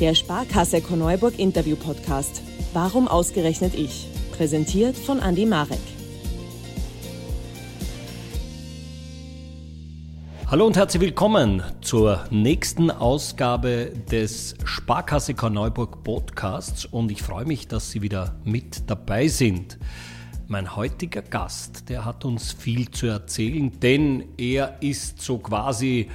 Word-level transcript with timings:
Der 0.00 0.16
Sparkasse 0.16 0.80
Korneuburg 0.80 1.38
Interview 1.38 1.76
Podcast. 1.76 2.42
Warum 2.72 3.06
ausgerechnet 3.06 3.74
ich? 3.74 4.08
Präsentiert 4.32 4.96
von 4.96 5.20
Andy 5.20 5.46
Marek. 5.46 5.78
Hallo 10.48 10.66
und 10.66 10.76
herzlich 10.76 11.00
willkommen 11.00 11.62
zur 11.80 12.24
nächsten 12.30 12.90
Ausgabe 12.90 13.92
des 14.10 14.56
Sparkasse 14.64 15.34
Korneuburg 15.34 16.02
Podcasts 16.02 16.86
und 16.86 17.12
ich 17.12 17.22
freue 17.22 17.44
mich, 17.44 17.68
dass 17.68 17.92
Sie 17.92 18.02
wieder 18.02 18.34
mit 18.42 18.90
dabei 18.90 19.28
sind. 19.28 19.78
Mein 20.48 20.74
heutiger 20.74 21.22
Gast, 21.22 21.88
der 21.88 22.04
hat 22.04 22.24
uns 22.24 22.50
viel 22.52 22.90
zu 22.90 23.06
erzählen, 23.06 23.78
denn 23.78 24.24
er 24.38 24.82
ist 24.82 25.22
so 25.22 25.38
quasi 25.38 26.10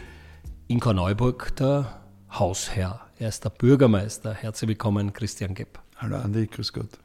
in 0.68 0.82
Korneuburg 0.82 1.56
der 1.56 2.02
Hausherr. 2.30 3.09
Er 3.22 3.28
ist 3.28 3.44
der 3.44 3.50
Bürgermeister. 3.50 4.34
Herzlich 4.34 4.70
willkommen, 4.70 5.12
Christian 5.12 5.54
Gepp. 5.54 5.78
Hallo 5.98 6.16
Andi, 6.16 6.48
grüß 6.48 6.72
Gott. 6.72 7.00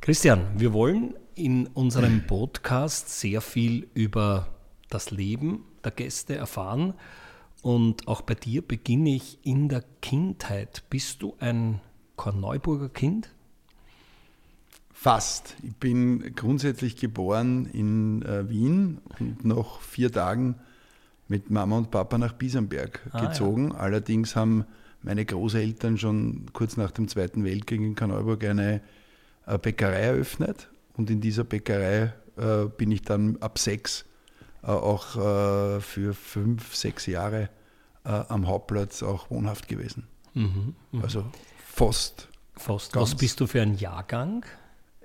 Christian, 0.00 0.46
wir 0.56 0.72
wollen 0.72 1.16
in 1.34 1.66
unserem 1.66 2.24
Podcast 2.24 3.18
sehr 3.18 3.40
viel 3.40 3.88
über 3.94 4.46
das 4.90 5.10
Leben 5.10 5.64
der 5.82 5.90
Gäste 5.90 6.36
erfahren. 6.36 6.94
Und 7.62 8.06
auch 8.06 8.22
bei 8.22 8.34
dir 8.34 8.62
beginne 8.62 9.12
ich 9.12 9.40
in 9.42 9.68
der 9.68 9.82
Kindheit. 10.02 10.84
Bist 10.88 11.20
du 11.20 11.34
ein 11.40 11.80
Korneuburger 12.14 12.88
Kind? 12.88 13.34
Fast. 14.92 15.56
Ich 15.64 15.74
bin 15.74 16.36
grundsätzlich 16.36 16.94
geboren 16.94 17.66
in 17.66 18.22
äh, 18.22 18.48
Wien 18.48 19.00
und 19.18 19.44
nach 19.44 19.80
vier 19.80 20.12
Tagen 20.12 20.60
mit 21.26 21.50
Mama 21.50 21.78
und 21.78 21.90
Papa 21.90 22.18
nach 22.18 22.34
Biesenberg 22.34 23.00
ah, 23.10 23.26
gezogen. 23.26 23.72
Ja. 23.72 23.78
Allerdings 23.78 24.36
haben 24.36 24.64
meine 25.04 25.24
Großeltern 25.24 25.98
schon 25.98 26.46
kurz 26.52 26.76
nach 26.76 26.90
dem 26.90 27.08
Zweiten 27.08 27.44
Weltkrieg 27.44 27.80
in 27.80 27.94
Korneuburg 27.94 28.44
eine 28.44 28.80
Bäckerei 29.62 30.00
eröffnet. 30.00 30.68
Und 30.96 31.10
in 31.10 31.20
dieser 31.20 31.44
Bäckerei 31.44 32.12
äh, 32.36 32.64
bin 32.64 32.90
ich 32.90 33.02
dann 33.02 33.36
ab 33.38 33.58
sechs 33.58 34.04
äh, 34.62 34.66
auch 34.66 35.16
äh, 35.16 35.80
für 35.80 36.14
fünf, 36.14 36.74
sechs 36.74 37.06
Jahre 37.06 37.50
am 38.06 38.46
Hauptplatz 38.46 39.02
auch 39.02 39.30
wohnhaft 39.30 39.66
gewesen. 39.66 40.06
Mhm, 40.34 40.74
mh. 40.92 41.02
Also 41.02 41.24
fast. 41.66 42.28
Fast. 42.54 42.94
Was 42.96 43.14
bist 43.14 43.40
du 43.40 43.46
für 43.46 43.62
ein 43.62 43.78
Jahrgang? 43.78 44.44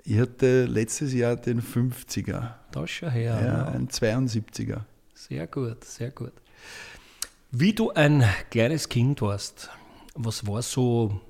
Ich 0.04 0.18
hatte 0.18 0.66
letztes 0.66 1.14
Jahr 1.14 1.36
den 1.36 1.62
50er. 1.62 2.56
Das 2.72 2.84
ist 2.84 2.90
schon 2.90 3.08
her. 3.08 3.40
Ja, 3.42 3.64
ein 3.68 3.88
72er. 3.88 4.82
Sehr 5.14 5.46
gut, 5.46 5.82
sehr 5.84 6.10
gut. 6.10 6.34
Wie 7.52 7.72
du 7.72 7.90
ein 7.90 8.22
kleines 8.50 8.90
Kind 8.90 9.22
warst, 9.22 9.70
was 10.24 10.46
war 10.46 10.62
so 10.62 11.20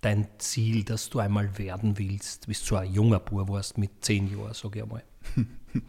dein 0.00 0.26
Ziel, 0.38 0.84
dass 0.84 1.10
du 1.10 1.18
einmal 1.18 1.58
werden 1.58 1.98
willst, 1.98 2.46
bis 2.46 2.64
du 2.64 2.76
ein 2.76 2.92
junger 2.92 3.20
Bub 3.20 3.48
warst 3.48 3.78
mit 3.78 3.90
zehn 4.00 4.30
Jahren, 4.30 4.54
sage 4.54 4.78
ich 4.78 4.82
einmal? 4.82 5.04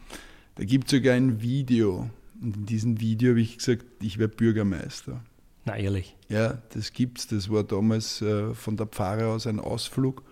da 0.55 0.63
gibt 0.63 0.85
es 0.85 0.91
sogar 0.91 1.15
ein 1.15 1.41
Video. 1.41 2.09
Und 2.41 2.57
in 2.57 2.65
diesem 2.65 2.99
Video 2.99 3.31
habe 3.31 3.41
ich 3.41 3.57
gesagt, 3.57 3.85
ich 4.01 4.17
werde 4.17 4.35
Bürgermeister. 4.35 5.23
Na, 5.65 5.77
ehrlich? 5.77 6.15
Ja, 6.27 6.61
das 6.73 6.91
gibt's. 6.91 7.27
Das 7.27 7.49
war 7.49 7.63
damals 7.63 8.21
äh, 8.21 8.53
von 8.53 8.77
der 8.77 8.87
Pfarre 8.87 9.27
aus 9.27 9.45
ein 9.45 9.59
Ausflug 9.59 10.23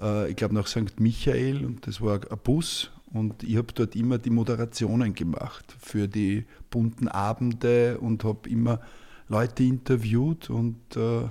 äh, 0.00 0.30
ich 0.30 0.36
glaube 0.36 0.54
nach 0.54 0.66
St. 0.66 0.98
Michael 0.98 1.64
und 1.64 1.86
das 1.86 2.00
war 2.00 2.20
ein 2.20 2.38
Bus 2.42 2.90
und 3.12 3.42
ich 3.42 3.56
habe 3.56 3.72
dort 3.74 3.94
immer 3.96 4.18
die 4.18 4.30
Moderationen 4.30 5.14
gemacht 5.14 5.76
für 5.78 6.08
die 6.08 6.46
bunten 6.70 7.08
Abende 7.08 7.98
und 7.98 8.24
habe 8.24 8.48
immer 8.48 8.80
Leute 9.28 9.62
interviewt 9.62 10.50
und 10.50 10.96
äh, 10.96 11.28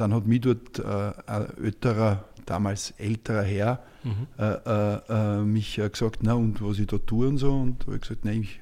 dann 0.00 0.14
hat 0.14 0.26
mich 0.26 0.40
dort 0.40 0.78
äh, 0.78 1.12
ein 1.26 1.46
älterer, 1.62 2.24
damals 2.46 2.92
älterer 2.98 3.42
Herr 3.42 3.82
mhm. 4.04 4.26
äh, 4.38 4.44
äh, 4.44 5.00
äh 5.08 5.42
mich 5.42 5.76
gesagt, 5.76 6.20
na 6.22 6.34
und 6.34 6.62
was 6.62 6.78
ich 6.78 6.86
da 6.86 6.98
tue 6.98 7.28
und 7.28 7.38
so 7.38 7.52
und 7.52 7.86
habe 7.86 7.98
gesagt, 7.98 8.24
nein, 8.24 8.42
ich 8.42 8.60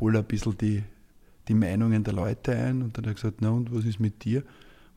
hole 0.00 0.18
ein 0.18 0.24
bisschen 0.24 0.56
die, 0.58 0.82
die 1.48 1.54
Meinungen 1.54 2.02
der 2.04 2.14
Leute 2.14 2.54
ein 2.54 2.82
und 2.82 2.96
dann 2.96 3.04
hat 3.04 3.10
er 3.10 3.14
gesagt, 3.14 3.38
na 3.40 3.50
und 3.50 3.74
was 3.74 3.84
ist 3.84 4.00
mit 4.00 4.24
dir? 4.24 4.42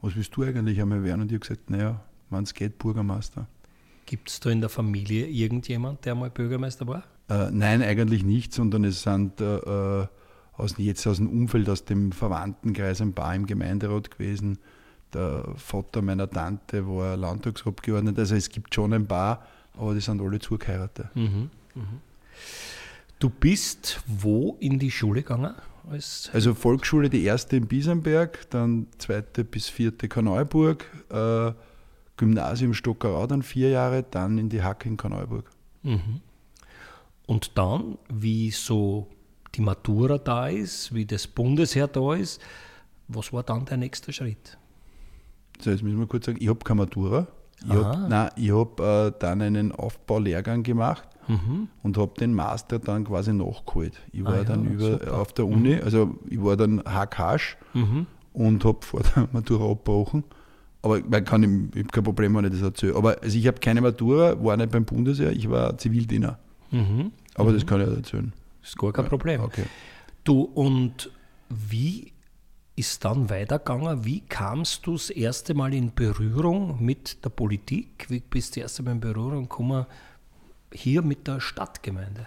Was 0.02 0.16
willst 0.16 0.36
du 0.36 0.44
eigentlich 0.44 0.82
einmal 0.82 1.04
werden? 1.04 1.22
Und 1.22 1.32
ich 1.32 1.36
habe 1.36 1.48
gesagt, 1.48 1.70
naja, 1.70 2.02
wenn 2.30 2.44
es 2.44 2.54
geht, 2.54 2.80
Bürgermeister. 2.80 3.48
Gibt 4.06 4.30
es 4.30 4.40
da 4.40 4.50
in 4.50 4.62
der 4.62 4.70
Familie 4.70 5.28
irgendjemand, 5.28 6.06
der 6.06 6.16
mal 6.16 6.30
Bürgermeister 6.30 6.88
war? 6.88 7.04
Äh, 7.30 7.52
nein, 7.52 7.82
eigentlich 7.82 8.24
nicht, 8.24 8.54
sondern 8.54 8.84
es 8.84 9.04
sind 9.04 9.40
äh, 9.40 9.58
äh, 9.58 10.08
aus, 10.54 10.76
jetzt 10.78 11.06
aus 11.08 11.18
dem 11.18 11.30
Umfeld, 11.30 11.70
aus 11.70 11.86
dem 11.86 12.12
Verwandtenkreis 12.12 13.02
ein 13.02 13.14
paar 13.14 13.36
im 13.36 13.46
Gemeinderat 13.46 14.12
gewesen. 14.12 14.58
Der 15.14 15.46
Vater 15.56 16.02
meiner 16.02 16.30
Tante 16.30 16.88
war 16.88 17.18
Landtagsabgeordneter. 17.18 18.20
Also 18.20 18.36
es 18.36 18.50
gibt 18.50 18.74
schon 18.74 18.94
ein 18.94 19.06
paar, 19.06 19.46
aber 19.78 19.94
die 19.94 20.02
sind 20.02 20.22
alle 20.22 20.40
zugeheiratet. 20.40 21.08
Mhm, 21.16 21.50
mhm. 21.76 22.02
Du 23.20 23.30
bist 23.30 24.02
wo 24.08 24.58
in 24.60 24.80
die 24.80 24.92
Schule 24.92 25.22
gegangen? 25.22 25.54
also 26.34 26.54
Volksschule, 26.54 27.10
die 27.10 27.24
erste 27.24 27.58
in 27.58 27.68
Biesenberg, 27.68 28.50
dann 28.50 28.88
zweite 28.98 29.44
bis 29.44 29.68
vierte 29.68 30.08
Kanalburg. 30.08 30.86
Äh, 31.10 31.52
Gymnasium 32.18 32.76
Stockerau 32.76 33.26
dann 33.26 33.42
vier 33.42 33.70
Jahre, 33.70 34.04
dann 34.04 34.38
in 34.38 34.48
die 34.48 34.62
Hack 34.62 34.86
in 34.86 34.96
Korneuburg. 34.96 35.50
Mhm. 35.82 36.22
Und 37.26 37.58
dann, 37.58 37.98
wie 38.10 38.52
so 38.52 39.08
die 39.56 39.62
Matura 39.62 40.20
da 40.20 40.48
ist, 40.48 40.94
wie 40.94 41.06
das 41.06 41.26
Bundesheer 41.26 41.88
da 41.88 42.14
ist, 42.14 42.40
was 43.08 43.34
war 43.34 43.42
dann 43.42 43.66
der 43.66 43.78
nächste 43.78 44.14
Schritt? 44.14 44.58
So, 45.64 45.70
jetzt 45.70 45.84
müssen 45.84 46.00
wir 46.00 46.08
kurz 46.08 46.26
sagen, 46.26 46.38
ich 46.42 46.50
habe 46.50 46.60
keine 46.60 46.82
Matura. 46.82 47.28
Ich 47.64 47.72
habe 47.72 48.32
hab, 48.36 48.80
äh, 48.80 49.14
dann 49.20 49.42
einen 49.42 49.72
Aufbaulehrgang 49.72 50.64
gemacht 50.64 51.08
mhm. 51.28 51.68
und 51.84 51.98
habe 51.98 52.14
den 52.20 52.34
Master 52.34 52.80
dann 52.80 53.04
quasi 53.04 53.34
nachgeholt. 53.34 53.94
Ich 54.12 54.24
war 54.24 54.34
ah, 54.34 54.44
dann 54.44 54.80
ja, 54.80 54.96
über, 54.96 55.14
auf 55.14 55.32
der 55.34 55.46
Uni, 55.46 55.76
mhm. 55.76 55.82
also 55.84 56.16
ich 56.28 56.44
war 56.44 56.58
dann 56.58 56.82
HKH 56.84 57.58
mhm. 57.74 58.08
und 58.34 58.66
habe 58.66 58.80
vor 58.82 59.02
der 59.02 59.30
Matura 59.32 59.72
abgebrochen 59.72 60.24
aber 60.82 61.00
man 61.02 61.24
kann, 61.24 61.72
ich 61.74 61.80
habe 61.80 61.92
kein 61.92 62.04
Problem, 62.04 62.36
wenn 62.36 62.46
ich 62.46 62.52
das 62.52 62.62
erzähle. 62.62 62.96
Aber 62.96 63.22
also 63.22 63.38
ich 63.38 63.48
habe 63.48 63.60
keine 63.60 63.82
Matura, 63.82 64.44
war 64.44 64.58
nicht 64.58 64.72
beim 64.72 64.86
Bundesheer, 64.86 65.32
ich 65.32 65.50
war 65.50 65.78
Zivildiener. 65.78 66.40
Mhm. 66.72 67.12
Aber 67.36 67.52
mhm. 67.52 67.54
das 67.56 67.66
kann 67.66 67.82
ich 67.82 67.88
erzählen. 67.88 68.34
Das 68.62 68.72
ist 68.72 68.78
gar 68.78 68.92
kein 68.92 69.06
Problem. 69.06 69.42
Okay. 69.42 69.66
Du, 70.24 70.42
und 70.42 71.12
wie 71.50 72.14
ist 72.82 73.06
dann 73.06 73.30
weitergegangen? 73.30 74.06
Wie 74.06 74.22
kamst 74.22 74.88
du 74.88 74.94
das 74.94 75.12
erste 75.12 75.54
Mal 75.54 75.72
in 75.72 75.94
Berührung 75.94 76.84
mit 76.84 77.24
der 77.24 77.30
Politik? 77.30 78.08
Wie 78.10 78.22
bist 78.22 78.56
du 78.56 78.60
das 78.60 78.72
erste 78.72 78.82
Mal 78.82 78.94
in 78.94 79.00
Berührung 79.00 79.44
gekommen 79.44 79.86
hier 80.74 81.04
mit 81.04 81.28
der 81.28 81.40
Stadtgemeinde? 81.40 82.26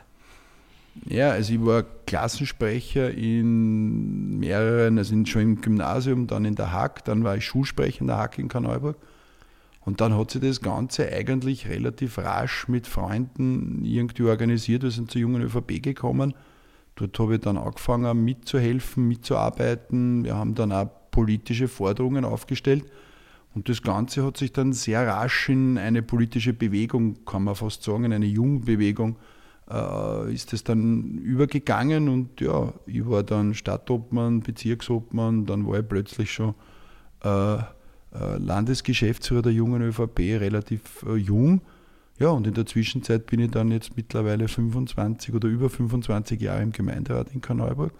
Ja, 1.06 1.30
also 1.30 1.52
ich 1.52 1.64
war 1.64 1.82
Klassensprecher 2.06 3.10
in 3.10 4.38
mehreren, 4.38 4.96
also 4.96 5.26
schon 5.26 5.42
im 5.42 5.60
Gymnasium, 5.60 6.28
dann 6.28 6.44
in 6.44 6.54
der 6.54 6.70
Hack, 6.70 7.04
dann 7.04 7.24
war 7.24 7.36
ich 7.36 7.44
Schulsprecher 7.44 8.02
in 8.02 8.06
der 8.06 8.18
Hack 8.18 8.38
in 8.38 8.46
Karneuburg. 8.46 8.96
Und 9.80 10.00
dann 10.00 10.16
hat 10.16 10.30
sich 10.30 10.40
das 10.40 10.60
Ganze 10.60 11.10
eigentlich 11.10 11.68
relativ 11.68 12.18
rasch 12.18 12.68
mit 12.68 12.86
Freunden 12.86 13.84
irgendwie 13.84 14.22
organisiert. 14.22 14.84
Wir 14.84 14.92
sind 14.92 15.10
zur 15.10 15.20
jungen 15.20 15.42
ÖVP 15.42 15.82
gekommen. 15.82 16.32
Dort 16.96 17.18
habe 17.18 17.34
ich 17.34 17.40
dann 17.40 17.56
angefangen 17.56 18.24
mitzuhelfen, 18.24 19.08
mitzuarbeiten. 19.08 20.24
Wir 20.24 20.36
haben 20.36 20.54
dann 20.54 20.72
auch 20.72 20.88
politische 21.10 21.68
Forderungen 21.68 22.24
aufgestellt. 22.24 22.84
Und 23.54 23.68
das 23.68 23.82
Ganze 23.82 24.24
hat 24.24 24.36
sich 24.36 24.52
dann 24.52 24.72
sehr 24.72 25.06
rasch 25.06 25.48
in 25.48 25.78
eine 25.78 26.02
politische 26.02 26.52
Bewegung, 26.52 27.24
kann 27.24 27.44
man 27.44 27.54
fast 27.54 27.84
sagen, 27.84 28.04
in 28.04 28.12
eine 28.12 28.26
Jugendbewegung 28.26 29.16
äh, 29.70 30.32
ist 30.32 30.52
es 30.52 30.64
dann 30.64 31.18
übergegangen 31.18 32.08
und 32.08 32.40
ja, 32.40 32.72
ich 32.86 33.08
war 33.08 33.22
dann 33.22 33.54
Stadtobmann, 33.54 34.40
Bezirksobmann, 34.40 35.46
dann 35.46 35.66
war 35.66 35.78
ich 35.78 35.88
plötzlich 35.88 36.32
schon 36.32 36.54
äh, 37.22 37.54
äh, 37.54 37.62
Landesgeschäftsführer 38.38 39.42
der 39.42 39.52
jungen 39.52 39.82
ÖVP, 39.82 40.18
relativ 40.40 41.04
jung. 41.16 41.60
Ja, 42.18 42.28
und 42.28 42.46
in 42.46 42.54
der 42.54 42.66
Zwischenzeit 42.66 43.26
bin 43.26 43.40
ich 43.40 43.50
dann 43.50 43.70
jetzt 43.70 43.96
mittlerweile 43.96 44.48
25 44.48 45.34
oder 45.34 45.48
über 45.48 45.68
25 45.68 46.40
Jahre 46.40 46.62
im 46.62 46.72
Gemeinderat 46.72 47.32
in 47.32 47.40
Karneuburg. 47.40 47.92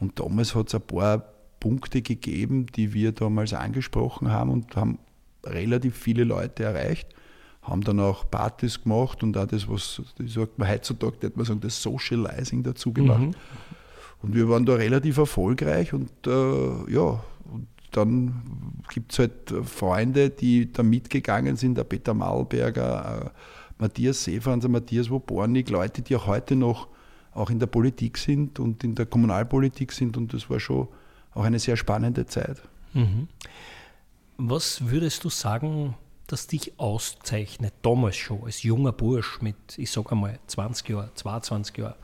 Und 0.00 0.18
damals 0.18 0.54
hat 0.54 0.68
es 0.68 0.74
ein 0.74 0.80
paar 0.82 1.24
Punkte 1.60 2.02
gegeben, 2.02 2.66
die 2.66 2.92
wir 2.92 3.12
damals 3.12 3.54
angesprochen 3.54 4.30
haben 4.30 4.50
und 4.50 4.76
haben 4.76 4.98
relativ 5.44 5.96
viele 5.96 6.24
Leute 6.24 6.64
erreicht 6.64 7.14
haben 7.66 7.82
dann 7.82 8.00
auch 8.00 8.30
Partys 8.30 8.82
gemacht 8.82 9.22
und 9.22 9.36
auch 9.36 9.46
das, 9.46 9.68
was 9.68 10.00
sagt 10.24 10.58
man 10.58 10.68
heutzutage, 10.68 11.20
würde 11.20 11.36
man 11.36 11.46
sagen, 11.46 11.60
das 11.60 11.82
Socializing 11.82 12.62
dazu 12.62 12.92
gemacht. 12.92 13.20
Mhm. 13.20 13.34
Und 14.22 14.34
wir 14.34 14.48
waren 14.48 14.64
da 14.64 14.74
relativ 14.74 15.18
erfolgreich 15.18 15.92
und 15.92 16.10
äh, 16.26 16.92
ja, 16.92 17.22
und 17.52 17.66
dann 17.92 18.82
gibt 18.88 19.12
es 19.12 19.18
halt 19.18 19.54
Freunde, 19.64 20.30
die 20.30 20.72
da 20.72 20.82
mitgegangen 20.82 21.56
sind, 21.56 21.76
der 21.76 21.84
Peter 21.84 22.14
Malberger, 22.14 23.26
äh, 23.26 23.30
Matthias 23.78 24.24
Seefanzer, 24.24 24.68
Matthias 24.68 25.10
Wobornik, 25.10 25.70
Leute, 25.70 26.02
die 26.02 26.16
auch 26.16 26.26
heute 26.26 26.56
noch 26.56 26.88
auch 27.32 27.50
in 27.50 27.58
der 27.58 27.66
Politik 27.66 28.16
sind 28.16 28.58
und 28.58 28.82
in 28.82 28.94
der 28.94 29.06
Kommunalpolitik 29.06 29.92
sind 29.92 30.16
und 30.16 30.32
das 30.32 30.48
war 30.48 30.58
schon 30.58 30.88
auch 31.34 31.44
eine 31.44 31.58
sehr 31.58 31.76
spannende 31.76 32.26
Zeit. 32.26 32.62
Mhm. 32.94 33.28
Was 34.38 34.88
würdest 34.88 35.22
du 35.24 35.28
sagen, 35.28 35.94
dass 36.26 36.46
dich 36.46 36.78
auszeichnet, 36.78 37.74
damals 37.82 38.16
schon, 38.16 38.42
als 38.44 38.62
junger 38.62 38.92
Bursch 38.92 39.40
mit, 39.42 39.56
ich 39.76 39.90
sage 39.90 40.12
einmal, 40.12 40.38
20 40.46 40.88
Jahren, 40.88 41.10
22 41.14 41.76
Jahren? 41.76 41.94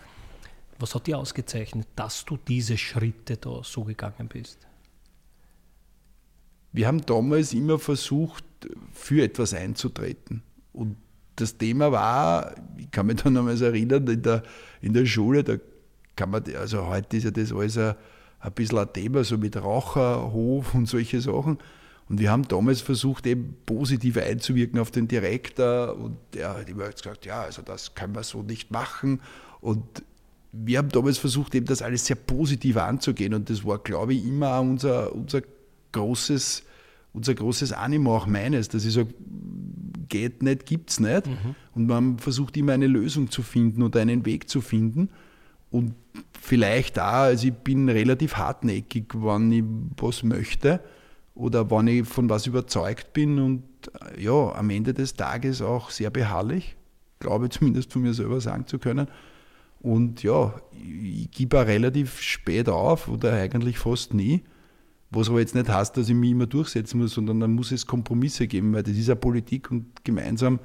Was 0.79 0.95
hat 0.95 1.07
dich 1.07 1.15
ausgezeichnet, 1.15 1.89
dass 1.97 2.25
du 2.25 2.37
diese 2.37 2.77
Schritte 2.77 3.37
da 3.37 3.63
so 3.63 3.85
gegangen 3.85 4.29
bist? 4.29 4.67
Wir 6.73 6.87
haben 6.87 7.05
damals 7.05 7.53
immer 7.53 7.79
versucht, 7.79 8.45
für 8.93 9.23
etwas 9.23 9.55
einzutreten. 9.55 10.43
Und 10.73 10.97
das 11.37 11.59
Thema 11.59 11.93
war, 11.93 12.55
ich 12.79 12.91
kann 12.91 13.07
mich 13.07 13.23
dann 13.23 13.35
nochmals 13.35 13.61
erinnern, 13.61 14.07
in 14.07 14.23
der, 14.23 14.43
in 14.81 14.93
der 14.93 15.07
Schule, 15.07 15.45
da 15.45 15.57
kann 16.17 16.31
man, 16.31 16.43
also 16.57 16.87
heute 16.87 17.17
ist 17.17 17.25
ja 17.25 17.31
das 17.31 17.53
alles 17.53 17.79
ein, 17.79 17.95
ein 18.41 18.53
bisschen 18.53 18.79
ein 18.79 18.93
Thema, 18.93 19.25
so 19.25 19.39
mit 19.39 19.57
Raucherhof 19.57 20.75
und 20.75 20.87
solche 20.87 21.21
Sachen. 21.21 21.59
Und 22.09 22.21
wir 22.21 22.31
haben 22.31 22.47
damals 22.49 22.81
versucht, 22.81 23.27
eben 23.27 23.57
positiv 23.65 24.19
einzuwirken 24.19 24.79
auf 24.79 24.91
den 24.91 25.09
Direktor. 25.09 25.97
Und 25.97 26.19
der 26.35 26.59
hat 26.59 26.69
immer 26.69 26.91
gesagt, 26.91 27.25
ja, 27.25 27.43
also 27.43 27.63
das 27.63 27.95
können 27.95 28.15
wir 28.15 28.23
so 28.23 28.43
nicht 28.43 28.71
machen. 28.71 29.21
Und 29.61 30.03
wir 30.53 30.79
haben 30.79 30.91
damals 30.91 31.19
versucht, 31.19 31.55
eben 31.55 31.67
das 31.67 31.81
alles 31.81 32.07
sehr 32.07 32.17
positiv 32.17 32.77
anzugehen. 32.77 33.33
Und 33.33 33.49
das 33.49 33.65
war, 33.65 33.79
glaube 33.79 34.15
ich, 34.15 34.27
immer 34.27 34.61
unser, 34.61 35.15
unser 35.15 35.41
großes, 35.93 36.65
unser 37.13 37.35
großes 37.35 37.73
Animo, 37.73 38.17
auch 38.17 38.27
meines, 38.27 38.69
dass 38.69 38.85
ich 38.85 38.95
sage, 38.95 39.15
geht 40.09 40.43
nicht, 40.43 40.67
gibt 40.67 40.91
es 40.91 41.01
nicht. 41.01 41.27
Mhm. 41.27 41.55
Und 41.75 41.87
man 41.87 42.19
versucht 42.19 42.57
immer 42.57 42.73
eine 42.73 42.87
Lösung 42.87 43.31
zu 43.31 43.43
finden 43.43 43.83
oder 43.83 44.01
einen 44.01 44.27
Weg 44.27 44.49
zu 44.49 44.61
finden. 44.61 45.09
Und 45.71 45.95
vielleicht 46.39 46.99
auch, 46.99 47.05
also 47.05 47.49
ich 47.49 47.55
bin 47.55 47.89
relativ 47.89 48.37
hartnäckig, 48.37 49.07
wann 49.15 49.51
ich 49.51 49.65
was 49.97 50.23
möchte 50.23 50.81
oder 51.35 51.71
wann 51.71 51.87
ich 51.87 52.07
von 52.07 52.29
was 52.29 52.47
überzeugt 52.47 53.15
bin 53.15 53.39
und 53.39 53.63
ja, 54.19 54.53
am 54.53 54.69
Ende 54.69 54.93
des 54.93 55.15
Tages 55.15 55.63
auch 55.63 55.91
sehr 55.91 56.11
beharrlich, 56.11 56.77
glaube 57.21 57.49
zumindest 57.49 57.93
von 57.93 58.03
mir 58.03 58.13
selber 58.13 58.41
sagen 58.41 58.67
zu 58.67 58.79
können. 58.79 59.09
Und 59.81 60.23
ja, 60.23 60.55
ich 60.73 61.31
gebe 61.31 61.59
auch 61.61 61.67
relativ 61.67 62.21
spät 62.21 62.69
auf 62.69 63.09
oder 63.09 63.33
eigentlich 63.33 63.79
fast 63.79 64.15
nie. 64.15 64.43
Was 65.15 65.29
aber 65.29 65.41
jetzt 65.41 65.55
nicht 65.55 65.69
heißt, 65.69 65.97
dass 65.97 66.09
ich 66.09 66.15
mich 66.15 66.31
immer 66.31 66.47
durchsetzen 66.47 67.01
muss, 67.01 67.13
sondern 67.13 67.41
dann 67.41 67.53
muss 67.53 67.71
es 67.71 67.87
Kompromisse 67.87 68.47
geben, 68.47 68.73
weil 68.73 68.83
das 68.83 68.97
ist 68.97 69.09
ja 69.09 69.15
Politik 69.15 69.71
und 69.71 70.05
gemeinsam 70.05 70.59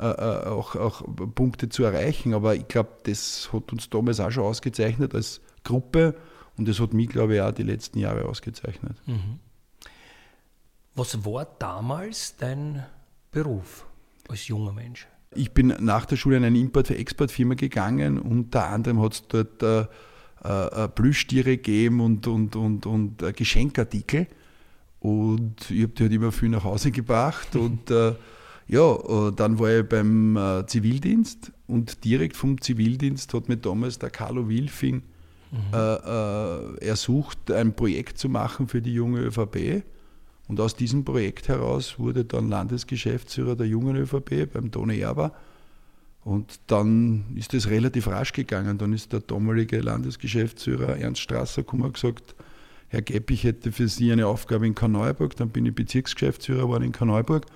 äh, 0.00 0.06
äh, 0.06 0.46
auch, 0.48 0.74
auch 0.74 1.02
Punkte 1.34 1.68
zu 1.68 1.84
erreichen. 1.84 2.34
Aber 2.34 2.56
ich 2.56 2.66
glaube, 2.66 2.90
das 3.04 3.50
hat 3.52 3.72
uns 3.72 3.88
damals 3.90 4.18
auch 4.18 4.32
schon 4.32 4.42
ausgezeichnet 4.42 5.14
als 5.14 5.40
Gruppe 5.62 6.16
und 6.56 6.66
das 6.66 6.80
hat 6.80 6.92
mich, 6.92 7.08
glaube 7.08 7.36
ich, 7.36 7.40
auch 7.40 7.52
die 7.52 7.62
letzten 7.62 8.00
Jahre 8.00 8.24
ausgezeichnet. 8.24 8.96
Mhm. 9.06 9.38
Was 10.94 11.24
war 11.24 11.46
damals 11.58 12.36
dein 12.36 12.84
Beruf 13.30 13.86
als 14.28 14.48
junger 14.48 14.72
Mensch? 14.72 15.06
Ich 15.34 15.52
bin 15.52 15.68
nach 15.78 16.06
der 16.06 16.16
Schule 16.16 16.36
in 16.38 16.44
eine 16.44 16.58
Import-für-Export-Firma 16.58 17.54
gegangen. 17.54 18.18
Unter 18.18 18.66
anderem 18.68 19.00
hat 19.00 19.14
es 19.14 19.26
dort 19.28 19.62
äh, 19.62 19.86
äh, 20.44 20.88
Plüschtiere 20.88 21.56
gegeben 21.56 22.00
und, 22.00 22.26
und, 22.26 22.56
und, 22.56 22.86
und 22.86 23.22
äh, 23.22 23.32
Geschenkartikel. 23.32 24.26
Und 25.00 25.70
ich 25.70 25.82
habe 25.82 25.92
die 25.92 26.02
halt 26.04 26.12
immer 26.12 26.32
viel 26.32 26.48
nach 26.48 26.64
Hause 26.64 26.90
gebracht. 26.92 27.56
und 27.56 27.90
äh, 27.90 28.14
ja, 28.68 28.94
äh, 28.94 29.32
dann 29.32 29.58
war 29.58 29.70
ich 29.70 29.86
beim 29.86 30.36
äh, 30.36 30.66
Zivildienst 30.66 31.52
und 31.66 32.04
direkt 32.04 32.36
vom 32.36 32.60
Zivildienst 32.60 33.34
hat 33.34 33.48
mir 33.48 33.56
damals 33.56 33.98
der 33.98 34.10
Carlo 34.10 34.48
Wilfing 34.48 35.02
mhm. 35.50 35.58
äh, 35.74 36.78
ersucht, 36.78 37.50
ein 37.50 37.74
Projekt 37.74 38.18
zu 38.18 38.28
machen 38.28 38.68
für 38.68 38.80
die 38.80 38.94
junge 38.94 39.20
ÖVP. 39.20 39.82
Und 40.48 40.60
aus 40.60 40.74
diesem 40.74 41.04
Projekt 41.04 41.48
heraus 41.48 41.98
wurde 41.98 42.24
dann 42.24 42.48
Landesgeschäftsführer 42.48 43.56
der 43.56 43.66
jungen 43.66 43.96
ÖVP 43.96 44.52
beim 44.52 44.70
Toni 44.70 44.98
Erber. 45.00 45.32
Und 46.24 46.60
dann 46.68 47.24
ist 47.34 47.52
es 47.52 47.68
relativ 47.68 48.06
rasch 48.06 48.32
gegangen. 48.32 48.78
Dann 48.78 48.92
ist 48.92 49.12
der 49.12 49.20
damalige 49.20 49.80
Landesgeschäftsführer 49.80 50.96
Ernst 50.98 51.20
Strasser 51.20 51.62
gekommen 51.62 51.82
und 51.82 51.94
gesagt, 51.94 52.34
Herr 52.88 53.02
Gepp, 53.02 53.30
ich 53.30 53.44
hätte 53.44 53.72
für 53.72 53.88
Sie 53.88 54.12
eine 54.12 54.26
Aufgabe 54.26 54.66
in 54.66 54.74
Karneuburg. 54.74 55.34
Dann 55.36 55.48
bin 55.48 55.66
ich 55.66 55.74
Bezirksgeschäftsführer 55.74 56.62
geworden 56.62 56.84
in 56.84 56.92
Karneuburg. 56.92 57.46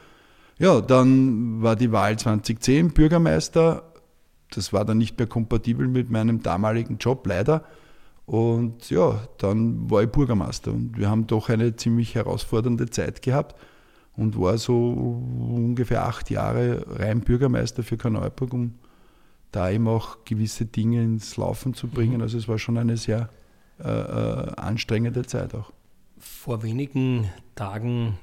Ja, 0.58 0.80
dann 0.80 1.62
war 1.62 1.76
die 1.76 1.92
Wahl 1.92 2.18
2010 2.18 2.92
Bürgermeister. 2.92 3.92
Das 4.50 4.72
war 4.72 4.84
dann 4.84 4.98
nicht 4.98 5.18
mehr 5.18 5.26
kompatibel 5.28 5.86
mit 5.86 6.10
meinem 6.10 6.42
damaligen 6.42 6.98
Job, 6.98 7.26
leider. 7.26 7.64
Und 8.24 8.90
ja, 8.90 9.28
dann 9.38 9.88
war 9.90 10.02
ich 10.02 10.08
Bürgermeister. 10.08 10.72
Und 10.72 10.98
wir 10.98 11.08
haben 11.08 11.26
doch 11.28 11.50
eine 11.50 11.76
ziemlich 11.76 12.14
herausfordernde 12.16 12.90
Zeit 12.90 13.22
gehabt 13.22 13.54
und 14.16 14.38
war 14.40 14.58
so 14.58 14.90
ungefähr 14.90 16.06
acht 16.06 16.30
Jahre 16.30 16.84
rein 16.98 17.20
Bürgermeister 17.20 17.82
für 17.82 17.96
Karneuburg, 17.96 18.52
um 18.54 18.74
da 19.52 19.70
eben 19.70 19.88
auch 19.88 20.24
gewisse 20.24 20.66
Dinge 20.66 21.02
ins 21.02 21.36
Laufen 21.36 21.74
zu 21.74 21.88
bringen. 21.88 22.16
Mhm. 22.16 22.22
Also 22.22 22.38
es 22.38 22.48
war 22.48 22.58
schon 22.58 22.78
eine 22.78 22.96
sehr 22.96 23.28
äh, 23.78 23.88
äh, 23.88 24.52
anstrengende 24.56 25.24
Zeit 25.26 25.54
auch. 25.54 25.72
Vor 26.18 26.62
wenigen 26.62 27.30
Tagen 27.54 28.18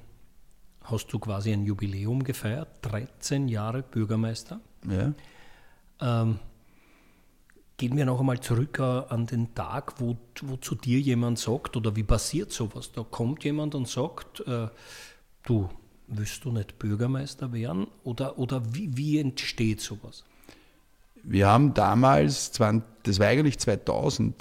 hast 0.84 1.14
du 1.14 1.20
quasi 1.20 1.54
ein 1.54 1.64
Jubiläum 1.64 2.24
gefeiert, 2.24 2.70
13 2.82 3.48
Jahre 3.48 3.84
Bürgermeister. 3.84 4.60
Ja. 4.90 5.14
Ähm, 6.02 6.40
gehen 7.78 7.96
wir 7.96 8.06
noch 8.06 8.20
einmal 8.20 8.40
zurück 8.40 8.80
äh, 8.80 8.84
an 8.84 9.26
den 9.26 9.54
Tag, 9.54 10.00
wo, 10.00 10.18
wo 10.42 10.58
zu 10.58 10.76
dir 10.76 11.00
jemand 11.00 11.40
sagt, 11.40 11.78
oder 11.78 11.96
wie 11.96 12.04
passiert 12.04 12.52
sowas? 12.52 12.92
Da 12.92 13.04
kommt 13.04 13.44
jemand 13.44 13.76
und 13.76 13.88
sagt, 13.88 14.42
äh, 14.48 14.68
du, 15.44 15.70
willst 16.08 16.44
du 16.46 16.52
nicht 16.52 16.80
Bürgermeister 16.80 17.54
werden? 17.54 17.88
Oder, 18.04 18.38
oder 18.38 18.62
wie, 18.74 18.96
wie 18.96 19.20
entsteht 19.20 19.82
sowas? 19.82 20.24
Wir 21.24 21.48
haben 21.48 21.74
damals, 21.74 22.52
das 22.52 23.20
war 23.20 23.28
eigentlich 23.28 23.58
2000, 23.58 24.36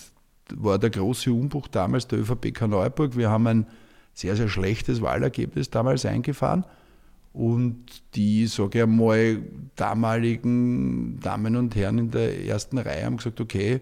war 0.54 0.78
der 0.78 0.90
große 0.90 1.32
Umbruch 1.32 1.68
damals 1.68 2.08
der 2.08 2.18
ÖVP 2.18 2.52
Karneuburg. 2.52 3.16
Wir 3.16 3.30
haben 3.30 3.46
ein 3.46 3.66
sehr, 4.14 4.36
sehr 4.36 4.48
schlechtes 4.48 5.00
Wahlergebnis 5.00 5.70
damals 5.70 6.04
eingefahren. 6.04 6.64
Und 7.32 7.86
die, 8.14 8.46
sage 8.46 8.78
ich 8.78 8.82
einmal, 8.82 9.42
damaligen 9.76 11.18
Damen 11.20 11.56
und 11.56 11.74
Herren 11.74 11.98
in 11.98 12.10
der 12.10 12.44
ersten 12.44 12.76
Reihe 12.76 13.06
haben 13.06 13.16
gesagt, 13.16 13.40
okay, 13.40 13.80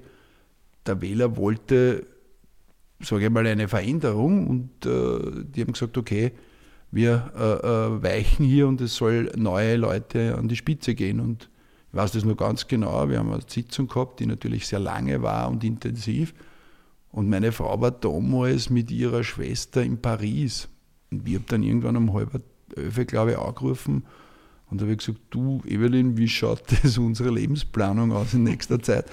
der 0.86 1.00
Wähler 1.00 1.36
wollte, 1.36 2.06
sage 3.00 3.24
ich 3.24 3.30
mal, 3.30 3.46
eine 3.46 3.66
Veränderung 3.66 4.46
und 4.46 4.86
äh, 4.86 5.44
die 5.44 5.62
haben 5.62 5.72
gesagt, 5.72 5.98
okay, 5.98 6.32
wir 6.92 7.32
äh, 7.36 7.42
äh, 7.42 8.02
weichen 8.02 8.44
hier 8.44 8.66
und 8.66 8.80
es 8.80 8.96
soll 8.96 9.30
neue 9.36 9.76
Leute 9.76 10.36
an 10.36 10.48
die 10.48 10.56
Spitze 10.56 10.94
gehen. 10.94 11.20
Und 11.20 11.48
ich 11.92 11.96
weiß 11.96 12.12
das 12.12 12.24
nur 12.24 12.36
ganz 12.36 12.66
genau. 12.66 13.08
Wir 13.08 13.18
haben 13.18 13.32
eine 13.32 13.42
Sitzung 13.46 13.88
gehabt, 13.88 14.20
die 14.20 14.26
natürlich 14.26 14.66
sehr 14.66 14.80
lange 14.80 15.22
war 15.22 15.48
und 15.48 15.62
intensiv. 15.62 16.34
Und 17.12 17.28
meine 17.28 17.52
Frau 17.52 17.80
war 17.80 17.90
damals 17.90 18.70
mit 18.70 18.90
ihrer 18.90 19.24
Schwester 19.24 19.82
in 19.82 20.00
Paris. 20.00 20.68
Und 21.10 21.28
ich 21.28 21.34
habe 21.34 21.44
dann 21.48 21.62
irgendwann 21.62 21.96
um 21.96 22.12
halb 22.12 22.40
elf, 22.76 23.06
glaube 23.06 23.32
ich, 23.32 23.38
angerufen 23.38 24.04
und 24.70 24.80
habe 24.80 24.96
gesagt, 24.96 25.18
du 25.30 25.60
Evelyn, 25.66 26.16
wie 26.16 26.28
schaut 26.28 26.62
das 26.82 26.98
unsere 26.98 27.30
Lebensplanung 27.30 28.12
aus 28.12 28.34
in 28.34 28.44
nächster 28.44 28.80
Zeit? 28.80 29.06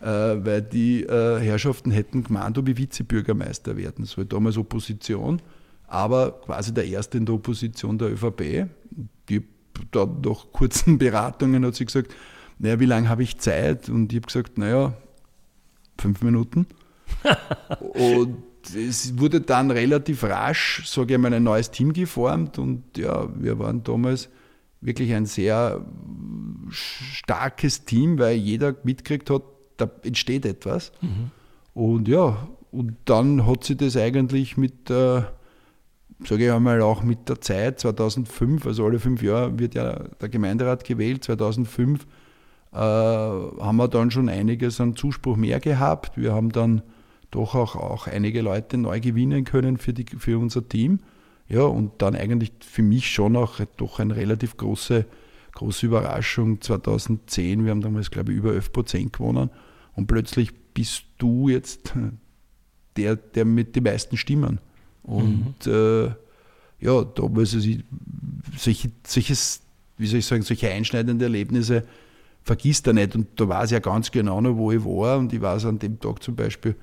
Äh, 0.00 0.06
weil 0.06 0.62
die 0.62 1.02
äh, 1.02 1.40
Herrschaften 1.40 1.90
hätten 1.90 2.24
gemeint, 2.24 2.56
ob 2.58 2.68
ich 2.68 2.76
Vizebürgermeister 2.76 3.76
werden 3.76 4.04
soll. 4.04 4.24
Damals 4.24 4.56
Opposition 4.56 5.42
aber 5.90 6.40
quasi 6.40 6.72
der 6.72 6.86
Erste 6.86 7.18
in 7.18 7.26
der 7.26 7.34
Opposition 7.34 7.98
der 7.98 8.12
ÖVP. 8.12 8.66
Die 9.28 9.42
dann 9.90 10.20
nach 10.20 10.46
kurzen 10.52 10.98
Beratungen 10.98 11.64
hat 11.64 11.74
sie 11.74 11.84
gesagt, 11.84 12.14
naja, 12.58 12.78
wie 12.78 12.86
lange 12.86 13.08
habe 13.08 13.22
ich 13.22 13.38
Zeit? 13.38 13.88
Und 13.88 14.12
ich 14.12 14.18
habe 14.18 14.26
gesagt, 14.26 14.56
naja, 14.56 14.94
fünf 15.98 16.22
Minuten. 16.22 16.66
und 17.80 18.36
es 18.74 19.18
wurde 19.18 19.40
dann 19.40 19.70
relativ 19.70 20.22
rasch, 20.22 20.86
sage 20.86 21.14
ich 21.14 21.20
mal, 21.20 21.34
ein 21.34 21.42
neues 21.42 21.70
Team 21.70 21.92
geformt 21.92 22.58
und 22.58 22.96
ja, 22.96 23.28
wir 23.36 23.58
waren 23.58 23.82
damals 23.82 24.28
wirklich 24.80 25.12
ein 25.12 25.26
sehr 25.26 25.84
starkes 26.70 27.84
Team, 27.84 28.18
weil 28.18 28.36
jeder 28.36 28.76
mitgekriegt 28.84 29.30
hat, 29.30 29.42
da 29.76 29.90
entsteht 30.04 30.46
etwas. 30.46 30.92
Mhm. 31.00 31.30
Und 31.74 32.08
ja, 32.08 32.48
und 32.70 32.96
dann 33.06 33.46
hat 33.46 33.64
sie 33.64 33.76
das 33.76 33.96
eigentlich 33.96 34.56
mit 34.56 34.90
äh, 34.90 35.22
sage 36.24 36.46
ich 36.46 36.52
einmal, 36.52 36.82
auch 36.82 37.02
mit 37.02 37.28
der 37.28 37.40
Zeit, 37.40 37.80
2005, 37.80 38.66
also 38.66 38.84
alle 38.84 38.98
fünf 38.98 39.22
Jahre 39.22 39.58
wird 39.58 39.74
ja 39.74 40.04
der 40.20 40.28
Gemeinderat 40.28 40.84
gewählt, 40.84 41.24
2005 41.24 42.06
äh, 42.72 42.76
haben 42.76 43.76
wir 43.76 43.88
dann 43.88 44.10
schon 44.10 44.28
einiges 44.28 44.80
an 44.80 44.96
Zuspruch 44.96 45.36
mehr 45.36 45.60
gehabt. 45.60 46.16
Wir 46.16 46.32
haben 46.32 46.50
dann 46.52 46.82
doch 47.30 47.54
auch, 47.54 47.76
auch 47.76 48.06
einige 48.06 48.42
Leute 48.42 48.76
neu 48.76 49.00
gewinnen 49.00 49.44
können 49.44 49.76
für, 49.76 49.92
die, 49.92 50.06
für 50.18 50.38
unser 50.38 50.68
Team. 50.68 51.00
Ja, 51.48 51.62
und 51.62 52.00
dann 52.00 52.14
eigentlich 52.14 52.52
für 52.60 52.82
mich 52.82 53.10
schon 53.10 53.36
auch 53.36 53.58
doch 53.76 53.98
eine 53.98 54.14
relativ 54.14 54.56
große, 54.56 55.04
große 55.52 55.86
Überraschung 55.86 56.60
2010. 56.60 57.64
Wir 57.64 57.72
haben 57.72 57.80
damals, 57.80 58.10
glaube 58.10 58.32
ich, 58.32 58.38
über 58.38 58.54
11 58.54 58.72
Prozent 58.72 59.12
gewonnen. 59.12 59.50
Und 59.96 60.06
plötzlich 60.06 60.52
bist 60.72 61.04
du 61.18 61.48
jetzt 61.48 61.92
der, 62.96 63.16
der 63.16 63.44
mit 63.44 63.74
den 63.74 63.82
meisten 63.82 64.16
Stimmen. 64.16 64.60
Und 65.02 65.66
mhm. 65.66 65.72
äh, 65.72 66.10
ja, 66.80 67.04
damals, 67.04 67.54
also 67.54 67.68
ich, 67.68 67.84
solche, 68.56 68.90
solches, 69.06 69.60
wie 69.98 70.06
soll 70.06 70.20
ich 70.20 70.26
sagen, 70.26 70.42
solche 70.42 70.70
einschneidende 70.70 71.26
Erlebnisse 71.26 71.84
vergisst 72.42 72.86
er 72.86 72.94
nicht. 72.94 73.14
Und 73.14 73.28
da 73.36 73.48
weiß 73.48 73.66
ich 73.66 73.72
ja 73.72 73.78
ganz 73.80 74.10
genau 74.10 74.40
noch, 74.40 74.56
wo 74.56 74.72
ich 74.72 74.84
war. 74.84 75.18
Und 75.18 75.32
ich 75.32 75.40
weiß 75.40 75.66
an 75.66 75.78
dem 75.78 76.00
Tag 76.00 76.22
zum 76.22 76.36
Beispiel, 76.36 76.74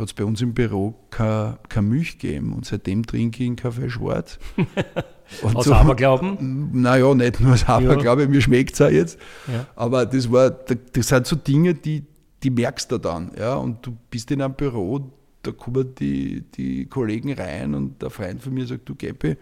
hat 0.00 0.08
es 0.08 0.14
bei 0.14 0.24
uns 0.24 0.40
im 0.40 0.54
Büro 0.54 0.94
keine, 1.10 1.58
keine 1.68 1.88
Milch 1.88 2.18
gegeben. 2.18 2.52
Und 2.52 2.64
seitdem 2.64 3.06
trinke 3.06 3.42
ich 3.42 3.48
einen 3.48 3.56
Kaffee 3.56 3.90
schwarz. 3.90 4.38
Und 5.42 5.54
aus 5.54 5.66
so, 5.66 5.74
Aberglauben? 5.74 6.70
Naja, 6.72 7.14
nicht 7.14 7.38
nur 7.40 7.52
aus 7.52 7.68
Aberglauben, 7.68 8.24
ja. 8.24 8.30
mir 8.30 8.40
schmeckt 8.40 8.74
es 8.74 8.80
auch 8.80 8.90
jetzt. 8.90 9.18
Ja. 9.46 9.66
Aber 9.76 10.04
das, 10.04 10.30
war, 10.32 10.50
das 10.50 11.06
sind 11.06 11.26
so 11.26 11.36
Dinge, 11.36 11.74
die, 11.74 12.04
die 12.42 12.50
merkst 12.50 12.90
du 12.90 12.98
dann. 12.98 13.30
Ja? 13.38 13.54
Und 13.54 13.86
du 13.86 13.96
bist 14.10 14.30
in 14.32 14.42
einem 14.42 14.54
Büro, 14.54 15.12
da 15.42 15.52
kommen 15.52 15.94
die, 15.94 16.42
die 16.42 16.86
Kollegen 16.86 17.32
rein 17.32 17.74
und 17.74 18.02
der 18.02 18.10
Freund 18.10 18.42
von 18.42 18.54
mir 18.54 18.66
sagt, 18.66 18.88
du 18.88 18.94
Geppi, 18.94 19.36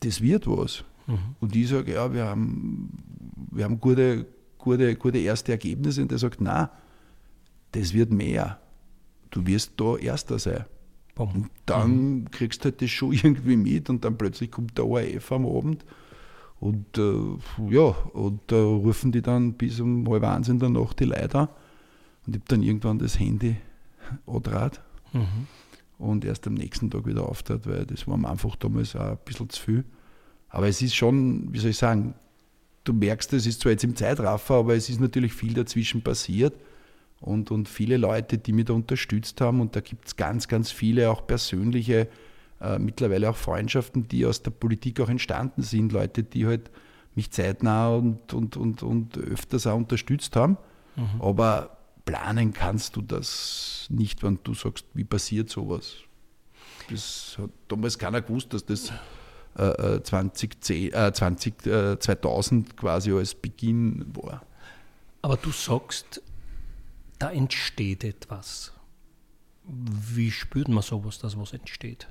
das 0.00 0.20
wird 0.20 0.46
was. 0.46 0.84
Mhm. 1.06 1.36
Und 1.40 1.54
ich 1.54 1.68
sage, 1.68 1.94
ja, 1.94 2.12
wir 2.12 2.24
haben, 2.24 2.90
wir 3.50 3.64
haben 3.64 3.80
gute, 3.80 4.26
gute, 4.58 4.96
gute 4.96 5.18
erste 5.18 5.52
Ergebnisse. 5.52 6.02
Und 6.02 6.10
der 6.10 6.18
sagt, 6.18 6.40
na, 6.40 6.70
das 7.72 7.94
wird 7.94 8.10
mehr. 8.10 8.60
Du 9.30 9.46
wirst 9.46 9.72
da 9.76 9.96
Erster 9.96 10.38
sein. 10.38 10.64
Bom. 11.14 11.30
Und 11.30 11.50
dann 11.64 12.14
mhm. 12.20 12.30
kriegst 12.30 12.60
du 12.60 12.64
halt 12.66 12.82
das 12.82 12.90
schon 12.90 13.12
irgendwie 13.12 13.56
mit 13.56 13.88
und 13.88 14.04
dann 14.04 14.18
plötzlich 14.18 14.50
kommt 14.50 14.76
der 14.78 14.86
ORF 14.86 15.32
am 15.32 15.46
Abend 15.46 15.84
und 16.58 16.98
äh, 16.98 17.70
ja, 17.70 17.82
und 18.12 18.40
da 18.46 18.56
äh, 18.56 18.60
rufen 18.60 19.12
die 19.12 19.22
dann 19.22 19.54
bis 19.54 19.80
um 19.80 20.08
halb 20.08 20.24
eins 20.24 20.48
in 20.48 20.58
der 20.58 20.70
Nacht 20.70 21.00
die 21.00 21.04
Leute 21.04 21.38
an 21.38 21.48
und 22.26 22.36
ich 22.36 22.40
habe 22.40 22.48
dann 22.48 22.62
irgendwann 22.62 22.98
das 22.98 23.18
Handy 23.18 23.56
andraht 24.26 24.80
mhm. 25.12 25.46
und 25.98 26.24
erst 26.24 26.46
am 26.46 26.54
nächsten 26.54 26.90
Tag 26.90 27.06
wieder 27.06 27.28
auftrat, 27.28 27.66
weil 27.66 27.86
das 27.86 28.06
war 28.06 28.16
mir 28.16 28.30
einfach 28.30 28.56
damals 28.56 28.96
auch 28.96 29.00
ein 29.00 29.18
bisschen 29.24 29.50
zu 29.50 29.62
viel. 29.62 29.84
Aber 30.48 30.68
es 30.68 30.80
ist 30.82 30.94
schon, 30.94 31.52
wie 31.52 31.58
soll 31.58 31.70
ich 31.70 31.78
sagen, 31.78 32.14
du 32.84 32.92
merkst, 32.92 33.32
es 33.32 33.46
ist 33.46 33.60
zwar 33.60 33.72
jetzt 33.72 33.84
im 33.84 33.96
Zeitraffer, 33.96 34.54
aber 34.54 34.74
es 34.74 34.88
ist 34.88 35.00
natürlich 35.00 35.32
viel 35.32 35.54
dazwischen 35.54 36.02
passiert 36.02 36.54
und, 37.20 37.50
und 37.50 37.68
viele 37.68 37.96
Leute, 37.96 38.38
die 38.38 38.52
mich 38.52 38.66
da 38.66 38.74
unterstützt 38.74 39.40
haben 39.40 39.60
und 39.60 39.74
da 39.76 39.80
gibt 39.80 40.06
es 40.06 40.16
ganz, 40.16 40.48
ganz 40.48 40.70
viele 40.70 41.10
auch 41.10 41.26
persönliche, 41.26 42.08
äh, 42.60 42.78
mittlerweile 42.78 43.30
auch 43.30 43.36
Freundschaften, 43.36 44.08
die 44.08 44.24
aus 44.24 44.42
der 44.42 44.50
Politik 44.50 45.00
auch 45.00 45.08
entstanden 45.08 45.62
sind, 45.62 45.92
Leute, 45.92 46.22
die 46.22 46.46
halt 46.46 46.70
mich 47.14 47.30
zeitnah 47.30 47.88
und, 47.94 48.32
und, 48.32 48.56
und, 48.56 48.82
und 48.82 49.18
öfters 49.18 49.66
auch 49.66 49.76
unterstützt 49.76 50.36
haben. 50.36 50.58
Mhm. 50.96 51.20
Aber 51.20 51.75
planen 52.06 52.54
kannst 52.54 52.96
du 52.96 53.02
das 53.02 53.86
nicht, 53.90 54.22
wenn 54.22 54.38
du 54.42 54.54
sagst, 54.54 54.86
wie 54.94 55.04
passiert 55.04 55.50
sowas. 55.50 55.96
Das 56.88 57.36
hat 57.38 57.50
damals 57.68 57.98
keiner 57.98 58.22
gewusst, 58.22 58.54
dass 58.54 58.64
das 58.64 58.92
2010, 59.56 60.92
äh, 60.92 61.12
20, 61.12 61.66
äh, 61.66 61.98
2000 61.98 62.68
äh, 62.68 62.72
quasi 62.74 63.12
als 63.12 63.34
Beginn 63.34 64.04
war. 64.14 64.42
Aber 65.22 65.36
du 65.36 65.50
sagst, 65.50 66.22
da 67.18 67.30
entsteht 67.30 68.04
etwas. 68.04 68.72
Wie 69.64 70.30
spürt 70.30 70.68
man 70.68 70.82
sowas, 70.82 71.18
dass 71.18 71.36
was 71.36 71.52
entsteht? 71.52 72.06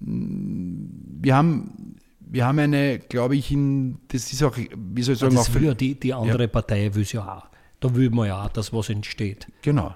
Wir 0.00 1.34
haben, 1.34 1.96
wir 2.20 2.44
haben 2.44 2.58
eine, 2.58 2.98
glaube 2.98 3.36
ich, 3.36 3.50
in, 3.50 4.00
das 4.08 4.32
ist 4.32 4.42
auch, 4.42 4.56
wie 4.56 5.02
soll 5.02 5.14
ich 5.14 5.20
sagen, 5.20 5.36
das 5.36 5.48
auch 5.48 5.60
ja 5.60 5.72
die, 5.72 5.98
die 5.98 6.12
andere 6.12 6.42
ja. 6.42 6.48
Partei 6.48 6.92
will 6.94 7.02
es 7.02 7.12
ja 7.12 7.38
auch. 7.38 7.53
Da 7.84 7.94
will 7.94 8.08
man 8.08 8.28
ja 8.28 8.42
auch, 8.42 8.48
dass 8.48 8.72
was 8.72 8.88
entsteht. 8.88 9.46
Genau. 9.60 9.94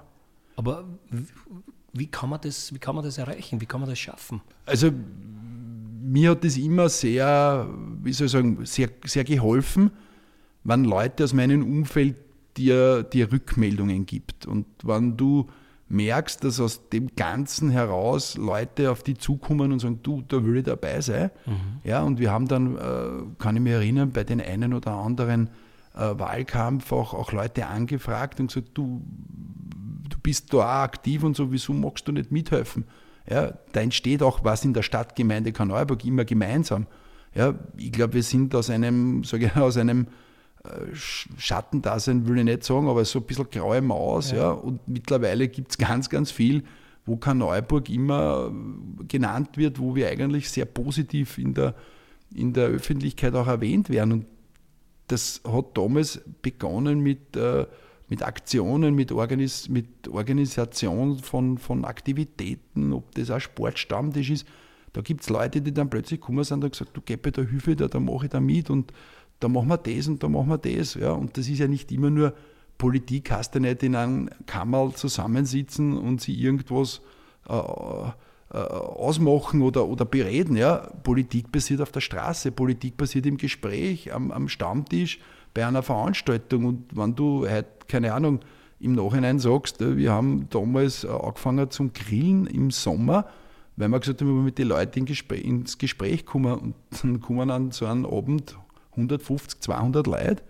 Aber 0.55 0.85
wie 1.91 2.05
kann 2.05 2.29
man 2.29 2.39
das, 2.39 2.71
wie 2.71 2.77
kann 2.77 2.93
man 2.93 3.03
das 3.03 3.17
erreichen? 3.17 3.59
Wie 3.61 3.65
kann 3.65 3.81
man 3.81 3.89
das 3.89 3.97
schaffen? 3.97 4.41
Also 4.67 4.91
mir 6.03 6.29
hat 6.29 6.43
das 6.43 6.55
immer 6.55 6.87
sehr, 6.87 7.67
wie 8.03 8.13
soll 8.13 8.27
ich 8.27 8.31
sagen, 8.31 8.63
sehr, 8.63 8.89
sehr 9.05 9.23
geholfen, 9.23 9.89
wenn 10.63 10.83
Leute 10.83 11.23
aus 11.23 11.33
meinem 11.33 11.63
Umfeld 11.63 12.15
dir, 12.57 13.01
dir 13.01 13.31
Rückmeldungen 13.31 14.05
gibt. 14.05 14.45
Und 14.45 14.67
wenn 14.83 15.17
du 15.17 15.49
merkst, 15.87 16.43
dass 16.43 16.59
aus 16.59 16.89
dem 16.89 17.15
Ganzen 17.15 17.71
heraus 17.71 18.37
Leute 18.37 18.91
auf 18.91 19.01
dich 19.01 19.17
zukommen 19.17 19.71
und 19.71 19.79
sagen, 19.79 20.01
du, 20.03 20.21
da 20.27 20.45
will 20.45 20.57
ich 20.57 20.65
dabei 20.65 21.01
sein. 21.01 21.31
Mhm. 21.47 21.79
Ja, 21.83 22.03
und 22.03 22.19
wir 22.19 22.29
haben 22.29 22.47
dann, 22.47 22.77
äh, 22.77 23.23
kann 23.39 23.55
ich 23.55 23.63
mich 23.63 23.73
erinnern, 23.73 24.11
bei 24.11 24.23
den 24.23 24.39
einen 24.39 24.75
oder 24.75 24.91
anderen 24.91 25.49
Wahlkampf 26.01 26.91
auch, 26.91 27.13
auch 27.13 27.31
Leute 27.31 27.67
angefragt 27.67 28.39
und 28.39 28.47
gesagt, 28.47 28.69
du, 28.73 29.01
du 30.09 30.17
bist 30.21 30.53
da 30.53 30.57
auch 30.57 30.83
aktiv 30.83 31.23
und 31.23 31.35
so, 31.35 31.51
wieso 31.51 31.73
magst 31.73 32.07
du 32.07 32.11
nicht 32.11 32.31
mithelfen? 32.31 32.85
Ja, 33.29 33.53
da 33.73 33.81
entsteht 33.81 34.23
auch 34.23 34.43
was 34.43 34.65
in 34.65 34.73
der 34.73 34.81
Stadtgemeinde 34.81 35.51
Karneuburg 35.51 36.03
immer 36.05 36.25
gemeinsam. 36.25 36.87
Ja, 37.35 37.53
ich 37.77 37.91
glaube, 37.91 38.13
wir 38.13 38.23
sind 38.23 38.55
aus 38.55 38.69
einem, 38.69 39.23
sage 39.23 39.47
ich, 39.47 39.55
aus 39.61 39.77
einem 39.77 40.07
äh, 40.63 40.95
Schattendasein 40.95 42.27
will 42.27 42.39
ich 42.39 42.43
nicht 42.43 42.63
sagen, 42.63 42.87
aber 42.87 43.05
so 43.05 43.19
ein 43.19 43.25
bisschen 43.25 43.49
graue 43.51 43.81
Maus. 43.81 44.31
Ja. 44.31 44.37
ja. 44.37 44.51
Und 44.51 44.87
mittlerweile 44.87 45.47
gibt 45.47 45.71
es 45.71 45.77
ganz, 45.77 46.09
ganz 46.09 46.31
viel, 46.31 46.63
wo 47.05 47.17
Karneuburg 47.17 47.89
immer 47.89 48.51
genannt 49.07 49.57
wird, 49.57 49.79
wo 49.79 49.95
wir 49.95 50.09
eigentlich 50.09 50.49
sehr 50.49 50.65
positiv 50.65 51.37
in 51.37 51.53
der, 51.53 51.75
in 52.33 52.53
der 52.53 52.67
Öffentlichkeit 52.67 53.35
auch 53.35 53.47
erwähnt 53.47 53.89
werden. 53.89 54.11
Und 54.11 54.25
das 55.09 55.41
hat 55.45 55.77
damals 55.77 56.21
begonnen 56.41 57.01
mit, 57.01 57.35
äh, 57.35 57.65
mit 58.07 58.23
Aktionen, 58.23 58.95
mit, 58.95 59.11
Organis 59.11 59.69
mit 59.69 60.07
Organisation 60.07 61.19
von, 61.19 61.57
von 61.57 61.85
Aktivitäten, 61.85 62.93
ob 62.93 63.13
das 63.15 63.29
auch 63.29 63.39
Sportstammtisch 63.39 64.29
ist. 64.29 64.47
Da 64.93 65.01
gibt 65.01 65.21
es 65.21 65.29
Leute, 65.29 65.61
die 65.61 65.73
dann 65.73 65.89
plötzlich 65.89 66.19
kommen 66.19 66.43
sind 66.43 66.63
und 66.63 66.71
gesagt, 66.71 66.95
du 66.95 67.01
Geppe, 67.01 67.31
da 67.31 67.43
hilfe 67.43 67.75
da, 67.75 67.87
da 67.87 67.99
mache 67.99 68.25
ich 68.25 68.31
da 68.31 68.39
mit 68.39 68.69
und 68.69 68.91
da 69.39 69.47
machen 69.47 69.69
wir 69.69 69.77
das 69.77 70.07
und 70.07 70.23
da 70.23 70.29
machen 70.29 70.49
wir 70.49 70.57
das. 70.57 70.95
Ja. 70.95 71.11
Und 71.11 71.37
das 71.37 71.47
ist 71.47 71.59
ja 71.59 71.67
nicht 71.67 71.91
immer 71.91 72.09
nur 72.09 72.33
Politik, 72.77 73.31
hast 73.31 73.55
du 73.55 73.59
nicht 73.59 73.83
in 73.83 73.95
einem 73.95 74.29
Kammerl 74.45 74.93
zusammensitzen 74.93 75.97
und 75.97 76.21
sie 76.21 76.33
irgendwas 76.33 77.01
äh, 77.47 77.53
ausmachen 78.57 79.61
oder, 79.61 79.87
oder 79.87 80.05
bereden. 80.05 80.57
Ja. 80.57 80.77
Politik 81.03 81.51
passiert 81.51 81.81
auf 81.81 81.91
der 81.91 82.01
Straße, 82.01 82.51
Politik 82.51 82.97
passiert 82.97 83.25
im 83.25 83.37
Gespräch, 83.37 84.13
am, 84.13 84.31
am 84.31 84.49
Stammtisch, 84.49 85.19
bei 85.53 85.65
einer 85.65 85.83
Veranstaltung. 85.83 86.65
Und 86.65 86.97
wenn 86.97 87.15
du 87.15 87.47
halt, 87.47 87.87
keine 87.87 88.13
Ahnung, 88.13 88.39
im 88.79 88.93
Nachhinein 88.93 89.39
sagst, 89.39 89.81
äh, 89.81 89.97
wir 89.97 90.11
haben 90.11 90.47
damals 90.49 91.03
äh, 91.03 91.09
angefangen 91.09 91.69
zum 91.69 91.93
Grillen 91.93 92.47
im 92.47 92.71
Sommer, 92.71 93.25
weil 93.75 93.89
wir 93.89 93.99
gesagt 93.99 94.21
haben, 94.21 94.35
wir 94.35 94.41
mit 94.41 94.57
den 94.57 94.67
Leuten 94.67 95.05
ins 95.05 95.77
Gespräch 95.77 96.25
kommen 96.25 96.53
und 96.53 96.75
dann 97.01 97.21
kommen 97.21 97.49
an 97.49 97.71
so 97.71 97.85
einen 97.85 98.05
Abend 98.05 98.57
150, 98.91 99.61
200 99.61 100.07
Leute 100.07 100.43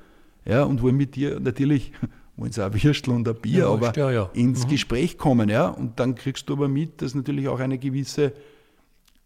ja, 0.46 0.64
und 0.64 0.82
wollen 0.82 0.98
mit 0.98 1.16
dir 1.16 1.40
natürlich, 1.40 1.92
wollen 2.40 2.52
sie 2.52 2.66
auch 2.66 2.74
Würstel 2.74 3.14
und 3.14 3.28
ein 3.28 3.36
Bier, 3.36 3.60
ja, 3.60 3.70
aber 3.70 3.94
ja, 3.96 4.12
ja. 4.12 4.30
ins 4.34 4.66
mhm. 4.66 4.70
Gespräch 4.70 5.18
kommen. 5.18 5.50
Ja, 5.50 5.68
und 5.68 6.00
dann 6.00 6.16
kriegst 6.16 6.50
du 6.50 6.54
aber 6.54 6.68
mit, 6.68 7.02
dass 7.02 7.16
natürlich 7.16 7.48
auch 7.48 7.60
eine 7.60 7.78
gewisse, 7.78 8.26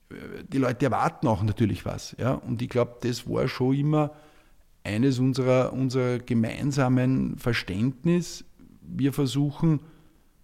äh, 0.10 0.16
die 0.48 0.58
Leute 0.58 0.86
erwarten 0.86 1.28
auch 1.28 1.44
natürlich 1.44 1.86
was. 1.86 2.16
Ja, 2.20 2.34
und 2.34 2.62
ich 2.62 2.70
glaube, 2.70 2.96
das 3.02 3.30
war 3.30 3.48
schon 3.48 3.76
immer 3.76 4.12
eines 4.84 5.20
unserer, 5.20 5.74
unserer 5.74 6.20
gemeinsamen 6.20 7.38
Verständnis. 7.38 8.44
Wir 8.82 9.14
versuchen, 9.14 9.80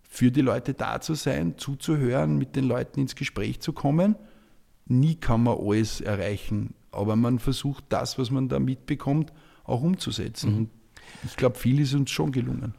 für 0.04 0.32
die 0.32 0.42
Leute 0.42 0.74
da 0.74 1.02
zu 1.02 1.14
sein, 1.14 1.58
zuzuhören, 1.58 2.38
mit 2.38 2.56
den 2.56 2.66
Leuten 2.66 3.02
ins 3.02 3.16
Gespräch 3.16 3.60
zu 3.60 3.74
kommen. 3.74 4.16
Nie 4.86 5.16
kann 5.16 5.44
man 5.44 5.58
alles 5.60 6.02
erreichen 6.02 6.74
aber 6.92 7.16
man 7.16 7.40
versucht 7.40 7.86
das, 7.90 8.18
was 8.18 8.32
man 8.32 8.50
da 8.50 8.60
mitbekommt, 8.60 9.34
auch 9.64 9.82
umzusetzen. 9.82 10.52
Mhm. 10.52 10.70
Ich 11.24 11.36
glaube, 11.36 11.58
viel 11.58 11.80
ist 11.80 11.94
uns 11.94 12.12
schon 12.12 12.32
gelungen. 12.32 12.74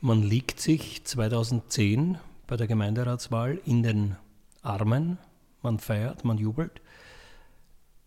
Man 0.00 0.22
liegt 0.22 0.60
sich 0.60 1.04
2010 1.04 2.18
bei 2.46 2.56
der 2.56 2.66
Gemeinderatswahl 2.66 3.60
in 3.64 3.82
den 3.82 4.16
Armen, 4.62 5.18
man 5.62 5.78
feiert, 5.78 6.24
man 6.24 6.38
jubelt. 6.38 6.80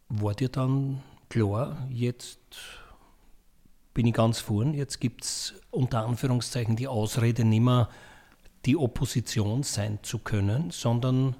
War 0.09 0.33
dir 0.33 0.49
dann 0.49 1.01
klar, 1.29 1.87
jetzt 1.89 2.39
bin 3.93 4.07
ich 4.07 4.13
ganz 4.13 4.39
vorn, 4.39 4.73
jetzt 4.73 4.99
gibt 4.99 5.23
es 5.23 5.53
unter 5.71 6.05
Anführungszeichen 6.05 6.75
die 6.75 6.87
Ausrede 6.87 7.45
nicht 7.45 7.61
mehr, 7.61 7.89
die 8.65 8.77
Opposition 8.77 9.63
sein 9.63 9.99
zu 10.03 10.19
können, 10.19 10.71
sondern 10.71 11.35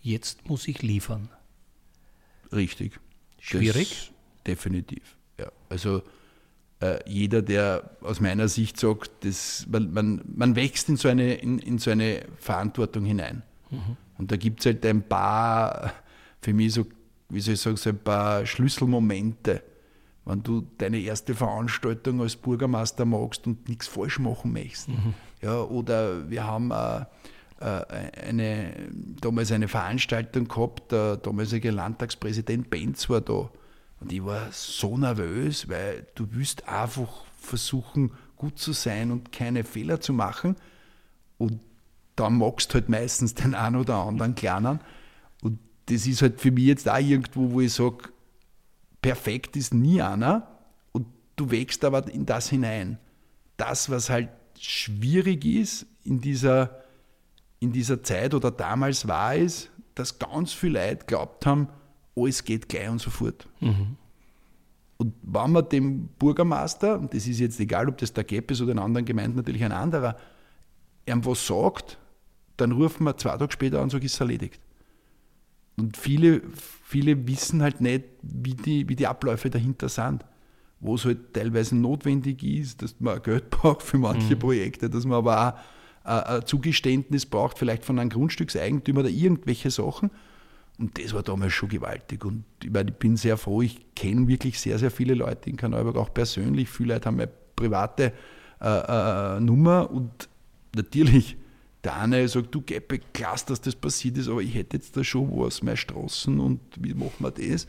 jetzt 0.00 0.48
muss 0.48 0.68
ich 0.68 0.82
liefern. 0.82 1.28
Richtig. 2.52 2.98
Schwierig? 3.40 3.88
Das, 3.88 4.44
definitiv. 4.44 5.16
Ja. 5.38 5.50
Also 5.68 6.02
äh, 6.80 6.98
jeder, 7.06 7.42
der 7.42 7.90
aus 8.00 8.20
meiner 8.20 8.48
Sicht 8.48 8.78
sagt, 8.78 9.10
das, 9.20 9.66
man, 9.68 9.92
man, 9.92 10.20
man 10.26 10.56
wächst 10.56 10.88
in 10.88 10.96
so, 10.96 11.08
eine, 11.08 11.34
in, 11.34 11.58
in 11.58 11.78
so 11.78 11.90
eine 11.90 12.24
Verantwortung 12.38 13.04
hinein. 13.04 13.42
Mhm. 13.70 13.96
Und 14.18 14.32
da 14.32 14.36
gibt 14.36 14.60
es 14.60 14.66
halt 14.66 14.84
ein 14.86 15.02
paar, 15.02 15.92
für 16.40 16.52
mich 16.52 16.74
so, 16.74 16.86
wie 17.28 17.40
soll 17.40 17.54
ich 17.54 17.60
sagen, 17.60 17.76
so 17.76 17.90
ein 17.90 17.98
paar 17.98 18.46
Schlüsselmomente, 18.46 19.62
wenn 20.24 20.42
du 20.42 20.66
deine 20.78 20.98
erste 21.00 21.34
Veranstaltung 21.34 22.20
als 22.20 22.36
Bürgermeister 22.36 23.04
magst 23.04 23.46
und 23.46 23.68
nichts 23.68 23.86
falsch 23.86 24.18
machen 24.18 24.52
möchtest. 24.52 24.88
Mhm. 24.88 25.14
Ja, 25.40 25.60
oder 25.62 26.28
wir 26.28 26.44
haben 26.44 26.70
äh, 26.70 27.04
eine, 27.60 28.72
damals 29.20 29.50
eine 29.50 29.68
Veranstaltung 29.68 30.46
gehabt, 30.46 30.92
der 30.92 31.16
damalige 31.16 31.70
Landtagspräsident 31.70 32.70
Benz 32.70 33.08
war 33.08 33.20
da. 33.20 33.50
Und 34.00 34.12
ich 34.12 34.24
war 34.24 34.52
so 34.52 34.96
nervös, 34.96 35.68
weil 35.68 36.06
du 36.14 36.26
willst 36.30 36.68
einfach 36.68 37.24
versuchen, 37.40 38.12
gut 38.36 38.58
zu 38.58 38.72
sein 38.72 39.10
und 39.10 39.32
keine 39.32 39.64
Fehler 39.64 40.00
zu 40.00 40.12
machen. 40.12 40.56
Und 41.36 41.60
dann 42.16 42.38
magst 42.38 42.74
halt 42.74 42.88
meistens 42.88 43.34
den 43.34 43.54
einen 43.54 43.76
oder 43.76 43.96
anderen 43.96 44.34
Kleinen. 44.34 44.80
Und 45.42 45.58
das 45.86 46.06
ist 46.06 46.22
halt 46.22 46.40
für 46.40 46.50
mich 46.50 46.64
jetzt 46.64 46.88
auch 46.88 46.98
irgendwo, 46.98 47.52
wo 47.52 47.60
ich 47.60 47.72
sage, 47.72 48.10
perfekt 49.02 49.56
ist 49.56 49.74
nie 49.74 50.02
einer. 50.02 50.48
Und 50.92 51.06
du 51.36 51.50
wächst 51.50 51.84
aber 51.84 52.08
in 52.08 52.26
das 52.26 52.48
hinein. 52.48 52.98
Das, 53.56 53.90
was 53.90 54.10
halt 54.10 54.28
schwierig 54.58 55.44
ist 55.44 55.86
in 56.04 56.20
dieser, 56.20 56.82
in 57.60 57.72
dieser 57.72 58.02
Zeit 58.02 58.34
oder 58.34 58.50
damals 58.50 59.06
war 59.08 59.34
es, 59.34 59.70
dass 59.94 60.18
ganz 60.18 60.52
viele 60.52 60.80
Leute 60.80 61.06
glaubt 61.06 61.44
haben, 61.46 61.68
alles 62.18 62.44
geht 62.44 62.68
gleich 62.68 62.88
und 62.88 63.00
sofort. 63.00 63.48
Mhm. 63.60 63.96
Und 64.98 65.14
wenn 65.22 65.52
man 65.52 65.68
dem 65.68 66.08
Bürgermeister, 66.18 66.98
und 66.98 67.14
das 67.14 67.26
ist 67.26 67.38
jetzt 67.38 67.60
egal, 67.60 67.88
ob 67.88 67.98
das 67.98 68.12
der 68.12 68.24
Gap 68.24 68.50
ist 68.50 68.60
oder 68.60 68.72
in 68.72 68.78
anderen 68.80 69.04
Gemeinden 69.04 69.36
natürlich 69.36 69.64
ein 69.64 69.72
anderer, 69.72 70.16
ihm 71.06 71.24
was 71.24 71.46
sagt, 71.46 71.98
dann 72.56 72.72
rufen 72.72 73.04
wir 73.04 73.16
zwei 73.16 73.36
Tage 73.36 73.52
später 73.52 73.78
an 73.78 73.84
und 73.84 73.90
sagen, 73.90 74.04
ist 74.04 74.20
erledigt. 74.20 74.60
Und 75.76 75.96
viele, 75.96 76.42
viele 76.84 77.28
wissen 77.28 77.62
halt 77.62 77.80
nicht, 77.80 78.04
wie 78.22 78.54
die, 78.54 78.88
wie 78.88 78.96
die 78.96 79.06
Abläufe 79.06 79.48
dahinter 79.48 79.88
sind. 79.88 80.24
Wo 80.80 80.96
es 80.96 81.04
halt 81.04 81.32
teilweise 81.34 81.76
notwendig 81.76 82.42
ist, 82.42 82.82
dass 82.82 82.96
man 82.98 83.22
Geld 83.22 83.50
braucht 83.50 83.82
für 83.82 83.98
manche 83.98 84.34
mhm. 84.34 84.40
Projekte, 84.40 84.90
dass 84.90 85.04
man 85.04 85.18
aber 85.18 85.48
auch 85.48 85.58
ein 86.08 86.46
Zugeständnis 86.46 87.26
braucht, 87.26 87.58
vielleicht 87.58 87.84
von 87.84 87.98
einem 87.98 88.10
Grundstückseigentümer 88.10 89.00
oder 89.00 89.10
irgendwelche 89.10 89.70
Sachen. 89.70 90.10
Und 90.78 91.02
das 91.02 91.12
war 91.12 91.22
damals 91.22 91.52
schon 91.52 91.68
gewaltig. 91.68 92.24
Und 92.24 92.44
ich, 92.62 92.70
meine, 92.70 92.90
ich 92.90 92.96
bin 92.96 93.16
sehr 93.16 93.36
froh, 93.36 93.62
ich 93.62 93.94
kenne 93.96 94.28
wirklich 94.28 94.60
sehr, 94.60 94.78
sehr 94.78 94.92
viele 94.92 95.14
Leute 95.14 95.50
in 95.50 95.56
Kanalberg, 95.56 95.96
auch 95.96 96.14
persönlich. 96.14 96.68
Viele 96.68 96.94
Leute 96.94 97.06
haben 97.06 97.18
eine 97.18 97.30
private 97.56 98.12
äh, 98.60 99.36
äh, 99.36 99.40
Nummer 99.40 99.90
und 99.90 100.28
natürlich, 100.76 101.36
der 101.82 101.96
eine 101.96 102.26
sagt, 102.28 102.54
du 102.54 102.62
Geppe, 102.62 103.00
klasse, 103.12 103.46
dass 103.46 103.60
das 103.60 103.74
passiert 103.74 104.18
ist, 104.18 104.28
aber 104.28 104.40
ich 104.40 104.54
hätte 104.54 104.76
jetzt 104.76 104.96
da 104.96 105.02
schon 105.02 105.30
was, 105.36 105.62
mehr 105.62 105.76
Straßen 105.76 106.38
und 106.38 106.60
wie 106.78 106.94
machen 106.94 107.16
wir 107.18 107.32
das? 107.32 107.66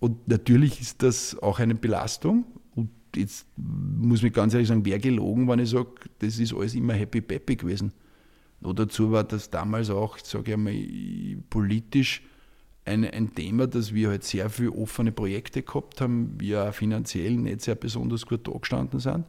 Und 0.00 0.28
natürlich 0.28 0.80
ist 0.80 1.02
das 1.02 1.36
auch 1.42 1.58
eine 1.58 1.74
Belastung. 1.74 2.44
Und 2.74 2.90
jetzt 3.16 3.46
muss 3.56 4.22
ich 4.22 4.32
ganz 4.32 4.54
ehrlich 4.54 4.68
sagen, 4.68 4.84
wer 4.84 4.98
gelogen, 4.98 5.48
wenn 5.48 5.58
ich 5.58 5.70
sage, 5.70 5.88
das 6.20 6.38
ist 6.38 6.54
alles 6.54 6.74
immer 6.74 6.94
happy 6.94 7.20
peppy 7.20 7.56
gewesen. 7.56 7.92
Nur 8.60 8.74
dazu 8.74 9.12
war 9.12 9.24
das 9.24 9.50
damals 9.50 9.90
auch, 9.90 10.18
sage 10.18 10.50
ich 10.50 10.54
einmal, 10.54 10.74
politisch 11.48 12.22
ein, 12.84 13.04
ein 13.04 13.34
Thema, 13.34 13.66
dass 13.66 13.94
wir 13.94 14.08
halt 14.08 14.24
sehr 14.24 14.50
viele 14.50 14.72
offene 14.72 15.12
Projekte 15.12 15.62
gehabt 15.62 16.00
haben, 16.00 16.34
wir 16.40 16.72
finanziell 16.72 17.36
nicht 17.36 17.60
sehr 17.60 17.74
besonders 17.74 18.26
gut 18.26 18.48
dagestanden 18.48 18.98
sind. 18.98 19.24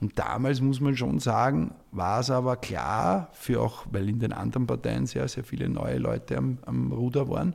Und 0.00 0.18
damals 0.18 0.60
muss 0.60 0.80
man 0.80 0.96
schon 0.96 1.18
sagen, 1.18 1.74
war 1.90 2.20
es 2.20 2.30
aber 2.30 2.56
klar, 2.56 3.30
für 3.32 3.60
auch, 3.60 3.86
weil 3.90 4.08
in 4.08 4.18
den 4.18 4.32
anderen 4.32 4.66
Parteien 4.66 5.06
sehr, 5.06 5.26
sehr 5.28 5.44
viele 5.44 5.68
neue 5.68 5.98
Leute 5.98 6.36
am, 6.36 6.58
am 6.66 6.92
Ruder 6.92 7.28
waren, 7.28 7.54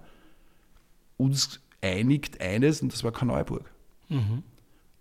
uns 1.17 1.59
einigt 1.81 2.41
eines, 2.41 2.81
und 2.81 2.91
das 2.91 3.03
war 3.03 3.11
Kanalburg. 3.11 3.71
Mhm. 4.07 4.43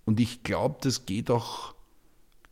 Und 0.05 0.21
ich 0.21 0.43
glaube, 0.43 0.77
das 0.83 1.07
geht 1.07 1.31
auch 1.31 1.75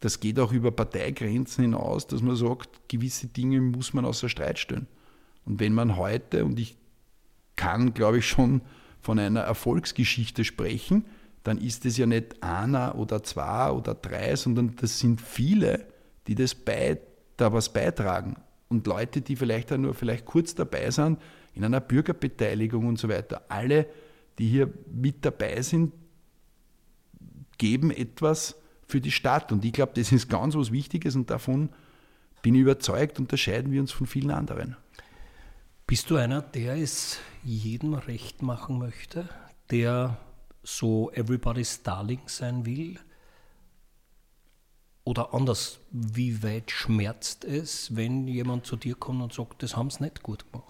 das 0.01 0.21
geht 0.21 0.39
auch 0.39 0.53
über 0.53 0.71
Parteigrenzen 0.71 1.63
hinaus, 1.63 2.07
dass 2.07 2.23
man 2.23 2.37
sagt, 2.37 2.89
gewisse 2.89 3.29
Dinge 3.29 3.61
muss 3.61 3.95
man 3.95 4.05
außer 4.05 4.29
Streit 4.29 4.59
stellen. 4.59 4.87
Und 5.45 5.61
wenn 5.61 5.73
man 5.73 5.97
heute, 5.97 6.45
und 6.45 6.59
ich 6.59 6.77
kann, 7.55 7.95
glaube 7.95 8.19
ich, 8.19 8.27
schon 8.27 8.61
von 9.01 9.19
einer 9.19 9.41
Erfolgsgeschichte 9.41 10.45
sprechen, 10.45 11.07
dann 11.45 11.59
ist 11.59 11.87
es 11.87 11.97
ja 11.97 12.07
nicht 12.07 12.43
einer 12.43 12.97
oder 12.97 13.23
zwei 13.23 13.71
oder 13.71 13.95
drei, 13.95 14.35
sondern 14.37 14.75
das 14.77 14.99
sind 14.99 15.21
viele, 15.21 15.87
die 16.27 16.35
das 16.35 16.55
bei, 16.55 17.01
da 17.37 17.53
was 17.53 17.73
beitragen. 17.73 18.37
Und 18.69 18.87
Leute, 18.87 19.21
die 19.21 19.37
vielleicht 19.37 19.73
auch 19.73 19.79
nur 19.79 19.95
vielleicht 19.95 20.25
kurz 20.25 20.57
dabei 20.57 20.91
sind, 20.91 21.21
in 21.55 21.65
einer 21.65 21.81
Bürgerbeteiligung 21.81 22.87
und 22.87 22.99
so 22.99 23.09
weiter. 23.09 23.45
Alle, 23.49 23.87
die 24.39 24.49
hier 24.49 24.73
mit 24.93 25.25
dabei 25.25 25.63
sind, 25.63 25.93
geben 27.59 27.91
etwas 27.91 28.57
für 28.87 29.01
die 29.01 29.11
Stadt. 29.11 29.53
Und 29.53 29.65
ich 29.65 29.73
glaube, 29.73 29.93
das 29.95 30.13
ist 30.13 30.29
ganz 30.29 30.55
was 30.55 30.73
Wichtiges 30.73 31.17
und 31.17 31.31
davon 31.31 31.71
bin 32.43 32.55
ich 32.55 32.61
überzeugt, 32.61 33.19
unterscheiden 33.19 33.73
wir 33.73 33.81
uns 33.81 33.93
von 33.93 34.07
vielen 34.07 34.31
anderen. 34.31 34.77
Bist 35.87 36.11
du 36.11 36.17
einer, 36.17 36.43
der 36.43 36.77
es 36.77 37.19
jedem 37.45 37.95
recht 37.95 38.43
machen 38.43 38.79
möchte, 38.79 39.29
der 39.71 40.17
so 40.63 41.11
everybody's 41.13 41.83
darling 41.83 42.21
sein 42.27 42.67
will? 42.67 42.99
Oder 45.05 45.33
anders, 45.33 45.79
wie 45.93 46.43
weit 46.43 46.73
schmerzt 46.73 47.45
es, 47.45 47.95
wenn 47.95 48.27
jemand 48.27 48.67
zu 48.67 48.77
dir 48.77 48.97
kommt 48.97 49.23
und 49.23 49.33
sagt, 49.33 49.63
das 49.63 49.77
haben 49.77 49.91
sie 49.91 50.03
nicht 50.03 50.25
gut 50.25 50.51
gemacht? 50.51 50.67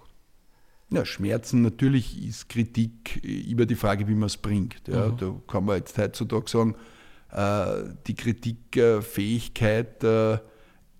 Ja, 0.90 1.05
Schmerzen 1.05 1.62
natürlich 1.62 2.22
ist 2.22 2.48
Kritik 2.48 3.16
über 3.24 3.66
die 3.66 3.74
Frage, 3.74 4.07
wie 4.07 4.14
man 4.14 4.26
es 4.26 4.37
bringt. 4.37 4.87
Ja, 4.87 5.09
mhm. 5.09 5.16
Da 5.16 5.35
kann 5.48 5.64
man 5.64 5.79
jetzt 5.79 5.96
heutzutage 5.96 6.48
sagen, 6.48 6.74
äh, 6.74 6.95
die 7.37 8.14
Kritikfähigkeit 8.14 10.03
äh, 10.03 10.38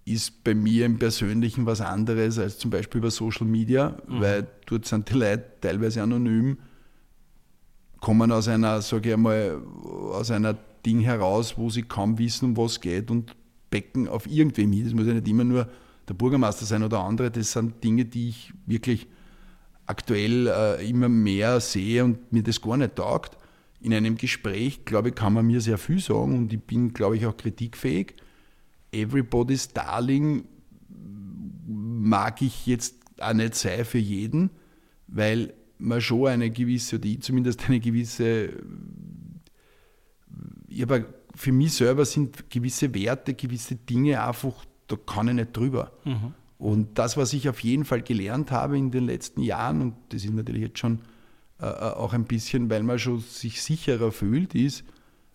ist 0.05 0.45
bei 0.45 0.55
mir 0.55 0.85
im 0.85 0.99
Persönlichen 0.99 1.65
was 1.65 1.81
anderes 1.81 2.39
als 2.39 2.59
zum 2.59 2.71
Beispiel 2.71 2.99
über 2.99 3.11
Social 3.11 3.47
Media, 3.47 3.97
mhm. 4.07 4.21
weil 4.21 4.47
dort 4.67 4.85
sind 4.85 5.09
die 5.09 5.15
Leute 5.15 5.45
teilweise 5.63 6.03
anonym, 6.03 6.59
kommen 8.01 8.31
aus 8.31 8.49
einer, 8.49 8.83
sage 8.83 9.09
ich 9.09 9.15
einmal, 9.15 9.63
aus 10.13 10.31
einer 10.31 10.57
Ding 10.85 11.01
heraus, 11.01 11.55
wo 11.57 11.71
sie 11.71 11.83
kaum 11.83 12.19
wissen, 12.19 12.51
um 12.51 12.57
was 12.59 12.81
geht 12.83 13.11
und 13.11 13.35
becken 13.71 14.07
auf 14.07 14.27
irgendwem 14.27 14.73
hin. 14.73 14.85
Das 14.85 14.93
muss 14.93 15.07
ja 15.07 15.15
nicht 15.15 15.27
immer 15.27 15.45
nur 15.45 15.67
der 16.07 16.15
Bürgermeister 16.15 16.67
sein 16.67 16.83
oder 16.83 17.01
andere. 17.01 17.31
Das 17.31 17.53
sind 17.53 17.83
Dinge, 17.83 18.05
die 18.05 18.29
ich 18.29 18.53
wirklich 18.67 19.09
aktuell 19.87 20.49
äh, 20.49 20.89
immer 20.89 21.09
mehr 21.09 21.61
sehe 21.61 22.05
und 22.05 22.31
mir 22.31 22.43
das 22.43 22.61
gar 22.61 22.77
nicht 22.77 22.97
taugt 22.97 23.39
in 23.81 23.93
einem 23.95 24.17
Gespräch, 24.17 24.85
glaube 24.85 25.11
ich, 25.11 25.15
kann 25.15 25.33
man 25.33 25.47
mir 25.47 25.61
sehr 25.61 25.79
viel 25.79 26.01
sagen 26.01 26.37
und 26.37 26.53
ich 26.53 26.61
bin, 26.61 26.93
glaube 26.93 27.17
ich, 27.17 27.27
auch 27.27 27.37
kritikfähig. 27.37 28.15
Everybody's 28.93 29.69
Darling 29.69 30.45
mag 31.67 32.41
ich 32.43 32.67
jetzt 32.67 32.95
auch 33.21 33.35
nicht 33.35 33.55
sein 33.55 33.85
für 33.85 33.99
jeden, 33.99 34.51
weil 35.09 35.53
man 35.79 36.01
schon 36.01 36.29
eine 36.29 36.51
gewisse, 36.51 36.97
oder 36.97 37.07
ich 37.07 37.21
zumindest 37.21 37.69
eine 37.69 37.81
gewisse, 37.81 38.51
habe 40.81 41.07
für 41.35 41.53
mich 41.53 41.75
selber 41.75 42.05
sind 42.05 42.49
gewisse 42.51 42.95
Werte, 42.95 43.35
gewisse 43.35 43.77
Dinge 43.77 44.23
einfach, 44.23 44.65
da 44.87 44.97
kann 44.97 45.29
ich 45.29 45.35
nicht 45.35 45.57
drüber. 45.57 45.93
Mhm. 46.05 46.35
Und 46.59 46.99
das, 46.99 47.17
was 47.19 47.35
ich 47.35 47.49
auf 47.49 47.61
jeden 47.61 47.85
Fall 47.85 48.01
gelernt 48.01 48.51
habe 48.51 48.79
in 48.79 48.91
den 48.91 49.05
letzten 49.05 49.43
Jahren, 49.43 49.83
und 49.83 49.95
das 50.09 50.25
ist 50.25 50.33
natürlich 50.33 50.63
jetzt 50.63 50.79
schon 50.79 51.01
äh, 51.61 51.67
äh, 51.67 51.95
auch 51.95 52.13
ein 52.13 52.25
bisschen, 52.25 52.69
weil 52.71 52.83
man 52.83 52.99
schon 52.99 53.21
sich 53.21 53.63
sicherer 53.63 54.13
fühlt, 54.13 54.55
ist, 54.55 54.85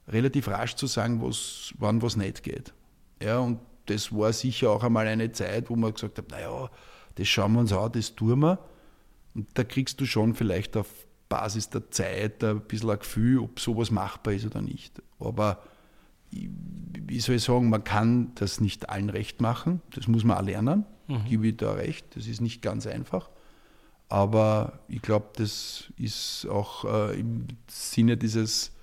relativ 0.08 0.48
rasch 0.48 0.76
zu 0.76 0.88
sagen, 0.88 1.22
was, 1.22 1.74
wann 1.78 2.02
was 2.02 2.16
nicht 2.16 2.44
geht. 2.44 2.74
Ja, 3.22 3.40
und 3.40 3.60
das 3.88 4.16
war 4.16 4.32
sicher 4.34 4.70
auch 4.70 4.84
einmal 4.84 5.08
eine 5.08 5.32
Zeit, 5.32 5.70
wo 5.70 5.76
man 5.76 5.94
gesagt 5.94 6.18
hat, 6.18 6.30
naja, 6.30 6.70
das 7.16 7.28
schauen 7.28 7.54
wir 7.54 7.60
uns 7.60 7.74
an, 7.74 7.92
das 7.92 8.16
tun 8.16 8.40
wir. 8.40 8.60
Und 9.34 9.48
da 9.54 9.64
kriegst 9.64 10.00
du 10.00 10.06
schon 10.06 10.36
vielleicht 10.36 10.78
auf 10.78 10.88
Basis 11.30 11.70
der 11.70 11.90
Zeit 11.92 12.44
ein 12.44 12.62
bisschen 12.62 12.90
ein 12.90 13.00
Gefühl, 13.00 13.40
ob 13.40 13.60
sowas 13.60 13.90
machbar 13.90 14.34
ist 14.34 14.46
oder 14.46 14.62
nicht. 14.62 15.02
Aber 15.20 15.64
wie 16.32 17.20
soll 17.20 17.36
ich 17.36 17.44
sagen, 17.44 17.70
man 17.70 17.84
kann 17.84 18.34
das 18.36 18.62
nicht 18.62 18.90
allen 18.90 19.10
recht 19.10 19.42
machen. 19.42 19.82
Das 19.92 20.08
muss 20.08 20.24
man 20.24 20.38
auch 20.38 20.44
lernen. 20.44 20.86
Mhm. 21.08 21.26
Gebe 21.26 21.48
ich 21.48 21.58
da 21.58 21.74
recht. 21.74 22.16
Das 22.16 22.28
ist 22.28 22.42
nicht 22.42 22.62
ganz 22.62 22.86
einfach. 22.88 23.30
Aber 24.12 24.74
ich 24.90 25.02
glaube, 25.02 25.28
das 25.38 25.86
ist 25.96 26.46
auch 26.50 26.84
äh, 26.84 27.18
im 27.18 27.48
Sinne 27.68 28.18
dieses 28.18 28.74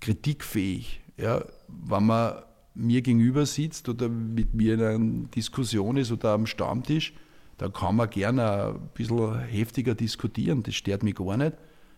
kritikfähig. 0.00 1.00
Ja? 1.16 1.44
Wenn 1.68 2.06
man 2.06 2.42
mir 2.74 3.00
gegenüber 3.02 3.46
sitzt 3.46 3.88
oder 3.88 4.08
mit 4.08 4.54
mir 4.54 4.74
in 4.74 4.82
einer 4.82 5.28
Diskussion 5.28 5.96
ist 5.96 6.10
oder 6.10 6.30
am 6.30 6.46
Stammtisch, 6.46 7.14
dann 7.58 7.72
kann 7.72 7.94
man 7.94 8.10
gerne 8.10 8.74
ein 8.74 8.88
bisschen 8.92 9.38
heftiger 9.38 9.94
diskutieren. 9.94 10.64
Das 10.64 10.74
stört 10.74 11.04
mich 11.04 11.14
gar 11.14 11.36
nicht. 11.36 11.52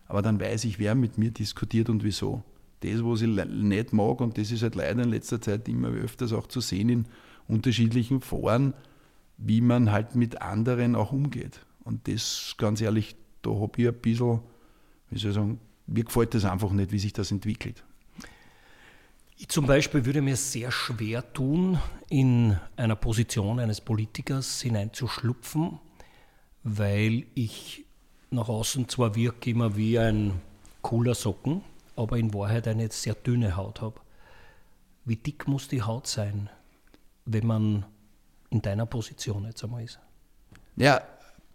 Aber 0.05 0.21
dann 0.21 0.39
weiß 0.39 0.65
ich, 0.65 0.77
wer 0.77 0.93
mit 0.93 1.17
mir 1.17 1.31
diskutiert 1.31 1.89
und 1.89 2.03
wieso. 2.03 2.43
Das, 2.81 3.03
was 3.03 3.23
ich 3.23 3.29
nicht 3.29 3.93
mag, 3.93 4.21
und 4.21 4.37
das 4.37 4.51
ist 4.51 4.61
halt 4.61 4.75
leider 4.75 5.01
in 5.01 5.09
letzter 5.09 5.41
Zeit 5.41 5.67
immer 5.67 5.87
öfters 5.87 6.33
auch 6.33 6.45
zu 6.45 6.61
sehen 6.61 6.89
in 6.89 7.05
unterschiedlichen 7.47 8.21
Foren, 8.21 8.75
wie 9.37 9.61
man 9.61 9.91
halt 9.91 10.13
mit 10.13 10.43
anderen 10.43 10.95
auch 10.95 11.11
umgeht. 11.11 11.65
Und 11.83 12.07
das, 12.07 12.55
ganz 12.57 12.81
ehrlich, 12.81 13.15
da 13.41 13.51
habe 13.51 13.81
ich 13.81 13.87
ein 13.87 13.93
bisschen, 13.95 14.41
wie 15.09 15.19
soll 15.19 15.31
ich 15.31 15.35
sagen, 15.35 15.59
mir 15.87 16.03
gefällt 16.03 16.33
das 16.33 16.45
einfach 16.45 16.71
nicht, 16.71 16.91
wie 16.91 16.99
sich 16.99 17.13
das 17.13 17.31
entwickelt. 17.31 17.83
Ich 19.37 19.49
zum 19.49 19.65
Beispiel 19.65 20.05
würde 20.05 20.21
mir 20.21 20.35
sehr 20.35 20.71
schwer 20.71 21.33
tun, 21.33 21.79
in 22.09 22.57
einer 22.75 22.95
Position 22.95 23.59
eines 23.59 23.81
Politikers 23.81 24.61
hineinzuschlupfen, 24.61 25.79
weil 26.63 27.25
ich 27.33 27.85
nach 28.29 28.49
außen 28.49 28.87
zwar 28.87 29.15
wirke 29.15 29.49
immer 29.49 29.75
wie 29.75 29.97
ein 29.97 30.39
cooler 30.83 31.15
Socken, 31.15 31.63
aber 31.95 32.17
in 32.17 32.33
Wahrheit 32.33 32.67
eine 32.67 32.91
sehr 32.91 33.15
dünne 33.15 33.55
Haut 33.55 33.81
habe. 33.81 33.99
Wie 35.05 35.15
dick 35.15 35.47
muss 35.47 35.67
die 35.67 35.81
Haut 35.81 36.05
sein, 36.05 36.49
wenn 37.25 37.47
man 37.47 37.85
in 38.51 38.61
deiner 38.61 38.85
Position 38.85 39.45
jetzt 39.45 39.63
einmal 39.63 39.83
ist? 39.83 39.99
Ja, 40.75 41.01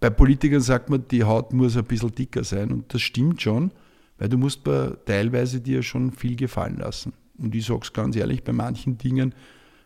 bei 0.01 0.11
Politikern 0.11 0.61
sagt 0.61 0.91
man, 0.91 1.07
die 1.09 1.25
Haut 1.25 1.53
muss 1.53 1.77
ein 1.77 1.85
bisschen 1.85 2.15
dicker 2.15 2.45
sein 2.45 2.71
und 2.71 2.93
das 2.93 3.03
stimmt 3.03 3.41
schon, 3.41 3.73
weil 4.19 4.29
du 4.29 4.39
musst 4.39 4.65
bei, 4.65 4.93
teilweise 5.05 5.61
dir 5.61 5.83
schon 5.83 6.13
viel 6.13 6.37
gefallen 6.37 6.79
lassen. 6.79 7.13
Und 7.39 7.55
ich 7.55 7.67
sage 7.67 7.81
es 7.83 7.93
ganz 7.93 8.17
ehrlich, 8.17 8.45
bei 8.45 8.53
manchen 8.53 8.99
Dingen 8.99 9.35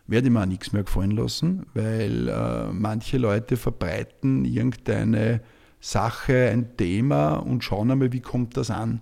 werde 0.07 0.27
ich 0.27 0.33
mir 0.33 0.41
auch 0.41 0.45
nichts 0.45 0.73
mehr 0.73 0.83
gefallen 0.83 1.11
lassen, 1.11 1.65
weil 1.73 2.27
äh, 2.27 2.71
manche 2.71 3.17
Leute 3.17 3.57
verbreiten 3.57 4.45
irgendeine 4.45 5.41
Sache, 5.79 6.49
ein 6.49 6.77
Thema 6.77 7.35
und 7.35 7.63
schauen 7.63 7.91
einmal, 7.91 8.11
wie 8.11 8.19
kommt 8.19 8.57
das 8.57 8.69
an. 8.69 9.01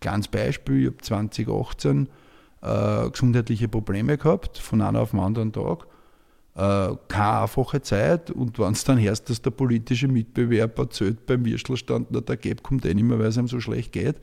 Kleines 0.00 0.28
Beispiel, 0.28 0.80
ich 0.80 0.86
habe 0.86 0.98
2018 0.98 2.08
äh, 2.62 3.10
gesundheitliche 3.10 3.68
Probleme 3.68 4.16
gehabt, 4.16 4.58
von 4.58 4.80
einem 4.80 4.96
auf 4.96 5.10
den 5.10 5.20
anderen 5.20 5.52
Tag. 5.52 5.86
Äh, 6.56 6.96
keine 7.06 7.42
einfache 7.42 7.80
Zeit 7.80 8.30
und 8.32 8.58
wenn 8.58 8.72
es 8.72 8.82
dann 8.82 9.00
hörst, 9.00 9.30
dass 9.30 9.40
der 9.40 9.52
politische 9.52 10.08
Mitbewerb 10.08 10.76
erzählt 10.78 11.24
beim 11.24 11.44
Würstelstand, 11.44 12.08
na, 12.10 12.20
der 12.20 12.36
Gap 12.36 12.64
kommt 12.64 12.84
eh 12.84 12.92
nicht 12.92 13.04
mehr, 13.04 13.18
weil 13.20 13.28
es 13.28 13.36
ihm 13.36 13.46
so 13.46 13.60
schlecht 13.60 13.92
geht. 13.92 14.16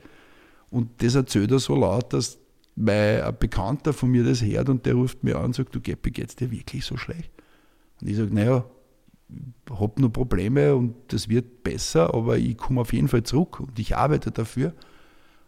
Und 0.70 1.02
das 1.02 1.14
erzählt 1.14 1.50
er 1.50 1.58
so 1.58 1.74
laut, 1.74 2.12
dass 2.12 2.38
mein 2.76 3.22
ein 3.22 3.36
Bekannter 3.38 3.94
von 3.94 4.10
mir 4.10 4.24
das 4.24 4.42
hört 4.42 4.68
und 4.68 4.84
der 4.84 4.94
ruft 4.94 5.24
mir 5.24 5.36
an 5.36 5.46
und 5.46 5.54
sagt, 5.54 5.74
du 5.74 5.80
Geppi, 5.80 6.10
geht's 6.10 6.36
dir 6.36 6.50
wirklich 6.50 6.84
so 6.84 6.98
schlecht? 6.98 7.30
Und 8.00 8.08
ich 8.08 8.16
sage, 8.16 8.32
naja, 8.32 8.64
ich 9.30 9.80
habe 9.80 10.00
nur 10.00 10.12
Probleme 10.12 10.76
und 10.76 10.94
das 11.08 11.30
wird 11.30 11.62
besser, 11.62 12.14
aber 12.14 12.36
ich 12.36 12.58
komme 12.58 12.82
auf 12.82 12.92
jeden 12.92 13.08
Fall 13.08 13.22
zurück 13.22 13.60
und 13.60 13.78
ich 13.78 13.96
arbeite 13.96 14.30
dafür. 14.30 14.74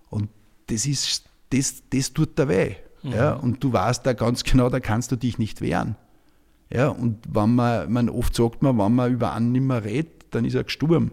Und 0.09 0.29
das 0.67 0.87
ist, 0.87 1.27
das, 1.51 1.83
das 1.91 2.13
tut 2.13 2.39
da 2.39 2.49
weh. 2.49 2.75
Mhm. 3.03 3.13
Ja, 3.13 3.35
und 3.35 3.63
du 3.63 3.73
weißt 3.73 4.05
da 4.05 4.13
ganz 4.13 4.45
genau, 4.45 4.71
da 4.71 4.81
kannst 4.81 5.13
du 5.13 5.17
dich 5.17 5.39
nicht 5.39 5.61
wehren. 5.61 5.97
Ja, 6.73 6.89
und 6.89 7.19
wenn 7.29 7.55
man, 7.55 7.93
man 7.93 8.09
oft 8.09 8.35
sagt 8.35 8.63
man, 8.63 8.79
wenn 8.79 8.95
man 8.95 9.13
über 9.13 9.33
einen 9.33 9.53
nicht 9.53 9.63
mehr 9.63 9.85
redet, 9.85 10.27
dann 10.31 10.45
ist 10.45 10.55
er 10.55 10.65
gestorben. 10.65 11.11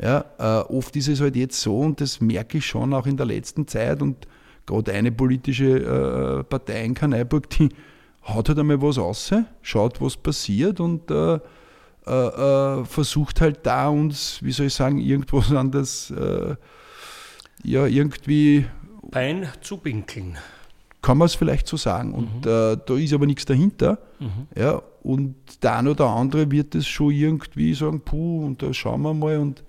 Ja, 0.00 0.24
äh, 0.38 0.64
oft 0.72 0.94
ist 0.96 1.08
es 1.08 1.20
halt 1.20 1.36
jetzt 1.36 1.60
so, 1.60 1.78
und 1.78 2.00
das 2.00 2.20
merke 2.20 2.58
ich 2.58 2.66
schon 2.66 2.92
auch 2.92 3.06
in 3.06 3.16
der 3.16 3.26
letzten 3.26 3.66
Zeit, 3.66 4.02
und 4.02 4.26
gerade 4.66 4.92
eine 4.92 5.12
politische 5.12 6.40
äh, 6.40 6.44
Partei 6.44 6.84
in 6.84 6.94
Kaneiburg, 6.94 7.48
die 7.50 7.68
haut 8.26 8.48
halt 8.48 8.58
einmal 8.58 8.80
was 8.82 8.98
raus, 8.98 9.32
schaut, 9.62 10.00
was 10.00 10.16
passiert 10.16 10.80
und 10.80 11.10
äh, 11.10 11.38
äh, 12.06 12.10
äh 12.10 12.84
versucht 12.84 13.40
halt 13.40 13.60
da 13.64 13.88
uns, 13.88 14.42
wie 14.42 14.52
soll 14.52 14.66
ich 14.66 14.74
sagen, 14.74 14.98
irgendwas 14.98 15.52
an 15.52 15.70
das, 15.70 16.10
äh, 16.10 16.56
ja, 17.62 17.86
irgendwie. 17.86 18.66
Bein 19.10 19.48
zu 19.60 19.76
pinkeln. 19.78 20.38
Kann 21.04 21.18
man 21.18 21.26
es 21.26 21.34
vielleicht 21.34 21.66
so 21.66 21.76
sagen. 21.76 22.14
Und 22.14 22.46
mhm. 22.46 22.50
Äh, 22.50 22.78
da 22.86 22.94
ist 22.96 23.12
aber 23.12 23.26
nichts 23.26 23.44
dahinter. 23.44 23.98
Mhm. 24.20 24.46
Ja, 24.56 24.80
und 25.02 25.34
der 25.62 25.76
eine 25.76 25.90
oder 25.90 26.06
andere 26.08 26.50
wird 26.50 26.74
es 26.74 26.86
schon 26.86 27.12
irgendwie 27.12 27.74
sagen, 27.74 28.00
puh, 28.00 28.46
und 28.46 28.62
da 28.62 28.72
schauen 28.72 29.02
wir 29.02 29.12
mal 29.12 29.36
und 29.36 29.62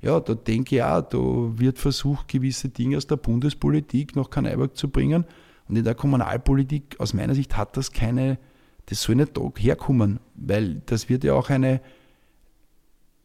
ja, 0.00 0.20
da 0.20 0.34
denke 0.34 0.76
ich 0.76 0.82
auch, 0.84 1.02
da 1.02 1.18
wird 1.18 1.78
versucht, 1.78 2.28
gewisse 2.28 2.68
Dinge 2.68 2.98
aus 2.98 3.08
der 3.08 3.16
Bundespolitik 3.16 4.14
nach 4.14 4.30
Kaneiberg 4.30 4.76
zu 4.76 4.88
bringen. 4.88 5.24
Und 5.68 5.74
in 5.74 5.82
der 5.82 5.96
Kommunalpolitik, 5.96 6.94
aus 7.00 7.14
meiner 7.14 7.34
Sicht, 7.34 7.56
hat 7.56 7.76
das 7.76 7.90
keine, 7.90 8.38
das 8.86 9.02
soll 9.02 9.16
nicht 9.16 9.36
da 9.36 9.50
herkommen, 9.58 10.20
weil 10.36 10.82
das 10.86 11.08
wird 11.08 11.24
ja 11.24 11.34
auch 11.34 11.50
eine, 11.50 11.80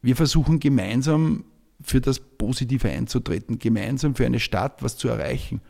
wir 0.00 0.16
versuchen 0.16 0.58
gemeinsam 0.58 1.44
für 1.80 2.00
das 2.00 2.18
Positive 2.18 2.88
einzutreten, 2.88 3.60
gemeinsam 3.60 4.16
für 4.16 4.26
eine 4.26 4.40
Stadt 4.40 4.82
was 4.82 4.96
zu 4.96 5.06
erreichen. 5.06 5.60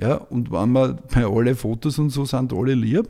Ja, 0.00 0.14
und 0.16 0.50
wenn 0.52 0.70
man 0.70 0.98
bei 1.12 1.26
alle 1.26 1.54
Fotos 1.54 1.98
und 1.98 2.10
so 2.10 2.24
sind 2.24 2.52
alle 2.52 2.74
lieb, 2.74 3.08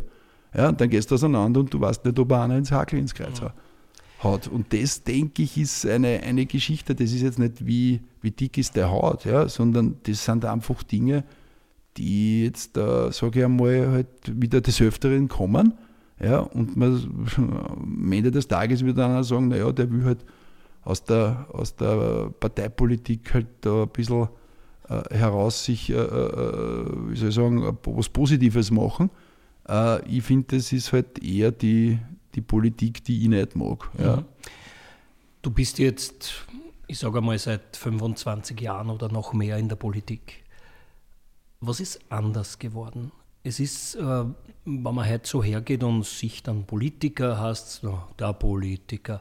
ja, 0.54 0.72
dann 0.72 0.88
gehst 0.88 1.10
du 1.10 1.16
auseinander 1.16 1.60
und 1.60 1.72
du 1.72 1.80
weißt 1.80 2.04
nicht, 2.04 2.18
ob 2.18 2.32
einer 2.32 2.56
ins 2.56 2.72
Hakel 2.72 2.98
ins 2.98 3.14
Kreuz 3.14 3.40
hat 3.40 3.54
hat. 4.18 4.48
Und 4.48 4.72
das, 4.72 5.02
denke 5.04 5.42
ich, 5.42 5.56
ist 5.56 5.86
eine, 5.86 6.20
eine 6.22 6.46
Geschichte, 6.46 6.94
das 6.94 7.12
ist 7.12 7.22
jetzt 7.22 7.38
nicht 7.38 7.66
wie, 7.66 8.00
wie 8.20 8.30
dick 8.30 8.58
ist 8.58 8.76
der 8.76 8.90
Haut, 8.90 9.24
ja, 9.24 9.48
sondern 9.48 9.96
das 10.04 10.24
sind 10.24 10.44
einfach 10.44 10.82
Dinge, 10.82 11.24
die 11.96 12.44
jetzt, 12.44 12.76
äh, 12.76 13.10
sage 13.12 13.40
ich 13.40 13.44
einmal, 13.44 13.88
halt 13.88 14.08
wieder 14.26 14.60
des 14.60 14.80
Öfteren 14.80 15.28
kommen. 15.28 15.74
Ja, 16.20 16.40
und 16.40 16.76
man, 16.76 17.26
am 17.36 18.12
Ende 18.12 18.30
des 18.30 18.48
Tages 18.48 18.84
wird 18.84 18.98
dann 18.98 19.16
auch 19.16 19.22
sagen, 19.22 19.48
naja, 19.48 19.70
der 19.70 19.90
will 19.90 20.04
halt 20.04 20.24
aus 20.82 21.04
der, 21.04 21.46
aus 21.52 21.76
der 21.76 22.30
Parteipolitik 22.40 23.34
halt 23.34 23.46
da 23.60 23.82
ein 23.82 23.88
bisschen 23.88 24.28
heraus 25.10 25.64
sich, 25.64 25.90
äh, 25.90 25.94
äh 25.94 26.86
wie 27.08 27.16
soll 27.16 27.28
ich 27.28 27.34
sagen, 27.34 27.76
was 27.84 28.08
Positives 28.08 28.70
machen. 28.70 29.10
Äh, 29.68 30.06
ich 30.08 30.24
finde, 30.24 30.56
das 30.56 30.72
ist 30.72 30.92
halt 30.92 31.22
eher 31.22 31.52
die, 31.52 31.98
die 32.34 32.40
Politik, 32.40 33.04
die 33.04 33.22
ich 33.22 33.28
nicht 33.28 33.56
mag. 33.56 33.90
Ja. 33.98 34.16
Mhm. 34.16 34.24
Du 35.42 35.50
bist 35.50 35.78
jetzt, 35.78 36.46
ich 36.86 36.98
sage 36.98 37.18
einmal, 37.18 37.38
seit 37.38 37.76
25 37.76 38.60
Jahren 38.60 38.90
oder 38.90 39.10
noch 39.10 39.32
mehr 39.32 39.58
in 39.58 39.68
der 39.68 39.76
Politik. 39.76 40.44
Was 41.60 41.80
ist 41.80 42.00
anders 42.08 42.58
geworden? 42.58 43.12
Es 43.44 43.60
ist, 43.60 43.94
äh, 43.94 44.00
wenn 44.00 44.82
man 44.82 45.08
heute 45.08 45.28
so 45.28 45.42
hergeht 45.42 45.82
und 45.82 46.04
sich 46.04 46.42
dann 46.42 46.64
Politiker 46.64 47.38
hast, 47.38 47.82
der 48.18 48.32
Politiker, 48.32 49.20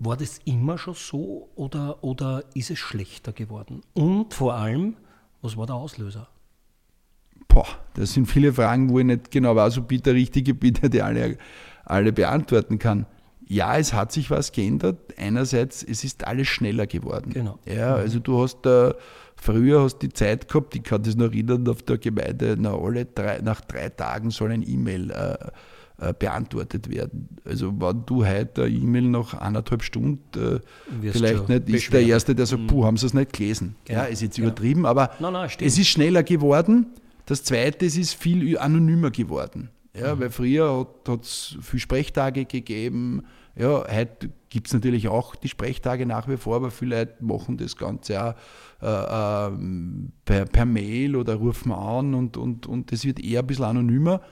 war 0.00 0.16
das 0.16 0.38
immer 0.44 0.78
schon 0.78 0.94
so 0.94 1.50
oder, 1.54 2.02
oder 2.02 2.42
ist 2.54 2.70
es 2.70 2.78
schlechter 2.78 3.32
geworden? 3.32 3.82
Und 3.92 4.34
vor 4.34 4.54
allem, 4.54 4.96
was 5.42 5.56
war 5.56 5.66
der 5.66 5.76
Auslöser? 5.76 6.28
Boah, 7.48 7.66
das 7.94 8.14
sind 8.14 8.26
viele 8.26 8.52
Fragen, 8.52 8.90
wo 8.90 8.98
ich 8.98 9.04
nicht 9.04 9.30
genau 9.30 9.54
weiß, 9.54 9.78
ob 9.78 9.92
ich 9.92 10.02
der 10.02 10.14
Richtige 10.14 10.54
bin, 10.54 10.74
der 10.82 10.88
die 10.88 11.02
alle 11.02 11.36
alle 11.84 12.12
beantworten 12.12 12.78
kann. 12.78 13.06
Ja, 13.46 13.76
es 13.76 13.92
hat 13.92 14.12
sich 14.12 14.30
was 14.30 14.52
geändert. 14.52 15.12
Einerseits, 15.18 15.82
es 15.82 16.04
ist 16.04 16.24
alles 16.24 16.46
schneller 16.46 16.86
geworden. 16.86 17.32
Genau. 17.32 17.58
Ja, 17.66 17.96
also 17.96 18.20
du 18.20 18.40
hast 18.40 18.64
äh, 18.64 18.94
früher 19.34 19.82
hast 19.82 19.98
die 19.98 20.10
Zeit 20.10 20.48
gehabt, 20.48 20.76
ich 20.76 20.84
kann 20.84 21.02
das 21.02 21.16
noch 21.16 21.26
erinnern, 21.26 21.66
auf 21.66 21.82
der 21.82 21.98
Gemeinde, 21.98 22.56
na, 22.58 22.74
alle 22.74 23.06
drei, 23.06 23.40
nach 23.40 23.60
drei 23.62 23.88
Tagen 23.88 24.30
soll 24.30 24.52
ein 24.52 24.62
E-Mail 24.62 25.10
äh, 25.10 25.36
äh, 26.00 26.14
beantwortet 26.18 26.88
werden. 26.88 27.28
Also 27.44 27.72
wenn 27.78 28.04
du 28.06 28.24
heute 28.24 28.64
eine 28.64 28.74
E-Mail 28.74 29.02
nach 29.02 29.34
eineinhalb 29.34 29.82
Stunden 29.82 30.60
äh, 31.02 31.10
vielleicht 31.12 31.48
nicht, 31.48 31.68
ist 31.68 31.92
der 31.92 32.02
Erste, 32.02 32.34
der 32.34 32.46
sagt, 32.46 32.62
mhm. 32.62 32.66
puh, 32.68 32.84
haben 32.84 32.96
sie 32.96 33.06
es 33.06 33.14
nicht 33.14 33.32
gelesen. 33.32 33.76
Genau. 33.84 34.00
Ja, 34.00 34.04
ist 34.06 34.22
jetzt 34.22 34.38
übertrieben, 34.38 34.86
aber 34.86 35.10
nein, 35.20 35.32
nein, 35.34 35.50
es 35.60 35.78
ist 35.78 35.88
schneller 35.88 36.22
geworden. 36.22 36.86
Das 37.26 37.44
Zweite, 37.44 37.86
es 37.86 37.96
ist 37.96 38.14
viel 38.14 38.58
anonymer 38.58 39.10
geworden. 39.10 39.70
Ja, 39.94 40.14
mhm. 40.14 40.20
Weil 40.20 40.30
früher 40.30 40.86
hat 41.06 41.22
es 41.22 41.56
viel 41.60 41.80
Sprechtage 41.80 42.44
gegeben. 42.44 43.22
Ja, 43.56 43.84
heute 43.86 44.30
gibt 44.48 44.68
es 44.68 44.72
natürlich 44.72 45.08
auch 45.08 45.34
die 45.34 45.48
Sprechtage 45.48 46.06
nach 46.06 46.28
wie 46.28 46.36
vor, 46.36 46.56
aber 46.56 46.70
viele 46.70 47.00
Leute 47.00 47.16
machen 47.20 47.56
das 47.56 47.76
Ganze 47.76 48.24
auch 48.24 48.34
äh, 48.80 48.86
äh, 48.86 49.58
per, 50.24 50.46
per, 50.46 50.64
Mail 50.64 51.14
oder 51.16 51.34
rufen 51.34 51.72
an 51.72 52.14
und, 52.14 52.36
und, 52.36 52.66
und 52.66 52.90
das 52.90 53.04
wird 53.04 53.20
eher 53.20 53.40
ein 53.40 53.46
bisschen 53.46 53.66
anonymer. 53.66 54.22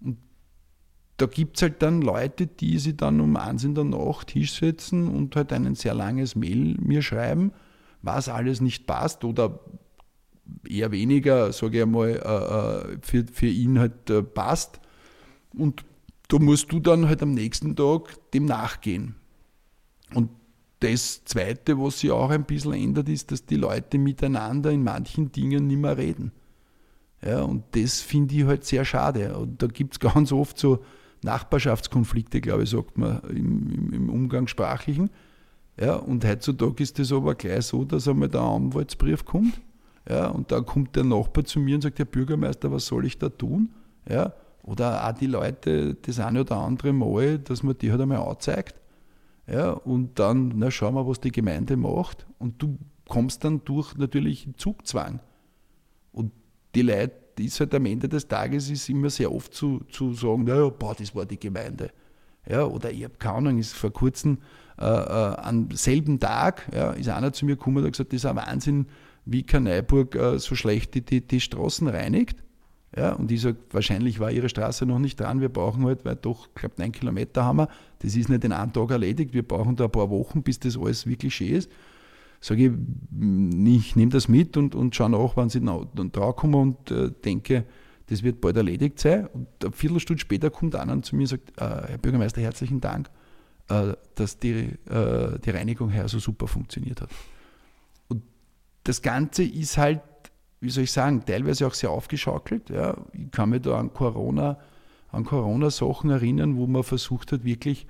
Und 0.00 0.18
da 1.18 1.26
gibt 1.26 1.56
es 1.56 1.62
halt 1.62 1.82
dann 1.82 2.00
Leute, 2.00 2.46
die 2.46 2.78
sich 2.78 2.96
dann 2.96 3.20
um 3.20 3.36
eins 3.36 3.64
in 3.64 3.74
der 3.74 3.84
Nacht 3.84 4.30
hinsetzen 4.30 5.08
und 5.08 5.34
halt 5.36 5.52
ein 5.52 5.74
sehr 5.74 5.94
langes 5.94 6.36
Mail 6.36 6.76
mir 6.80 7.02
schreiben, 7.02 7.52
was 8.02 8.28
alles 8.28 8.60
nicht 8.60 8.86
passt 8.86 9.24
oder 9.24 9.58
eher 10.66 10.92
weniger, 10.92 11.52
sage 11.52 11.78
ich 11.78 11.82
einmal, 11.82 12.10
äh, 12.10 12.94
äh, 12.94 12.98
für, 13.02 13.24
für 13.30 13.48
ihn 13.48 13.80
halt 13.80 14.08
äh, 14.08 14.22
passt 14.22 14.80
und 15.56 15.84
da 16.28 16.38
musst 16.38 16.70
du 16.72 16.78
dann 16.78 17.08
halt 17.08 17.22
am 17.22 17.32
nächsten 17.32 17.74
Tag 17.74 18.30
dem 18.32 18.44
nachgehen. 18.44 19.16
Und 20.14 20.30
das 20.80 21.24
Zweite, 21.24 21.78
was 21.78 22.00
sich 22.00 22.10
auch 22.10 22.30
ein 22.30 22.44
bisschen 22.44 22.74
ändert, 22.74 23.08
ist, 23.08 23.32
dass 23.32 23.44
die 23.44 23.56
Leute 23.56 23.98
miteinander 23.98 24.70
in 24.70 24.84
manchen 24.84 25.32
Dingen 25.32 25.66
nicht 25.66 25.78
mehr 25.78 25.96
reden. 25.96 26.32
Ja, 27.22 27.42
und 27.42 27.64
das 27.72 28.00
finde 28.00 28.36
ich 28.36 28.44
halt 28.44 28.64
sehr 28.64 28.84
schade. 28.84 29.36
Und 29.36 29.60
da 29.60 29.66
gibt 29.66 29.94
es 29.94 30.00
ganz 30.14 30.30
oft 30.30 30.58
so 30.58 30.84
Nachbarschaftskonflikte, 31.22 32.40
glaube 32.40 32.64
ich, 32.64 32.70
sagt 32.70 32.96
man 32.96 33.20
im, 33.30 33.70
im, 33.70 33.92
im 33.92 34.10
Umgangssprachlichen. 34.10 35.10
Ja, 35.80 35.96
und 35.96 36.24
heutzutage 36.24 36.82
ist 36.82 36.98
das 36.98 37.12
aber 37.12 37.34
gleich 37.34 37.66
so, 37.66 37.84
dass 37.84 38.08
einmal 38.08 38.28
der 38.28 38.40
Anwaltsbrief 38.40 39.24
kommt. 39.24 39.60
Ja, 40.08 40.28
und 40.28 40.50
dann 40.50 40.64
kommt 40.64 40.96
der 40.96 41.04
Nachbar 41.04 41.44
zu 41.44 41.60
mir 41.60 41.76
und 41.76 41.82
sagt, 41.82 41.98
Herr 41.98 42.06
Bürgermeister, 42.06 42.72
was 42.72 42.86
soll 42.86 43.04
ich 43.04 43.18
da 43.18 43.28
tun? 43.28 43.70
Ja, 44.08 44.32
oder 44.62 45.08
auch 45.08 45.12
die 45.12 45.26
Leute 45.26 45.94
das 45.94 46.18
eine 46.18 46.40
oder 46.40 46.56
andere 46.56 46.92
Mal, 46.92 47.38
dass 47.38 47.62
man 47.62 47.76
die 47.78 47.90
halt 47.90 48.00
einmal 48.00 48.18
anzeigt. 48.18 48.74
Ja, 49.46 49.70
und 49.70 50.18
dann, 50.18 50.52
na, 50.56 50.70
schauen 50.70 50.94
wir, 50.94 51.06
was 51.06 51.20
die 51.20 51.32
Gemeinde 51.32 51.76
macht. 51.76 52.26
Und 52.38 52.62
du 52.62 52.78
kommst 53.08 53.44
dann 53.44 53.62
durch 53.64 53.96
natürlich 53.96 54.48
Zugzwang. 54.56 55.20
Und 56.12 56.32
die 56.74 56.82
Leute 56.82 57.14
ist 57.44 57.60
halt 57.60 57.74
am 57.74 57.86
Ende 57.86 58.08
des 58.08 58.26
Tages 58.28 58.70
ist 58.70 58.88
immer 58.88 59.10
sehr 59.10 59.32
oft 59.32 59.54
zu, 59.54 59.80
zu 59.90 60.12
sagen, 60.14 60.44
naja, 60.44 60.68
boah, 60.68 60.94
das 60.94 61.14
war 61.14 61.26
die 61.26 61.38
Gemeinde. 61.38 61.90
Ja, 62.48 62.64
oder 62.64 62.90
ich 62.90 63.04
habe 63.04 63.14
keine 63.18 63.34
Ahnung, 63.36 63.58
ist 63.58 63.74
vor 63.74 63.92
kurzem 63.92 64.38
äh, 64.78 64.84
äh, 64.84 65.36
am 65.36 65.70
selben 65.72 66.18
Tag 66.18 66.68
ja, 66.74 66.92
ist 66.92 67.08
einer 67.08 67.32
zu 67.32 67.44
mir 67.44 67.56
gekommen 67.56 67.78
und 67.78 67.84
hat 67.84 67.92
gesagt, 67.92 68.12
das 68.12 68.18
ist 68.18 68.26
ein 68.26 68.36
Wahnsinn, 68.36 68.86
wie 69.24 69.42
Kaneiburg 69.42 70.14
äh, 70.14 70.38
so 70.38 70.54
schlecht 70.54 70.94
die, 70.94 71.02
die, 71.02 71.20
die 71.20 71.40
Straßen 71.40 71.88
reinigt. 71.88 72.42
Ja, 72.96 73.12
und 73.12 73.30
ich 73.30 73.42
sage, 73.42 73.58
wahrscheinlich 73.70 74.18
war 74.18 74.30
ihre 74.30 74.48
Straße 74.48 74.86
noch 74.86 74.98
nicht 74.98 75.20
dran. 75.20 75.42
Wir 75.42 75.50
brauchen 75.50 75.84
halt, 75.84 76.06
weil 76.06 76.16
doch, 76.16 76.48
ich 76.48 76.54
glaube, 76.54 76.76
neun 76.78 76.92
Kilometer 76.92 77.44
haben 77.44 77.58
wir. 77.58 77.68
Das 77.98 78.16
ist 78.16 78.30
nicht 78.30 78.44
in 78.44 78.52
einem 78.52 78.72
Tag 78.72 78.90
erledigt. 78.90 79.34
Wir 79.34 79.46
brauchen 79.46 79.76
da 79.76 79.84
ein 79.84 79.90
paar 79.90 80.08
Wochen, 80.08 80.42
bis 80.42 80.58
das 80.58 80.78
alles 80.78 81.06
wirklich 81.06 81.34
schön 81.34 81.54
ist. 81.54 81.70
Sage 82.40 82.66
ich, 82.66 82.72
ich 83.66 83.96
nehme 83.96 84.12
das 84.12 84.28
mit 84.28 84.56
und, 84.56 84.74
und 84.74 84.94
schaue 84.94 85.10
nach, 85.10 85.36
wann 85.36 85.48
sie 85.48 85.60
drauf 85.60 86.36
kommen 86.36 86.54
und 86.54 86.90
äh, 86.90 87.10
denke, 87.10 87.64
das 88.06 88.22
wird 88.22 88.40
bald 88.40 88.56
erledigt 88.56 89.00
sein. 89.00 89.26
Und 89.26 89.48
eine 89.62 89.72
Viertelstunde 89.72 90.20
später 90.20 90.50
kommt 90.50 90.76
einer 90.76 91.02
zu 91.02 91.16
mir 91.16 91.22
und 91.22 91.28
sagt, 91.28 91.50
äh, 91.58 91.88
Herr 91.88 91.98
Bürgermeister, 91.98 92.40
herzlichen 92.40 92.80
Dank, 92.80 93.10
äh, 93.68 93.94
dass 94.14 94.38
die, 94.38 94.76
äh, 94.88 95.38
die 95.44 95.50
Reinigung 95.50 95.90
her 95.90 96.08
so 96.08 96.18
super 96.18 96.46
funktioniert 96.46 97.00
hat. 97.00 97.10
Und 98.08 98.22
das 98.84 99.02
Ganze 99.02 99.42
ist 99.42 99.76
halt 99.76 100.00
wie 100.60 100.70
soll 100.70 100.84
ich 100.84 100.92
sagen, 100.92 101.24
teilweise 101.24 101.66
auch 101.66 101.74
sehr 101.74 101.90
aufgeschaukelt. 101.90 102.70
Ja. 102.70 102.96
Ich 103.12 103.30
kann 103.30 103.50
mich 103.50 103.62
da 103.62 103.78
an 103.78 103.92
Corona, 103.92 104.58
an 105.10 105.24
Corona-Sachen 105.24 106.10
erinnern, 106.10 106.56
wo 106.56 106.66
man 106.66 106.82
versucht 106.82 107.32
hat, 107.32 107.44
wirklich 107.44 107.86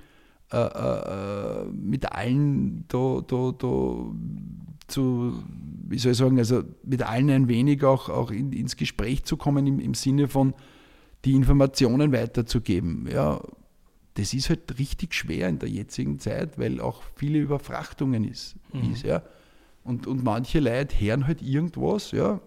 äh, 0.51 0.57
äh, 0.57 1.65
mit 1.65 2.11
allen 2.11 2.85
da, 2.87 3.21
da, 3.25 3.51
da 3.51 4.05
zu, 4.87 5.43
wie 5.87 5.99
soll 5.99 6.13
ich 6.13 6.17
sagen, 6.17 6.39
also 6.39 6.63
mit 6.83 7.03
allen 7.03 7.29
ein 7.29 7.47
wenig 7.47 7.83
auch, 7.83 8.09
auch 8.09 8.31
in, 8.31 8.51
ins 8.51 8.75
Gespräch 8.75 9.23
zu 9.23 9.37
kommen 9.37 9.67
im, 9.67 9.79
im 9.79 9.93
Sinne 9.93 10.27
von 10.27 10.53
die 11.25 11.33
Informationen 11.33 12.11
weiterzugeben. 12.11 13.07
Ja, 13.11 13.41
das 14.15 14.33
ist 14.33 14.49
halt 14.49 14.79
richtig 14.79 15.13
schwer 15.13 15.49
in 15.49 15.59
der 15.59 15.69
jetzigen 15.69 16.19
Zeit, 16.19 16.57
weil 16.57 16.81
auch 16.81 17.03
viele 17.15 17.39
Überfrachtungen 17.39 18.23
ist. 18.23 18.55
Mhm. 18.73 18.91
ist 18.91 19.03
ja. 19.03 19.21
Und, 19.83 20.07
und 20.07 20.23
manche 20.23 20.59
Leute 20.59 20.99
hören 20.99 21.27
halt 21.27 21.41
irgendwas, 21.41 22.11
ja, 22.11 22.41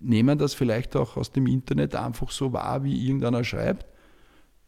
nehmen 0.00 0.38
das 0.38 0.54
vielleicht 0.54 0.96
auch 0.96 1.16
aus 1.16 1.32
dem 1.32 1.46
Internet 1.46 1.94
einfach 1.94 2.30
so 2.30 2.52
wahr, 2.52 2.84
wie 2.84 3.06
irgendeiner 3.06 3.44
schreibt, 3.44 3.86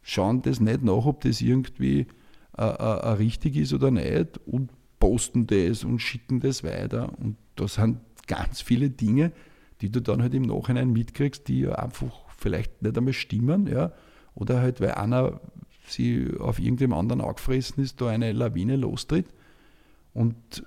schauen 0.01 0.41
das 0.41 0.59
nicht 0.59 0.83
nach, 0.83 1.05
ob 1.05 1.21
das 1.21 1.41
irgendwie 1.41 2.07
äh, 2.61 2.63
äh, 2.63 2.99
äh, 2.99 3.13
richtig 3.13 3.55
ist 3.55 3.73
oder 3.73 3.89
nicht 3.89 4.37
und 4.45 4.69
posten 4.99 5.47
das 5.47 5.83
und 5.83 5.97
schicken 5.97 6.41
das 6.41 6.63
weiter. 6.63 7.11
Und 7.17 7.37
da 7.55 7.67
sind 7.67 7.97
ganz 8.27 8.61
viele 8.61 8.91
Dinge, 8.91 9.31
die 9.81 9.89
du 9.89 9.99
dann 9.99 10.21
halt 10.21 10.35
im 10.35 10.43
Nachhinein 10.43 10.93
mitkriegst, 10.93 11.47
die 11.47 11.67
einfach 11.67 12.11
vielleicht 12.37 12.83
nicht 12.83 12.95
einmal 12.95 13.13
stimmen, 13.13 13.65
ja, 13.65 13.93
oder 14.35 14.61
halt, 14.61 14.79
weil 14.79 14.91
einer 14.91 15.41
sie 15.87 16.29
auf 16.39 16.59
irgendeinem 16.59 16.93
anderen 16.93 17.21
angefressen 17.21 17.83
ist, 17.83 17.99
da 17.99 18.09
eine 18.09 18.31
Lawine 18.31 18.75
lostritt. 18.75 19.25
Und 20.13 20.63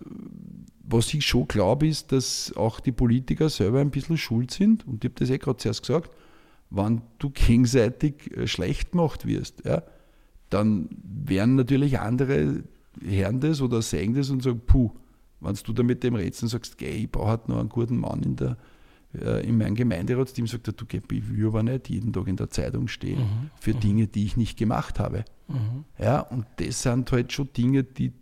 was 0.82 1.14
ich 1.14 1.24
schon 1.24 1.46
glaube, 1.46 1.86
ist, 1.86 2.10
dass 2.10 2.52
auch 2.56 2.80
die 2.80 2.92
Politiker 2.92 3.48
selber 3.48 3.80
ein 3.80 3.92
bisschen 3.92 4.18
schuld 4.18 4.50
sind. 4.50 4.84
Und 4.84 5.04
ich 5.04 5.10
habe 5.10 5.20
das 5.20 5.30
eh 5.30 5.38
gerade 5.38 5.58
zuerst 5.58 5.82
gesagt, 5.82 6.10
wenn 6.70 7.02
du 7.20 7.30
gegenseitig 7.30 8.36
äh, 8.36 8.48
schlecht 8.48 8.90
gemacht 8.90 9.26
wirst, 9.26 9.64
ja, 9.64 9.84
dann 10.54 10.88
werden 11.02 11.56
natürlich 11.56 11.98
andere 11.98 12.62
hören 13.02 13.40
das 13.40 13.60
oder 13.60 13.82
sehen 13.82 14.14
das 14.14 14.30
und 14.30 14.42
sagen, 14.42 14.60
puh, 14.64 14.92
wenn 15.40 15.54
du 15.54 15.72
da 15.72 15.82
mit 15.82 16.02
dem 16.02 16.14
redest 16.14 16.44
und 16.44 16.48
sagst, 16.48 16.78
geh, 16.78 16.90
ich 16.90 17.10
brauche 17.10 17.28
halt 17.28 17.48
noch 17.48 17.58
einen 17.58 17.68
guten 17.68 17.98
Mann 17.98 18.22
in, 18.22 18.36
der, 18.36 18.56
äh, 19.20 19.46
in 19.46 19.58
meinem 19.58 19.74
Gemeinderatsteam, 19.74 20.46
sagt 20.46 20.68
er, 20.68 20.72
du, 20.74 20.86
geh, 20.86 21.02
ich 21.10 21.28
will 21.28 21.48
aber 21.48 21.62
nicht 21.62 21.90
jeden 21.90 22.12
Tag 22.12 22.28
in 22.28 22.36
der 22.36 22.50
Zeitung 22.50 22.88
stehen 22.88 23.18
mhm. 23.18 23.50
für 23.60 23.74
mhm. 23.74 23.80
Dinge, 23.80 24.06
die 24.06 24.24
ich 24.24 24.36
nicht 24.36 24.56
gemacht 24.56 25.00
habe. 25.00 25.24
Mhm. 25.48 25.84
Ja, 25.98 26.20
und 26.20 26.46
das 26.56 26.82
sind 26.82 27.10
halt 27.10 27.32
schon 27.32 27.48
Dinge, 27.52 27.82
die 27.82 28.12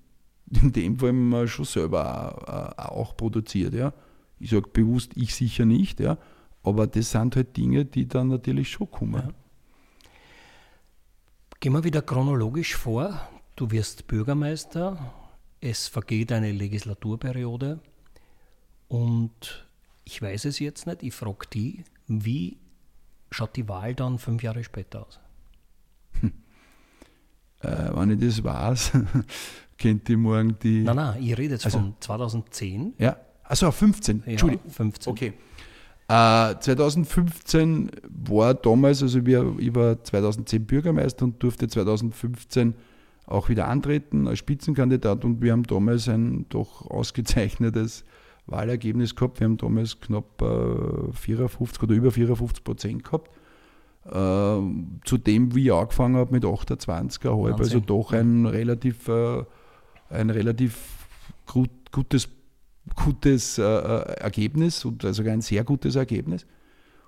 in 0.51 0.73
dem 0.73 0.99
Fall 0.99 1.13
man 1.13 1.49
schon 1.49 1.65
selber 1.65 2.75
auch, 2.79 2.91
auch 2.91 3.17
produziert. 3.17 3.75
Ja. 3.75 3.93
Ich 4.39 4.51
sage 4.51 4.69
bewusst, 4.73 5.13
ich 5.17 5.35
sicher 5.35 5.65
nicht, 5.65 6.01
ja. 6.01 6.19
aber 6.63 6.87
das 6.87 7.11
sind 7.11 7.37
halt 7.37 7.57
Dinge, 7.57 7.85
die 7.85 8.09
dann 8.09 8.29
natürlich 8.29 8.71
schon 8.71 8.91
kommen. 8.91 9.23
Ja. 9.23 9.35
Gehen 11.63 11.75
wir 11.75 11.85
wieder 11.85 12.03
chronologisch 12.03 12.75
vor. 12.75 13.21
Du 13.55 13.71
wirst 13.71 14.09
Bürgermeister, 14.09 14.99
es 15.61 15.87
vergeht 15.87 16.33
eine 16.33 16.51
Legislaturperiode 16.51 17.79
und 18.89 19.69
ich 20.03 20.21
weiß 20.21 20.47
es 20.47 20.59
jetzt 20.59 20.89
nicht, 20.89 21.05
ich 21.05 21.15
frage 21.15 21.47
die, 21.53 21.85
wie 22.09 22.57
schaut 23.31 23.55
die 23.55 23.69
Wahl 23.69 23.95
dann 23.95 24.19
fünf 24.19 24.43
Jahre 24.43 24.65
später 24.65 25.07
aus? 25.07 25.21
Hm. 26.21 26.33
Äh, 27.61 27.91
wenn 27.95 28.11
ich 28.11 28.27
das 28.27 28.43
weiß, 28.43 28.93
kennt 29.79 30.09
die 30.09 30.17
morgen 30.17 30.59
die. 30.61 30.83
Nein, 30.83 30.97
nein, 30.97 31.23
ich 31.23 31.39
rede 31.39 31.55
jetzt 31.55 31.65
also, 31.65 31.79
von 31.79 31.95
2010. 32.01 32.95
Ja, 32.99 33.19
also 33.45 33.71
15, 33.71 34.25
ja, 34.27 34.33
Entschuldigung. 34.33 34.69
15. 34.69 35.13
Okay. 35.13 35.35
Äh, 36.09 36.59
2015 36.59 37.91
war 38.09 38.55
damals, 38.55 39.03
also 39.03 39.25
wir, 39.25 39.55
ich 39.59 39.75
war 39.75 40.03
2010 40.03 40.67
Bürgermeister 40.67 41.25
und 41.25 41.43
durfte 41.43 41.69
2015 41.69 42.75
auch 43.27 43.49
wieder 43.49 43.69
antreten 43.69 44.27
als 44.27 44.41
Spitzenkandidat 44.41 45.25
und 45.25 45.41
wir 45.41 45.53
haben 45.53 45.63
damals 45.63 46.09
ein 46.09 46.47
doch 46.49 46.91
ausgezeichnetes 46.91 48.05
Wahlergebnis 48.47 49.15
gehabt. 49.15 49.41
Wir 49.41 49.47
haben 49.47 49.57
damals 49.57 50.01
knapp 50.01 50.43
äh, 50.43 51.13
54 51.13 51.83
oder 51.83 51.95
über 51.95 52.11
54 52.11 52.65
Prozent 52.65 53.05
gehabt. 53.05 53.31
Äh, 54.05 54.11
zu 55.05 55.19
dem, 55.19 55.55
wie 55.55 55.67
ich 55.67 55.73
angefangen 55.73 56.17
habe 56.17 56.33
mit 56.33 56.45
28,5, 56.45 57.59
also 57.59 57.79
doch 57.79 58.13
ein 58.13 58.47
relativ 58.47 59.07
äh, 59.07 59.45
ein 60.13 60.31
relativ 60.31 61.07
gut, 61.47 61.71
gutes, 61.91 62.29
gutes 62.95 63.59
äh, 63.59 63.63
äh, 63.63 64.21
Ergebnis 64.21 64.85
und 64.85 65.05
also 65.05 65.23
ein 65.23 65.41
sehr 65.41 65.65
gutes 65.65 65.97
Ergebnis. 65.97 66.47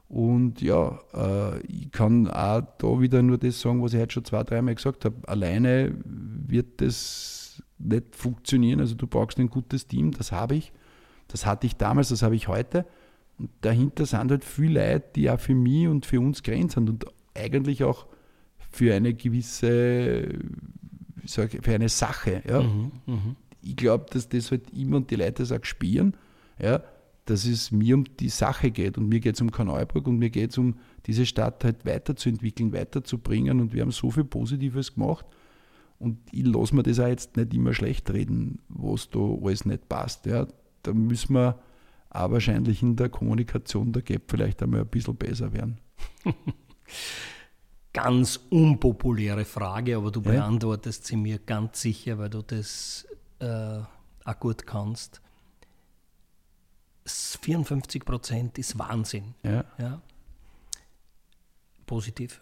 Und 0.08 0.60
ja, 0.60 1.00
äh, 1.12 1.60
ich 1.66 1.90
kann 1.90 2.28
auch 2.28 2.62
da 2.78 3.00
wieder 3.00 3.22
nur 3.22 3.38
das 3.38 3.60
sagen, 3.60 3.82
was 3.82 3.94
ich 3.94 4.00
heute 4.00 4.12
schon 4.12 4.24
zwei, 4.24 4.42
dreimal 4.44 4.74
gesagt 4.74 5.04
habe. 5.04 5.16
Alleine 5.26 5.94
wird 6.04 6.80
das 6.80 7.62
nicht 7.78 8.14
funktionieren. 8.14 8.80
Also 8.80 8.94
du 8.94 9.06
brauchst 9.06 9.38
ein 9.38 9.50
gutes 9.50 9.86
Team, 9.88 10.12
das 10.12 10.30
habe 10.30 10.56
ich. 10.56 10.72
Das 11.28 11.46
hatte 11.46 11.66
ich 11.66 11.76
damals, 11.76 12.10
das 12.10 12.22
habe 12.22 12.36
ich 12.36 12.48
heute. 12.48 12.86
Und 13.38 13.50
dahinter 13.62 14.06
sind 14.06 14.30
halt 14.30 14.44
viele 14.44 14.92
Leute, 14.92 15.06
die 15.16 15.30
auch 15.30 15.40
für 15.40 15.54
mich 15.54 15.88
und 15.88 16.06
für 16.06 16.20
uns 16.20 16.42
grenzen 16.42 16.88
und 16.88 17.06
eigentlich 17.34 17.82
auch 17.82 18.06
für 18.70 18.94
eine 18.94 19.14
gewisse 19.14 20.28
für 21.26 21.48
eine 21.72 21.88
Sache. 21.88 22.42
Ja. 22.46 22.62
Mhm, 22.62 22.92
mh. 23.06 23.36
Ich 23.64 23.76
glaube, 23.76 24.06
dass 24.10 24.28
das 24.28 24.50
halt 24.50 24.70
immer 24.72 24.98
und 24.98 25.10
die 25.10 25.16
Leute 25.16 25.42
das 25.42 25.52
auch 25.52 25.64
spüren, 25.64 26.16
ja, 26.60 26.82
dass 27.24 27.46
es 27.46 27.70
mir 27.70 27.94
um 27.94 28.04
die 28.20 28.28
Sache 28.28 28.70
geht 28.70 28.98
und 28.98 29.08
mir 29.08 29.20
geht 29.20 29.36
es 29.36 29.40
um 29.40 29.50
Kanalburg 29.50 30.06
und 30.06 30.18
mir 30.18 30.30
geht 30.30 30.50
es 30.50 30.58
um 30.58 30.76
diese 31.06 31.24
Stadt 31.24 31.64
halt 31.64 31.86
weiterzuentwickeln, 31.86 32.72
weiterzubringen 32.72 33.60
und 33.60 33.72
wir 33.72 33.82
haben 33.82 33.92
so 33.92 34.10
viel 34.10 34.24
Positives 34.24 34.94
gemacht 34.94 35.24
und 35.98 36.18
ich 36.32 36.44
lasse 36.44 36.74
mir 36.74 36.82
das 36.82 37.00
auch 37.00 37.06
jetzt 37.06 37.36
nicht 37.36 37.54
immer 37.54 37.72
schlecht 37.72 38.10
reden, 38.12 38.58
was 38.68 39.08
da 39.08 39.20
alles 39.20 39.64
nicht 39.64 39.88
passt. 39.88 40.26
Ja. 40.26 40.46
Da 40.82 40.92
müssen 40.92 41.34
wir 41.34 41.58
auch 42.10 42.30
wahrscheinlich 42.30 42.82
in 42.82 42.96
der 42.96 43.08
Kommunikation 43.08 43.92
der 43.92 44.02
Gap 44.02 44.24
vielleicht 44.28 44.62
einmal 44.62 44.80
ein 44.80 44.86
bisschen 44.86 45.16
besser 45.16 45.52
werden. 45.52 45.78
ganz 47.94 48.40
unpopuläre 48.50 49.44
Frage, 49.44 49.96
aber 49.96 50.10
du 50.10 50.20
ja. 50.20 50.32
beantwortest 50.32 51.06
sie 51.06 51.16
mir 51.16 51.38
ganz 51.38 51.80
sicher, 51.80 52.18
weil 52.18 52.28
du 52.28 52.42
das 52.42 53.06
äh, 53.44 53.82
auch 54.24 54.40
gut 54.40 54.66
kannst. 54.66 55.20
54 57.06 58.04
Prozent 58.04 58.58
ist 58.58 58.78
Wahnsinn. 58.78 59.34
Ja. 59.42 59.64
ja. 59.78 60.00
Positiv. 61.86 62.40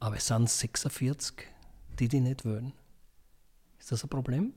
Aber 0.00 0.16
es 0.16 0.26
sind 0.26 0.48
46, 0.48 1.46
die 1.98 2.08
die 2.08 2.20
nicht 2.20 2.44
wollen. 2.44 2.72
Ist 3.78 3.92
das 3.92 4.04
ein 4.04 4.10
Problem? 4.10 4.52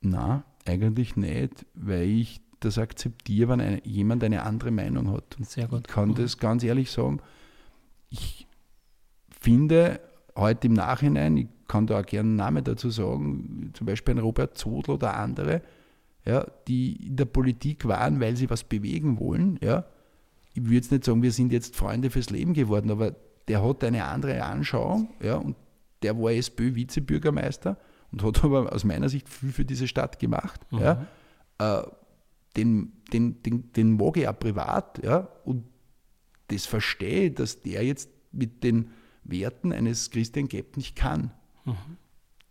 Na, 0.00 0.44
eigentlich 0.64 1.16
nicht, 1.16 1.66
weil 1.74 2.08
ich 2.08 2.40
das 2.60 2.78
akzeptiere, 2.78 3.50
wenn 3.50 3.60
eine, 3.60 3.86
jemand 3.86 4.24
eine 4.24 4.42
andere 4.42 4.70
Meinung 4.70 5.10
hat. 5.10 5.36
Sehr 5.40 5.68
gut. 5.68 5.86
Ich 5.86 5.94
kann 5.94 6.10
mhm. 6.10 6.14
das 6.14 6.38
ganz 6.38 6.62
ehrlich 6.62 6.90
sagen 6.90 7.20
ich 8.14 8.46
finde 9.40 10.00
heute 10.36 10.68
im 10.68 10.74
Nachhinein, 10.74 11.36
ich 11.36 11.48
kann 11.68 11.86
da 11.86 12.00
auch 12.00 12.06
gerne 12.06 12.28
einen 12.28 12.36
Namen 12.36 12.64
dazu 12.64 12.90
sagen, 12.90 13.70
zum 13.74 13.86
Beispiel 13.86 14.14
ein 14.14 14.20
Robert 14.20 14.56
Zodl 14.58 14.92
oder 14.92 15.16
andere, 15.16 15.62
ja, 16.24 16.46
die 16.68 17.08
in 17.08 17.16
der 17.16 17.26
Politik 17.26 17.86
waren, 17.86 18.20
weil 18.20 18.36
sie 18.36 18.50
was 18.50 18.64
bewegen 18.64 19.18
wollen. 19.18 19.58
Ja. 19.62 19.84
Ich 20.54 20.62
würde 20.62 20.74
jetzt 20.76 20.92
nicht 20.92 21.04
sagen, 21.04 21.22
wir 21.22 21.32
sind 21.32 21.52
jetzt 21.52 21.76
Freunde 21.76 22.10
fürs 22.10 22.30
Leben 22.30 22.54
geworden, 22.54 22.90
aber 22.90 23.14
der 23.48 23.62
hat 23.62 23.84
eine 23.84 24.04
andere 24.04 24.42
Anschauung 24.42 25.10
ja, 25.20 25.36
und 25.36 25.56
der 26.02 26.18
war 26.18 26.32
SPÖ-Vizebürgermeister 26.32 27.76
und 28.12 28.22
hat 28.22 28.44
aber 28.44 28.72
aus 28.72 28.84
meiner 28.84 29.08
Sicht 29.08 29.28
viel 29.28 29.52
für 29.52 29.64
diese 29.64 29.88
Stadt 29.88 30.18
gemacht. 30.18 30.60
Mhm. 30.70 30.78
Ja. 30.78 31.06
Äh, 31.58 31.82
den, 32.56 32.92
den, 33.12 33.42
den, 33.42 33.72
den 33.72 33.96
mag 33.96 34.16
ich 34.16 34.28
auch 34.28 34.38
privat, 34.38 35.04
ja, 35.04 35.28
und 35.44 35.64
das 36.48 36.66
verstehe, 36.66 37.30
dass 37.30 37.62
der 37.62 37.84
jetzt 37.84 38.10
mit 38.32 38.62
den 38.62 38.90
Werten 39.24 39.72
eines 39.72 40.10
Christian 40.10 40.48
Gepp 40.48 40.76
nicht 40.76 40.94
kann. 40.94 41.32
Mhm. 41.64 41.96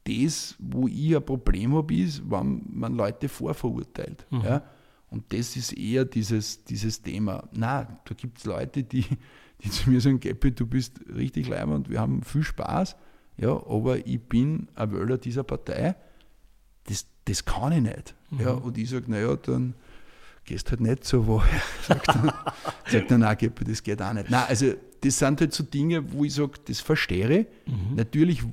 Das, 0.06 0.56
wo 0.60 0.88
ich 0.88 1.16
ein 1.16 1.26
Problem 1.26 1.76
habe, 1.76 1.96
ist, 1.96 2.30
wenn 2.30 2.64
man 2.70 2.96
Leute 2.96 3.30
vorverurteilt. 3.30 4.26
Mhm. 4.30 4.42
Ja? 4.42 4.64
Und 5.10 5.32
das 5.32 5.56
ist 5.56 5.74
eher 5.74 6.06
dieses, 6.06 6.64
dieses 6.64 7.02
Thema. 7.02 7.48
Na, 7.54 7.84
da 8.04 8.16
gibt 8.16 8.40
es 8.40 8.46
Leute, 8.46 8.84
die, 8.84 9.06
die 9.64 9.70
zu 9.70 9.90
mir 9.90 10.02
sagen, 10.02 10.20
Geppi, 10.20 10.52
du 10.52 10.66
bist 10.66 11.00
richtig 11.16 11.48
leimer 11.48 11.76
und 11.76 11.90
wir 11.90 12.00
haben 12.00 12.24
viel 12.24 12.44
Spaß, 12.44 12.96
ja, 13.38 13.52
aber 13.52 14.06
ich 14.06 14.22
bin 14.22 14.68
ein 14.76 14.92
Wähler 14.92 15.18
dieser 15.18 15.44
Partei, 15.44 15.96
das, 16.86 17.06
das 17.26 17.46
kann 17.46 17.72
ich 17.72 17.82
nicht. 17.82 18.16
Mhm. 18.32 18.40
Ja, 18.40 18.52
und 18.52 18.78
ich 18.78 18.90
sage, 18.90 19.10
naja, 19.10 19.36
dann 19.36 19.76
gehst 20.46 20.70
halt 20.72 20.82
nicht 20.82 21.06
so 21.06 21.26
woher. 21.28 21.62
Sagt 21.88 22.08
dann, 22.08 22.32
sagt 22.88 23.12
dann 23.12 23.22
nein, 23.22 23.38
Geppi, 23.38 23.64
das 23.64 23.82
geht 23.84 24.02
auch 24.02 24.14
nicht. 24.14 24.30
Nein, 24.30 24.46
also 24.48 24.74
das 25.02 25.20
sind 25.20 25.40
halt 25.40 25.54
so 25.54 25.64
Dinge, 25.64 26.12
wo 26.12 26.26
ich 26.26 26.34
sage, 26.34 26.54
das 26.66 26.80
verstehe 26.80 27.40
ich. 27.40 27.48
Mhm. 27.68 27.96
Natürlich 27.96 28.44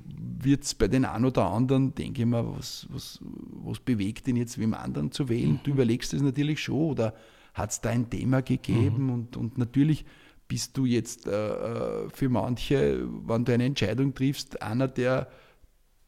wird 0.45 0.65
es 0.65 0.75
bei 0.75 0.89
den 0.89 1.05
einen 1.05 1.25
oder 1.25 1.47
anderen, 1.47 1.95
denke 1.95 2.23
ich 2.23 2.27
mir, 2.27 2.57
was, 2.57 2.87
was, 2.91 3.21
was 3.23 3.79
bewegt 3.81 4.29
ihn 4.29 4.37
jetzt, 4.37 4.59
wem 4.59 4.75
anderen 4.75 5.13
zu 5.13 5.29
wählen? 5.29 5.53
Mhm. 5.53 5.61
Du 5.65 5.71
überlegst 5.73 6.13
das 6.13 6.23
natürlich 6.23 6.61
schon 6.63 6.91
oder 6.91 7.15
hat 7.55 7.71
es 7.71 7.81
da 7.81 7.91
ein 7.91 8.09
Thema 8.09 8.43
gegeben? 8.43 9.05
Mhm. 9.05 9.11
Und, 9.11 9.37
und 9.37 9.59
natürlich 9.59 10.05
bist 10.49 10.77
du 10.77 10.85
jetzt 10.85 11.27
äh, 11.27 11.31
äh, 11.33 12.09
für 12.11 12.29
manche, 12.29 13.07
wenn 13.27 13.45
du 13.45 13.53
eine 13.53 13.65
Entscheidung 13.65 14.15
triffst, 14.15 14.61
einer, 14.61 14.89
der, 14.89 15.29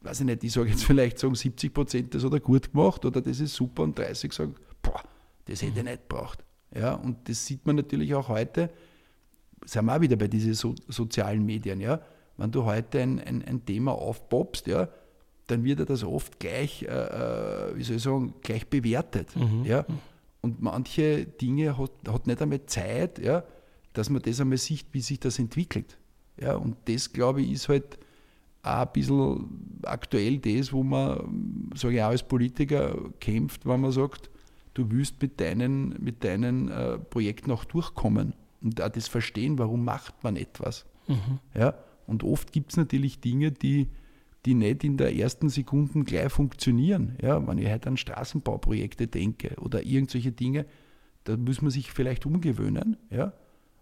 weiß 0.01 0.19
ich 0.19 0.25
nicht, 0.25 0.43
ich 0.43 0.51
sage 0.51 0.69
jetzt 0.69 0.83
vielleicht 0.83 1.17
sagen 1.17 1.35
70 1.35 1.73
Prozent, 1.73 2.13
das 2.13 2.23
hat 2.23 2.33
er 2.33 2.39
gut 2.39 2.71
gemacht 2.71 3.05
oder 3.05 3.21
das 3.21 3.39
ist 3.39 3.55
super 3.55 3.83
und 3.83 3.97
30 3.97 4.33
sagen, 4.33 4.55
boah, 4.81 5.01
das 5.45 5.61
hätte 5.61 5.79
ich 5.79 5.83
mhm. 5.83 5.89
nicht 5.89 6.09
gebraucht. 6.09 6.43
Ja, 6.75 6.95
und 6.95 7.29
das 7.29 7.45
sieht 7.45 7.65
man 7.65 7.75
natürlich 7.75 8.13
auch 8.15 8.27
heute, 8.27 8.69
sind 9.65 9.85
wir 9.85 9.95
auch 9.95 10.01
wieder 10.01 10.15
bei 10.15 10.27
diesen 10.27 10.53
so, 10.53 10.75
sozialen 10.87 11.45
Medien, 11.45 11.79
ja. 11.79 12.01
Wenn 12.37 12.51
du 12.51 12.65
heute 12.65 13.01
ein, 13.01 13.19
ein, 13.19 13.43
ein 13.43 13.65
Thema 13.65 13.93
aufpoppst, 13.93 14.67
ja, 14.67 14.89
dann 15.47 15.63
wird 15.63 15.79
er 15.79 15.85
das 15.85 16.03
oft 16.03 16.39
gleich, 16.39 16.83
äh, 16.83 16.87
äh, 16.87 17.75
wie 17.75 17.83
soll 17.83 17.97
ich 17.97 18.03
sagen, 18.03 18.33
gleich 18.41 18.67
bewertet. 18.67 19.35
Mhm. 19.35 19.65
Ja? 19.65 19.85
Und 20.41 20.61
manche 20.61 21.25
Dinge 21.25 21.77
hat, 21.77 21.91
hat 22.07 22.27
nicht 22.27 22.41
einmal 22.41 22.65
Zeit, 22.65 23.19
ja, 23.19 23.43
dass 23.93 24.09
man 24.09 24.21
das 24.21 24.39
einmal 24.39 24.57
sieht, 24.57 24.87
wie 24.91 25.01
sich 25.01 25.19
das 25.19 25.39
entwickelt. 25.39 25.97
Ja? 26.39 26.55
Und 26.55 26.77
das, 26.85 27.11
glaube 27.11 27.41
ich, 27.41 27.51
ist 27.51 27.69
halt 27.69 27.97
auch 28.63 28.87
ein 28.87 28.89
bisschen 28.93 29.79
aktuell 29.83 30.39
das, 30.39 30.71
wo 30.71 30.83
man, 30.83 31.69
sage 31.75 31.95
ich 31.95 32.01
auch 32.01 32.07
als 32.07 32.23
Politiker, 32.23 32.97
kämpft, 33.19 33.65
wenn 33.65 33.81
man 33.81 33.91
sagt, 33.91 34.29
du 34.73 34.89
willst 34.89 35.21
mit 35.21 35.39
deinen, 35.39 36.01
mit 36.01 36.23
deinen 36.23 36.69
äh, 36.69 36.97
Projekten 36.97 37.51
auch 37.51 37.65
durchkommen 37.65 38.33
und 38.61 38.81
auch 38.81 38.89
das 38.89 39.07
Verstehen, 39.09 39.59
warum 39.59 39.83
macht 39.83 40.23
man 40.23 40.37
etwas. 40.37 40.85
Mhm. 41.07 41.39
Ja? 41.53 41.75
Und 42.07 42.23
oft 42.23 42.51
gibt 42.51 42.71
es 42.71 42.77
natürlich 42.77 43.19
Dinge, 43.19 43.51
die, 43.51 43.87
die 44.45 44.53
nicht 44.53 44.83
in 44.83 44.97
der 44.97 45.15
ersten 45.15 45.49
Sekunde 45.49 46.03
gleich 46.03 46.31
funktionieren. 46.31 47.17
Ja? 47.21 47.45
Wenn 47.45 47.57
ich 47.57 47.69
heute 47.69 47.89
an 47.89 47.97
Straßenbauprojekte 47.97 49.07
denke 49.07 49.55
oder 49.59 49.83
irgendwelche 49.83 50.31
Dinge, 50.31 50.65
da 51.23 51.37
muss 51.37 51.61
man 51.61 51.71
sich 51.71 51.91
vielleicht 51.91 52.25
umgewöhnen. 52.25 52.97
Ja? 53.09 53.33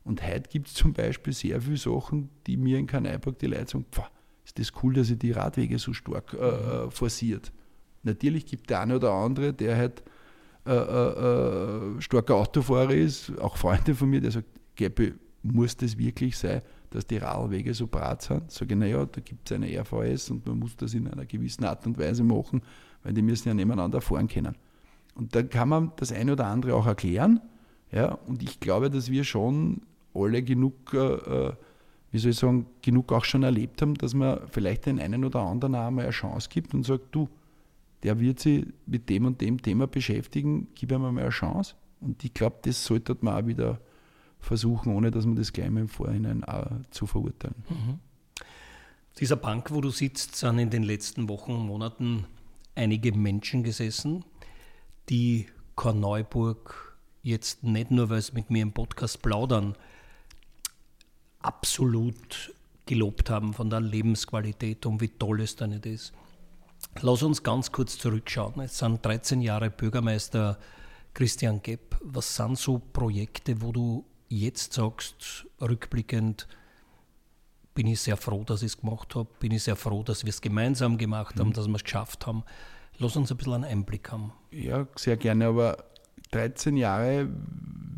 Und 0.03 0.25
heute 0.25 0.49
gibt 0.49 0.67
es 0.67 0.73
zum 0.73 0.93
Beispiel 0.93 1.33
sehr 1.33 1.61
viele 1.61 1.77
Sachen, 1.77 2.29
die 2.47 2.57
mir 2.57 2.77
in 2.77 2.87
Kanaiburg 2.87 3.37
die 3.39 3.47
Leute 3.47 3.71
sagen, 3.71 3.85
pfah, 3.91 4.09
ist 4.43 4.57
das 4.57 4.71
cool, 4.81 4.93
dass 4.93 5.09
ihr 5.09 5.15
die 5.15 5.31
Radwege 5.31 5.77
so 5.77 5.93
stark 5.93 6.33
äh, 6.33 6.37
äh 6.37 6.91
forciert. 6.91 7.51
Natürlich 8.03 8.45
gibt 8.47 8.69
der 8.69 8.81
eine 8.81 8.95
oder 8.95 9.11
andere, 9.11 9.53
der 9.53 9.77
halt 9.77 10.03
äh, 10.65 10.71
äh 10.71 12.01
starker 12.01 12.35
Autofahrer 12.35 12.93
ist, 12.93 13.37
auch 13.39 13.57
Freunde 13.57 13.93
von 13.93 14.09
mir, 14.09 14.21
der 14.21 14.31
sagt, 14.31 14.47
Gäbe, 14.75 15.13
muss 15.43 15.77
das 15.77 15.97
wirklich 15.97 16.37
sein, 16.37 16.61
dass 16.91 17.07
die 17.07 17.17
Radwege 17.17 17.73
so 17.73 17.87
brat 17.87 18.21
sind? 18.21 18.51
Sage 18.51 18.75
ich, 18.75 18.79
naja, 18.79 19.05
da 19.05 19.21
gibt 19.21 19.49
es 19.49 19.55
eine 19.55 19.67
RVS 19.67 20.29
und 20.29 20.45
man 20.45 20.59
muss 20.59 20.75
das 20.75 20.93
in 20.93 21.07
einer 21.07 21.25
gewissen 21.25 21.65
Art 21.65 21.85
und 21.87 21.97
Weise 21.97 22.23
machen, 22.23 22.61
weil 23.03 23.13
die 23.13 23.21
müssen 23.23 23.47
ja 23.47 23.53
nebeneinander 23.53 24.01
fahren 24.01 24.27
können. 24.27 24.55
Und 25.15 25.35
dann 25.35 25.49
kann 25.49 25.69
man 25.69 25.91
das 25.95 26.11
eine 26.11 26.33
oder 26.33 26.45
andere 26.45 26.75
auch 26.75 26.85
erklären. 26.85 27.41
Ja, 27.91 28.13
und 28.27 28.43
ich 28.43 28.59
glaube, 28.59 28.89
dass 28.89 29.09
wir 29.09 29.23
schon 29.23 29.81
alle 30.13 30.43
genug, 30.43 30.93
äh, 30.93 31.51
wie 32.11 32.19
soll 32.19 32.31
ich 32.31 32.37
sagen, 32.37 32.67
genug 32.81 33.11
auch 33.11 33.25
schon 33.25 33.43
erlebt 33.43 33.81
haben, 33.81 33.95
dass 33.95 34.13
man 34.13 34.41
vielleicht 34.49 34.85
den 34.85 34.99
einen 34.99 35.25
oder 35.25 35.41
anderen 35.41 35.75
auch 35.75 35.89
mal 35.91 36.03
eine 36.03 36.11
Chance 36.11 36.49
gibt 36.49 36.73
und 36.73 36.85
sagt, 36.85 37.13
du, 37.13 37.27
der 38.03 38.19
wird 38.19 38.39
sich 38.39 38.65
mit 38.85 39.09
dem 39.09 39.25
und 39.25 39.41
dem 39.41 39.61
Thema 39.61 39.87
beschäftigen, 39.87 40.67
gib 40.75 40.91
ihm 40.91 41.01
mal 41.01 41.09
eine 41.09 41.29
Chance. 41.29 41.75
Und 41.99 42.23
ich 42.23 42.33
glaube, 42.33 42.57
das 42.63 42.83
sollte 42.83 43.15
man 43.21 43.43
auch 43.43 43.47
wieder 43.47 43.79
versuchen, 44.41 44.93
ohne 44.93 45.11
dass 45.11 45.25
man 45.25 45.35
das 45.35 45.53
gleich 45.53 45.69
mal 45.69 45.81
im 45.81 45.87
Vorhinein 45.87 46.43
auch 46.43 46.67
zu 46.89 47.05
verurteilen. 47.05 47.63
Mhm. 47.69 47.99
Dieser 49.19 49.35
Bank, 49.35 49.71
wo 49.71 49.81
du 49.81 49.89
sitzt, 49.89 50.35
sind 50.35 50.59
in 50.59 50.69
den 50.69 50.83
letzten 50.83 51.29
Wochen 51.29 51.51
und 51.51 51.65
Monaten 51.65 52.25
einige 52.75 53.11
Menschen 53.11 53.63
gesessen, 53.63 54.23
die 55.09 55.47
Korneuburg 55.75 56.97
jetzt 57.21 57.63
nicht 57.63 57.91
nur, 57.91 58.09
weil 58.09 58.21
sie 58.21 58.33
mit 58.33 58.49
mir 58.49 58.63
im 58.63 58.71
Podcast 58.71 59.21
plaudern, 59.21 59.75
absolut 61.39 62.53
gelobt 62.85 63.29
haben 63.29 63.53
von 63.53 63.69
der 63.69 63.81
Lebensqualität 63.81 64.85
und 64.85 65.01
wie 65.01 65.09
toll 65.09 65.41
es 65.41 65.55
da 65.55 65.67
nicht 65.67 65.85
ist. 65.85 66.13
Lass 67.01 67.23
uns 67.23 67.43
ganz 67.43 67.71
kurz 67.71 67.97
zurückschauen. 67.97 68.59
Es 68.61 68.77
sind 68.77 69.05
13 69.05 69.41
Jahre 69.41 69.69
Bürgermeister 69.69 70.57
Christian 71.13 71.61
Gepp. 71.61 71.95
Was 72.01 72.35
sind 72.35 72.57
so 72.57 72.79
Projekte, 72.79 73.61
wo 73.61 73.71
du 73.71 74.05
jetzt 74.31 74.73
sagst, 74.73 75.45
rückblickend, 75.59 76.47
bin 77.73 77.87
ich 77.87 78.01
sehr 78.01 78.17
froh, 78.17 78.43
dass 78.43 78.61
ich 78.63 78.73
es 78.73 78.77
gemacht 78.77 79.15
habe, 79.15 79.29
bin 79.39 79.51
ich 79.51 79.63
sehr 79.63 79.75
froh, 79.75 80.03
dass 80.03 80.23
wir 80.23 80.29
es 80.29 80.41
gemeinsam 80.41 80.97
gemacht 80.97 81.39
haben, 81.39 81.49
mhm. 81.49 81.53
dass 81.53 81.67
wir 81.67 81.75
es 81.75 81.83
geschafft 81.83 82.27
haben. 82.27 82.43
Lass 82.97 83.15
uns 83.15 83.31
ein 83.31 83.37
bisschen 83.37 83.53
einen 83.53 83.63
Einblick 83.63 84.11
haben. 84.11 84.33
Ja, 84.51 84.87
sehr 84.95 85.17
gerne, 85.17 85.47
aber 85.47 85.85
13 86.31 86.77
Jahre 86.77 87.29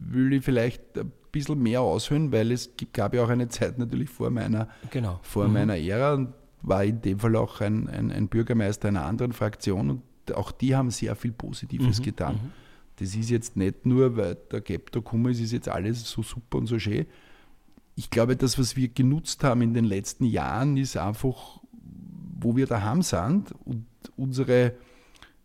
will 0.09 0.33
ich 0.33 0.43
vielleicht 0.43 0.97
ein 0.97 1.11
bisschen 1.31 1.61
mehr 1.61 1.81
aushören, 1.81 2.31
weil 2.31 2.51
es 2.51 2.69
gab 2.93 3.13
ja 3.13 3.23
auch 3.23 3.29
eine 3.29 3.49
Zeit 3.49 3.77
natürlich 3.77 4.09
vor 4.09 4.29
meiner, 4.29 4.69
genau. 4.91 5.19
vor 5.23 5.47
mhm. 5.47 5.53
meiner 5.53 5.77
Ära 5.77 6.13
und 6.13 6.33
war 6.61 6.83
in 6.83 7.01
dem 7.01 7.19
Fall 7.19 7.35
auch 7.35 7.59
ein, 7.61 7.89
ein, 7.89 8.11
ein, 8.11 8.27
Bürgermeister 8.27 8.87
einer 8.87 9.05
anderen 9.05 9.33
Fraktion 9.33 9.89
und 9.89 10.35
auch 10.35 10.51
die 10.51 10.75
haben 10.75 10.89
sehr 10.91 11.15
viel 11.15 11.33
Positives 11.33 11.99
mhm. 11.99 12.03
getan. 12.03 12.39
Das 12.97 13.15
ist 13.15 13.29
jetzt 13.29 13.55
nicht 13.55 13.85
nur, 13.85 14.17
weil 14.17 14.35
der 14.51 14.61
Gap 14.61 14.91
da 14.91 14.99
gekommen 14.99 15.31
ist, 15.31 15.39
ist 15.39 15.51
jetzt 15.51 15.69
alles 15.69 16.09
so 16.09 16.21
super 16.21 16.59
und 16.59 16.67
so 16.67 16.77
schön. 16.79 17.05
Ich 17.95 18.09
glaube, 18.09 18.35
das, 18.35 18.57
was 18.57 18.75
wir 18.75 18.87
genutzt 18.87 19.43
haben 19.43 19.61
in 19.61 19.73
den 19.73 19.85
letzten 19.85 20.25
Jahren, 20.25 20.77
ist 20.77 20.97
einfach, 20.97 21.59
wo 22.39 22.55
wir 22.55 22.67
daheim 22.67 23.01
sind 23.01 23.53
und 23.65 23.85
unsere, 24.15 24.73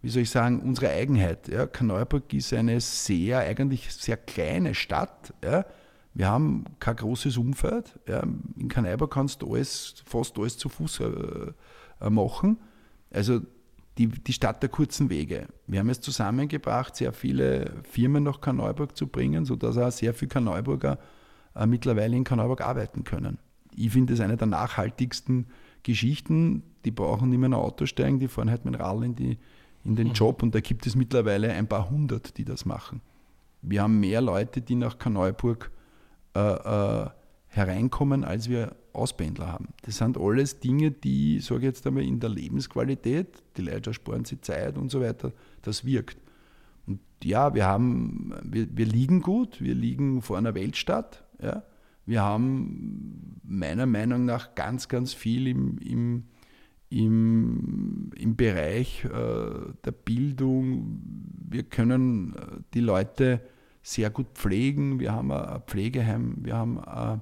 wie 0.02 0.08
soll 0.08 0.22
ich 0.22 0.30
sagen, 0.30 0.60
unsere 0.60 0.90
Eigenheit. 0.90 1.48
Ja, 1.48 1.66
Kaneuburg 1.66 2.32
ist 2.32 2.52
eine 2.52 2.80
sehr, 2.80 3.40
eigentlich 3.40 3.92
sehr 3.92 4.16
kleine 4.16 4.74
Stadt. 4.74 5.34
Ja. 5.42 5.64
Wir 6.14 6.28
haben 6.28 6.64
kein 6.80 6.96
großes 6.96 7.36
Umfeld. 7.36 7.98
Ja. 8.08 8.22
In 8.56 8.68
Kaneuburg 8.68 9.12
kannst 9.12 9.42
du 9.42 9.54
alles, 9.54 10.02
fast 10.04 10.38
alles 10.38 10.56
zu 10.56 10.68
Fuß 10.68 11.00
äh, 11.00 12.10
machen. 12.10 12.58
Also 13.10 13.40
die, 13.98 14.06
die 14.06 14.32
Stadt 14.32 14.62
der 14.62 14.70
kurzen 14.70 15.10
Wege. 15.10 15.48
Wir 15.66 15.80
haben 15.80 15.90
es 15.90 16.00
zusammengebracht, 16.00 16.96
sehr 16.96 17.12
viele 17.12 17.72
Firmen 17.82 18.22
nach 18.22 18.40
Karneuburg 18.40 18.96
zu 18.96 19.08
bringen, 19.08 19.44
sodass 19.44 19.76
auch 19.76 19.90
sehr 19.90 20.14
viele 20.14 20.28
Karneuburger 20.28 20.98
äh, 21.54 21.66
mittlerweile 21.66 22.16
in 22.16 22.24
Karneuburg 22.24 22.60
arbeiten 22.60 23.04
können. 23.04 23.38
Ich 23.74 23.90
finde 23.90 24.14
es 24.14 24.20
eine 24.20 24.36
der 24.36 24.46
nachhaltigsten 24.46 25.46
Geschichten. 25.82 26.62
Die 26.84 26.90
brauchen 26.90 27.30
nicht 27.30 27.38
mehr 27.38 27.48
ein 27.48 27.54
Auto 27.54 27.86
steigen, 27.86 28.18
die 28.18 28.28
fahren 28.28 28.50
halt 28.50 28.64
mit 28.64 28.78
Rad 28.78 29.02
in, 29.02 29.16
die, 29.16 29.38
in 29.84 29.96
den 29.96 30.08
mhm. 30.08 30.14
Job 30.14 30.42
und 30.42 30.54
da 30.54 30.60
gibt 30.60 30.86
es 30.86 30.94
mittlerweile 30.94 31.52
ein 31.52 31.66
paar 31.66 31.90
hundert, 31.90 32.38
die 32.38 32.44
das 32.44 32.64
machen. 32.64 33.00
Wir 33.62 33.82
haben 33.82 33.98
mehr 33.98 34.20
Leute, 34.20 34.60
die 34.60 34.76
nach 34.76 34.98
Karneuburg 34.98 35.72
äh, 36.34 36.40
äh, 36.40 37.10
hereinkommen, 37.58 38.24
als 38.24 38.48
wir 38.48 38.74
Auspendler 38.92 39.52
haben. 39.52 39.68
Das 39.82 39.98
sind 39.98 40.16
alles 40.16 40.60
Dinge, 40.60 40.90
die, 40.90 41.40
sage 41.40 41.60
ich 41.60 41.64
jetzt 41.66 41.86
einmal, 41.86 42.04
in 42.04 42.20
der 42.20 42.30
Lebensqualität, 42.30 43.42
die 43.56 43.62
Leute 43.62 43.92
sparen 43.92 44.24
sich 44.24 44.40
Zeit 44.42 44.78
und 44.78 44.90
so 44.90 45.00
weiter, 45.00 45.32
das 45.62 45.84
wirkt. 45.84 46.18
Und 46.86 47.00
ja, 47.22 47.54
wir 47.54 47.66
haben, 47.66 48.34
wir, 48.42 48.66
wir 48.76 48.86
liegen 48.86 49.20
gut, 49.20 49.60
wir 49.60 49.74
liegen 49.74 50.22
vor 50.22 50.38
einer 50.38 50.54
Weltstadt, 50.54 51.24
ja. 51.42 51.62
Wir 52.06 52.22
haben 52.22 53.38
meiner 53.44 53.84
Meinung 53.84 54.24
nach 54.24 54.54
ganz, 54.54 54.88
ganz 54.88 55.12
viel 55.12 55.46
im, 55.46 55.76
im, 55.76 56.24
im, 56.88 58.10
im 58.16 58.34
Bereich 58.34 59.04
äh, 59.04 59.10
der 59.84 59.92
Bildung. 59.92 61.02
Wir 61.50 61.64
können 61.64 62.34
äh, 62.34 62.62
die 62.72 62.80
Leute 62.80 63.42
sehr 63.82 64.08
gut 64.08 64.28
pflegen. 64.32 65.00
Wir 65.00 65.12
haben 65.12 65.30
ein 65.30 65.60
Pflegeheim, 65.66 66.36
wir 66.38 66.56
haben 66.56 66.78
ein 66.80 67.18
äh, 67.18 67.20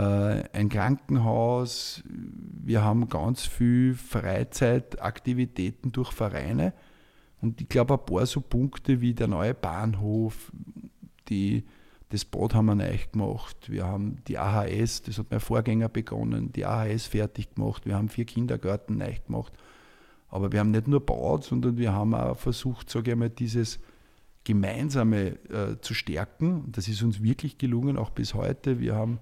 ein 0.00 0.68
Krankenhaus, 0.68 2.02
wir 2.06 2.84
haben 2.84 3.08
ganz 3.08 3.46
viel 3.46 3.94
Freizeitaktivitäten 3.94 5.90
durch 5.92 6.12
Vereine. 6.12 6.72
Und 7.40 7.60
ich 7.60 7.68
glaube, 7.68 7.94
ein 7.94 8.04
paar 8.04 8.26
so 8.26 8.40
Punkte 8.40 9.00
wie 9.00 9.14
der 9.14 9.28
neue 9.28 9.54
Bahnhof, 9.54 10.52
die, 11.28 11.64
das 12.10 12.24
Bad 12.24 12.54
haben 12.54 12.66
wir 12.66 12.74
neu 12.74 12.96
gemacht, 13.10 13.70
wir 13.70 13.86
haben 13.86 14.16
die 14.28 14.38
AHS, 14.38 15.02
das 15.02 15.18
hat 15.18 15.30
mein 15.30 15.40
Vorgänger 15.40 15.88
begonnen, 15.88 16.52
die 16.52 16.64
AHS 16.64 17.06
fertig 17.06 17.54
gemacht, 17.54 17.86
wir 17.86 17.96
haben 17.96 18.08
vier 18.08 18.24
Kindergärten 18.24 18.98
neu 18.98 19.14
gemacht. 19.26 19.52
Aber 20.28 20.52
wir 20.52 20.60
haben 20.60 20.70
nicht 20.70 20.86
nur 20.86 21.00
gebaut, 21.00 21.44
sondern 21.44 21.78
wir 21.78 21.92
haben 21.92 22.14
auch 22.14 22.36
versucht, 22.36 22.90
sage 22.90 23.12
ich 23.12 23.16
mal, 23.16 23.30
dieses 23.30 23.80
Gemeinsame 24.44 25.38
äh, 25.48 25.80
zu 25.80 25.94
stärken. 25.94 26.70
Das 26.70 26.86
ist 26.86 27.02
uns 27.02 27.22
wirklich 27.22 27.58
gelungen, 27.58 27.96
auch 27.96 28.10
bis 28.10 28.34
heute. 28.34 28.78
Wir 28.78 28.94
haben 28.94 29.18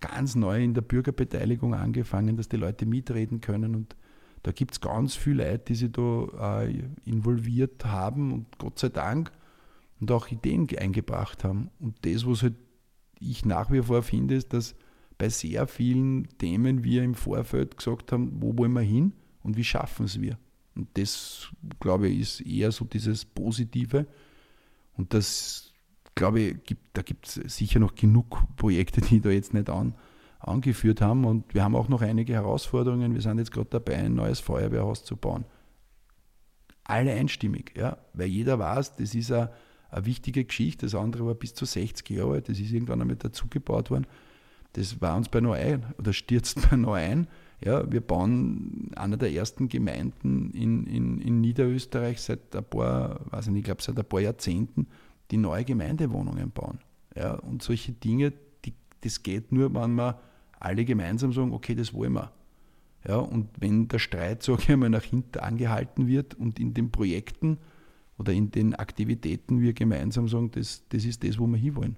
ganz 0.00 0.34
neu 0.34 0.62
in 0.62 0.74
der 0.74 0.80
Bürgerbeteiligung 0.82 1.74
angefangen, 1.74 2.36
dass 2.36 2.48
die 2.48 2.56
Leute 2.56 2.86
mitreden 2.86 3.40
können. 3.40 3.74
Und 3.74 3.96
da 4.42 4.52
gibt 4.52 4.72
es 4.72 4.80
ganz 4.80 5.14
viele 5.14 5.44
Leute, 5.44 5.64
die 5.68 5.74
sich 5.74 5.92
da 5.92 6.62
äh, 6.62 6.82
involviert 7.04 7.84
haben 7.84 8.32
und 8.32 8.58
Gott 8.58 8.78
sei 8.78 8.88
Dank 8.88 9.30
und 10.00 10.10
auch 10.10 10.28
Ideen 10.28 10.66
eingebracht 10.78 11.44
haben. 11.44 11.70
Und 11.78 11.96
das, 12.02 12.26
was 12.26 12.42
halt 12.42 12.54
ich 13.20 13.44
nach 13.44 13.70
wie 13.70 13.82
vor 13.82 14.02
finde, 14.02 14.34
ist, 14.34 14.52
dass 14.52 14.74
bei 15.18 15.28
sehr 15.28 15.66
vielen 15.66 16.26
Themen 16.38 16.82
wir 16.82 17.02
im 17.02 17.14
Vorfeld 17.14 17.76
gesagt 17.76 18.10
haben, 18.12 18.40
wo 18.40 18.56
wollen 18.56 18.72
wir 18.72 18.80
hin 18.80 19.12
und 19.42 19.58
wie 19.58 19.64
schaffen 19.64 20.06
es 20.06 20.20
wir. 20.20 20.38
Und 20.74 20.88
das, 20.94 21.48
glaube 21.78 22.08
ich, 22.08 22.20
ist 22.20 22.40
eher 22.40 22.72
so 22.72 22.86
dieses 22.86 23.26
Positive. 23.26 24.06
Und 24.96 25.12
das, 25.12 25.69
glaube 26.20 26.40
ich, 26.40 26.64
gibt, 26.64 26.82
da 26.92 27.02
gibt 27.02 27.26
es 27.26 27.34
sicher 27.56 27.80
noch 27.80 27.94
genug 27.94 28.42
Projekte, 28.56 29.00
die 29.00 29.20
da 29.20 29.30
jetzt 29.30 29.54
nicht 29.54 29.70
an, 29.70 29.94
angeführt 30.38 31.00
haben. 31.00 31.24
Und 31.24 31.54
wir 31.54 31.64
haben 31.64 31.74
auch 31.74 31.88
noch 31.88 32.02
einige 32.02 32.34
Herausforderungen. 32.34 33.14
Wir 33.14 33.22
sind 33.22 33.38
jetzt 33.38 33.52
gerade 33.52 33.70
dabei, 33.70 33.96
ein 33.96 34.14
neues 34.14 34.38
Feuerwehrhaus 34.38 35.02
zu 35.02 35.16
bauen. 35.16 35.46
Alle 36.84 37.12
einstimmig, 37.12 37.72
ja, 37.76 37.96
weil 38.12 38.26
jeder 38.26 38.58
weiß, 38.58 38.96
das 38.96 39.14
ist 39.14 39.32
eine, 39.32 39.50
eine 39.90 40.04
wichtige 40.04 40.44
Geschichte. 40.44 40.84
Das 40.84 40.94
andere 40.94 41.24
war 41.24 41.34
bis 41.34 41.54
zu 41.54 41.64
60 41.64 42.10
Jahre 42.10 42.34
alt, 42.34 42.48
das 42.50 42.60
ist 42.60 42.70
irgendwann 42.70 43.00
einmal 43.00 43.16
dazugebaut 43.16 43.90
worden. 43.90 44.06
Das 44.74 45.00
war 45.00 45.16
uns 45.16 45.30
bei 45.30 45.40
neu 45.40 45.54
ein 45.54 45.86
oder 45.98 46.12
stürzt 46.12 46.68
bei 46.70 46.76
neu 46.76 46.94
ein. 46.94 47.28
Ja, 47.64 47.90
wir 47.90 48.02
bauen 48.02 48.90
einer 48.94 49.16
der 49.16 49.32
ersten 49.32 49.68
Gemeinden 49.68 50.50
in, 50.50 50.86
in, 50.86 51.18
in 51.18 51.40
Niederösterreich 51.40 52.20
seit 52.20 52.54
ein 52.54 52.64
paar, 52.64 53.20
weiß 53.30 53.48
nicht, 53.48 53.60
ich 53.60 53.64
glaube 53.64 53.82
seit 53.82 53.98
ein 53.98 54.04
paar 54.04 54.20
Jahrzehnten, 54.20 54.86
die 55.30 55.36
neue 55.36 55.64
Gemeindewohnungen 55.64 56.50
bauen. 56.50 56.78
Ja, 57.16 57.34
und 57.34 57.62
solche 57.62 57.92
Dinge, 57.92 58.32
die, 58.64 58.74
das 59.00 59.22
geht 59.22 59.52
nur, 59.52 59.72
wenn 59.74 59.94
wir 59.94 60.20
alle 60.58 60.84
gemeinsam 60.84 61.32
sagen, 61.32 61.52
okay, 61.52 61.74
das 61.74 61.92
wollen 61.94 62.12
wir. 62.14 62.32
Ja, 63.06 63.16
und 63.16 63.48
wenn 63.58 63.88
der 63.88 63.98
Streit, 63.98 64.42
sage 64.44 64.62
ich 64.62 64.70
einmal, 64.70 64.90
nach 64.90 65.02
hinten 65.02 65.38
angehalten 65.38 66.06
wird 66.06 66.34
und 66.34 66.58
in 66.58 66.74
den 66.74 66.90
Projekten 66.90 67.58
oder 68.18 68.32
in 68.32 68.50
den 68.50 68.74
Aktivitäten 68.74 69.60
wir 69.60 69.72
gemeinsam 69.72 70.28
sagen, 70.28 70.50
das, 70.50 70.82
das 70.90 71.04
ist 71.04 71.24
das, 71.24 71.38
wo 71.38 71.46
wir 71.46 71.56
hinwollen. 71.56 71.96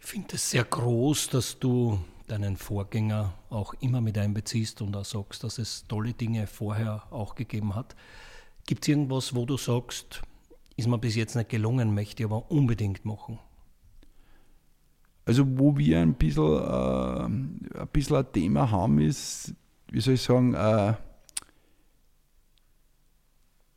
Ich 0.00 0.06
finde 0.06 0.36
es 0.36 0.50
sehr 0.50 0.64
groß, 0.64 1.28
dass 1.28 1.58
du 1.58 2.00
deinen 2.26 2.56
Vorgänger 2.56 3.34
auch 3.50 3.74
immer 3.80 4.00
mit 4.00 4.16
einbeziehst 4.16 4.80
und 4.80 4.96
auch 4.96 5.04
sagst, 5.04 5.44
dass 5.44 5.58
es 5.58 5.84
tolle 5.88 6.14
Dinge 6.14 6.46
vorher 6.46 7.02
auch 7.10 7.34
gegeben 7.34 7.74
hat. 7.74 7.94
Gibt 8.66 8.84
es 8.84 8.88
irgendwas, 8.88 9.34
wo 9.34 9.44
du 9.44 9.56
sagst, 9.56 10.22
ist 10.80 10.88
mir 10.88 10.98
bis 10.98 11.14
jetzt 11.14 11.36
nicht 11.36 11.48
gelungen, 11.48 11.94
möchte 11.94 12.22
ich 12.22 12.26
aber 12.26 12.50
unbedingt 12.50 13.04
machen? 13.04 13.38
Also 15.24 15.44
wo 15.58 15.76
wir 15.76 16.00
ein 16.00 16.14
bisschen, 16.14 16.44
äh, 16.44 17.24
ein, 17.24 17.88
bisschen 17.92 18.16
ein 18.16 18.32
Thema 18.32 18.70
haben, 18.70 18.98
ist, 18.98 19.54
wie 19.92 20.00
soll 20.00 20.14
ich 20.14 20.22
sagen, 20.22 20.54
äh, 20.54 20.94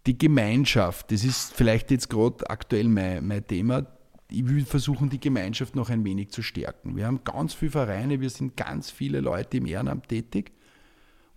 die 0.06 0.18
Gemeinschaft. 0.18 1.12
Das 1.12 1.24
ist 1.24 1.54
vielleicht 1.54 1.92
jetzt 1.92 2.10
gerade 2.10 2.50
aktuell 2.50 2.88
mein, 2.88 3.28
mein 3.28 3.46
Thema. 3.46 3.86
Ich 4.30 4.48
will 4.48 4.66
versuchen, 4.66 5.10
die 5.10 5.20
Gemeinschaft 5.20 5.76
noch 5.76 5.90
ein 5.90 6.04
wenig 6.04 6.32
zu 6.32 6.42
stärken. 6.42 6.96
Wir 6.96 7.06
haben 7.06 7.24
ganz 7.24 7.54
viele 7.54 7.72
Vereine, 7.72 8.20
wir 8.20 8.30
sind 8.30 8.58
ganz 8.58 8.90
viele 8.90 9.20
Leute 9.20 9.58
im 9.58 9.66
Ehrenamt 9.66 10.08
tätig. 10.08 10.52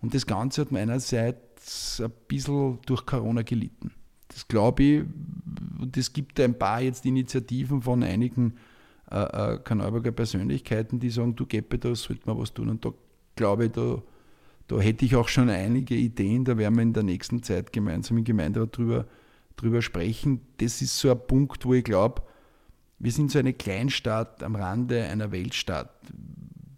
Und 0.01 0.13
das 0.13 0.25
Ganze 0.25 0.61
hat 0.61 0.71
meinerseits 0.71 2.01
ein 2.01 2.11
bisschen 2.27 2.79
durch 2.85 3.05
Corona 3.05 3.43
gelitten. 3.43 3.91
Das 4.37 4.47
glaube 4.47 4.83
ich, 4.83 5.03
und 5.79 5.97
es 5.97 6.13
gibt 6.13 6.39
ein 6.39 6.55
paar 6.55 6.79
jetzt 6.79 7.07
Initiativen 7.07 7.81
von 7.81 8.03
einigen 8.03 8.53
äh, 9.09 9.55
äh, 9.55 9.57
Kanalburger 9.57 10.11
Persönlichkeiten, 10.11 10.99
die 10.99 11.09
sagen, 11.09 11.35
du 11.35 11.47
Geppe, 11.47 11.79
da 11.79 11.95
sollte 11.95 12.21
man 12.27 12.37
was 12.37 12.53
tun. 12.53 12.69
Und 12.69 12.85
da 12.85 12.93
glaube 13.35 13.65
ich, 13.65 13.71
da, 13.71 13.99
da 14.67 14.79
hätte 14.79 15.05
ich 15.05 15.15
auch 15.15 15.27
schon 15.27 15.49
einige 15.49 15.95
Ideen, 15.95 16.45
da 16.45 16.55
werden 16.55 16.75
wir 16.75 16.83
in 16.83 16.93
der 16.93 17.01
nächsten 17.01 17.41
Zeit 17.41 17.73
gemeinsam 17.73 18.19
im 18.19 18.25
Gemeinderat 18.25 18.77
drüber, 18.77 19.07
drüber 19.55 19.81
sprechen. 19.81 20.41
Das 20.57 20.83
ist 20.83 20.99
so 20.99 21.09
ein 21.09 21.19
Punkt, 21.25 21.65
wo 21.65 21.73
ich 21.73 21.83
glaube, 21.83 22.21
wir 22.99 23.11
sind 23.11 23.31
so 23.31 23.39
eine 23.39 23.53
Kleinstadt 23.53 24.43
am 24.43 24.55
Rande 24.55 25.01
einer 25.05 25.31
Weltstadt. 25.31 25.99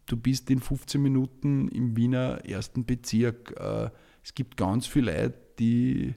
Du 0.06 0.16
bist 0.16 0.50
in 0.50 0.62
15 0.62 1.02
Minuten 1.02 1.68
im 1.68 1.98
Wiener 1.98 2.40
ersten 2.46 2.86
Bezirk. 2.86 3.54
Äh, 3.60 3.90
es 4.24 4.34
gibt 4.34 4.56
ganz 4.56 4.88
viele 4.88 5.12
Leute, 5.12 5.34
die 5.60 6.16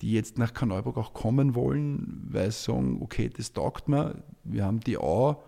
die 0.00 0.12
jetzt 0.12 0.38
nach 0.38 0.54
Karneuburg 0.54 0.96
auch 0.96 1.12
kommen 1.12 1.54
wollen, 1.54 2.26
weil 2.30 2.50
sie 2.50 2.64
sagen, 2.64 2.98
okay, 3.02 3.28
das 3.28 3.52
taugt 3.52 3.88
mir. 3.88 4.22
Wir 4.44 4.64
haben 4.64 4.80
die 4.80 4.96
Au, 4.96 5.42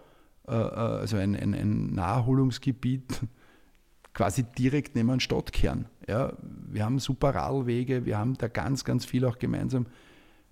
äh, 0.46 0.53
äh, 0.53 0.57
also 0.57 1.16
ein, 1.16 1.34
ein, 1.34 1.55
ein 1.55 1.94
Naherholungsgebiet 1.94 3.20
quasi 4.14 4.44
direkt 4.44 4.94
neben 4.94 5.11
einem 5.11 5.20
Stadtkern. 5.20 5.86
Ja, 6.07 6.32
wir 6.68 6.84
haben 6.84 6.98
super 6.98 7.34
Radwege, 7.34 8.05
wir 8.05 8.18
haben 8.18 8.34
da 8.34 8.48
ganz, 8.48 8.84
ganz 8.84 9.05
viel 9.05 9.24
auch 9.24 9.38
gemeinsam 9.38 9.86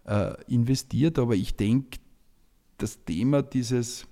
äh, 0.06 0.32
investiert, 0.46 1.18
aber 1.18 1.34
ich 1.34 1.56
denke, 1.56 1.98
das 2.78 3.04
Thema 3.04 3.42
dieses, 3.42 4.06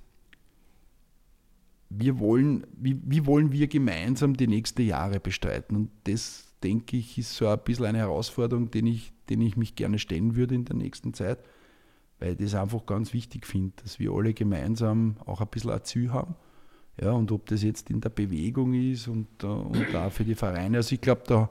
wir 1.89 2.19
wollen, 2.19 2.67
wie, 2.77 3.01
wie 3.05 3.25
wollen 3.25 3.53
wir 3.53 3.67
gemeinsam 3.69 4.37
die 4.37 4.47
nächsten 4.47 4.83
Jahre 4.83 5.21
bestreiten? 5.21 5.77
Und 5.77 5.91
das 6.05 6.55
denke 6.63 6.97
ich, 6.99 7.17
ist 7.17 7.35
so 7.35 7.49
ein 7.49 7.59
bisschen 7.65 7.87
eine 7.87 7.99
Herausforderung, 7.99 8.71
den 8.71 8.87
ich, 8.87 9.13
den 9.31 9.41
ich 9.41 9.57
mich 9.57 9.75
gerne 9.75 9.99
stellen 9.99 10.37
würde 10.37 10.55
in 10.55 10.65
der 10.65 10.77
nächsten 10.77 11.15
Zeit, 11.15 11.39
weil 12.19 12.33
ich 12.33 12.39
das 12.39 12.55
einfach 12.55 12.87
ganz 12.87 13.13
wichtig 13.13 13.47
finde, 13.47 13.73
dass 13.83 13.99
wir 13.99 14.13
alle 14.13 14.35
gemeinsam 14.35 15.17
auch 15.25 15.41
ein 15.41 15.49
bisschen 15.49 15.85
Ziel 15.85 16.13
haben. 16.13 16.35
Ja, 17.01 17.13
und 17.13 17.31
ob 17.31 17.47
das 17.47 17.63
jetzt 17.63 17.91
in 17.91 18.01
der 18.01 18.09
Bewegung 18.09 18.75
ist 18.75 19.07
und, 19.07 19.29
äh, 19.45 19.47
und 19.47 19.87
da 19.93 20.11
für 20.11 20.25
die 20.25 20.35
Vereine. 20.35 20.79
Also 20.79 20.95
ich 20.95 21.01
glaube, 21.01 21.23
da 21.27 21.49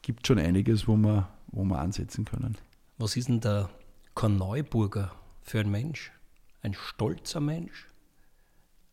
gibt 0.00 0.24
es 0.24 0.28
schon 0.28 0.38
einiges, 0.38 0.88
wo 0.88 0.96
wir, 0.96 1.28
wo 1.48 1.64
wir 1.64 1.78
ansetzen 1.78 2.24
können. 2.24 2.56
Was 2.96 3.16
ist 3.16 3.28
denn 3.28 3.40
der 3.40 3.68
Korneuburger 4.14 5.12
für 5.42 5.60
ein 5.60 5.70
Mensch? 5.70 6.12
Ein 6.62 6.72
stolzer 6.72 7.40
Mensch? 7.40 7.88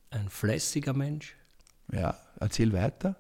Ein 0.09 0.27
fleißiger 0.27 0.93
Mensch? 0.93 1.35
Ja, 1.91 2.17
erzähl 2.39 2.73
weiter. 2.73 3.15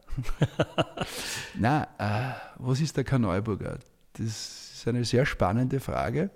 Na, 1.55 1.87
äh, 1.97 2.33
was 2.57 2.81
ist 2.81 2.97
der 2.97 3.03
Kanalburger? 3.03 3.79
Das 4.13 4.72
ist 4.83 4.87
eine 4.87 5.05
sehr 5.05 5.25
spannende 5.25 5.79
Frage. 5.79 6.29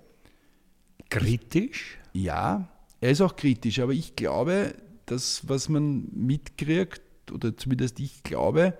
Kritisch? 1.10 1.98
Ja, 2.12 2.68
er 3.00 3.10
ist 3.10 3.20
auch 3.20 3.36
kritisch, 3.36 3.78
aber 3.80 3.92
ich 3.92 4.16
glaube, 4.16 4.74
das, 5.06 5.48
was 5.48 5.68
man 5.68 6.08
mitkriegt, 6.12 7.02
oder 7.32 7.56
zumindest 7.56 8.00
ich 8.00 8.22
glaube, 8.22 8.74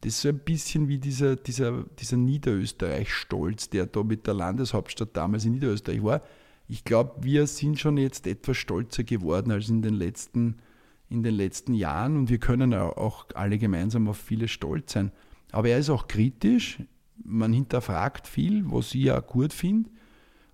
das 0.00 0.14
ist 0.14 0.20
so 0.22 0.28
ein 0.28 0.38
bisschen 0.38 0.88
wie 0.88 0.98
dieser, 0.98 1.36
dieser, 1.36 1.84
dieser 1.98 2.16
Niederösterreich-Stolz, 2.16 3.70
der 3.70 3.86
da 3.86 4.02
mit 4.02 4.26
der 4.26 4.34
Landeshauptstadt 4.34 5.16
damals 5.16 5.44
in 5.44 5.52
Niederösterreich 5.52 6.02
war. 6.02 6.22
Ich 6.68 6.84
glaube, 6.84 7.22
wir 7.22 7.46
sind 7.46 7.78
schon 7.80 7.96
jetzt 7.96 8.26
etwas 8.26 8.56
stolzer 8.58 9.02
geworden 9.02 9.50
als 9.50 9.68
in 9.68 9.82
den 9.82 9.94
letzten 9.94 10.50
Jahren 10.50 10.62
in 11.10 11.22
den 11.22 11.34
letzten 11.34 11.74
Jahren 11.74 12.16
und 12.16 12.30
wir 12.30 12.38
können 12.38 12.74
auch 12.74 13.26
alle 13.34 13.58
gemeinsam 13.58 14.08
auf 14.08 14.18
vieles 14.18 14.50
stolz 14.50 14.92
sein. 14.92 15.10
Aber 15.52 15.68
er 15.68 15.78
ist 15.78 15.90
auch 15.90 16.06
kritisch, 16.06 16.80
man 17.24 17.52
hinterfragt 17.52 18.26
viel, 18.26 18.64
was 18.70 18.94
ich 18.94 19.04
ja 19.04 19.20
gut 19.20 19.52
finde 19.52 19.90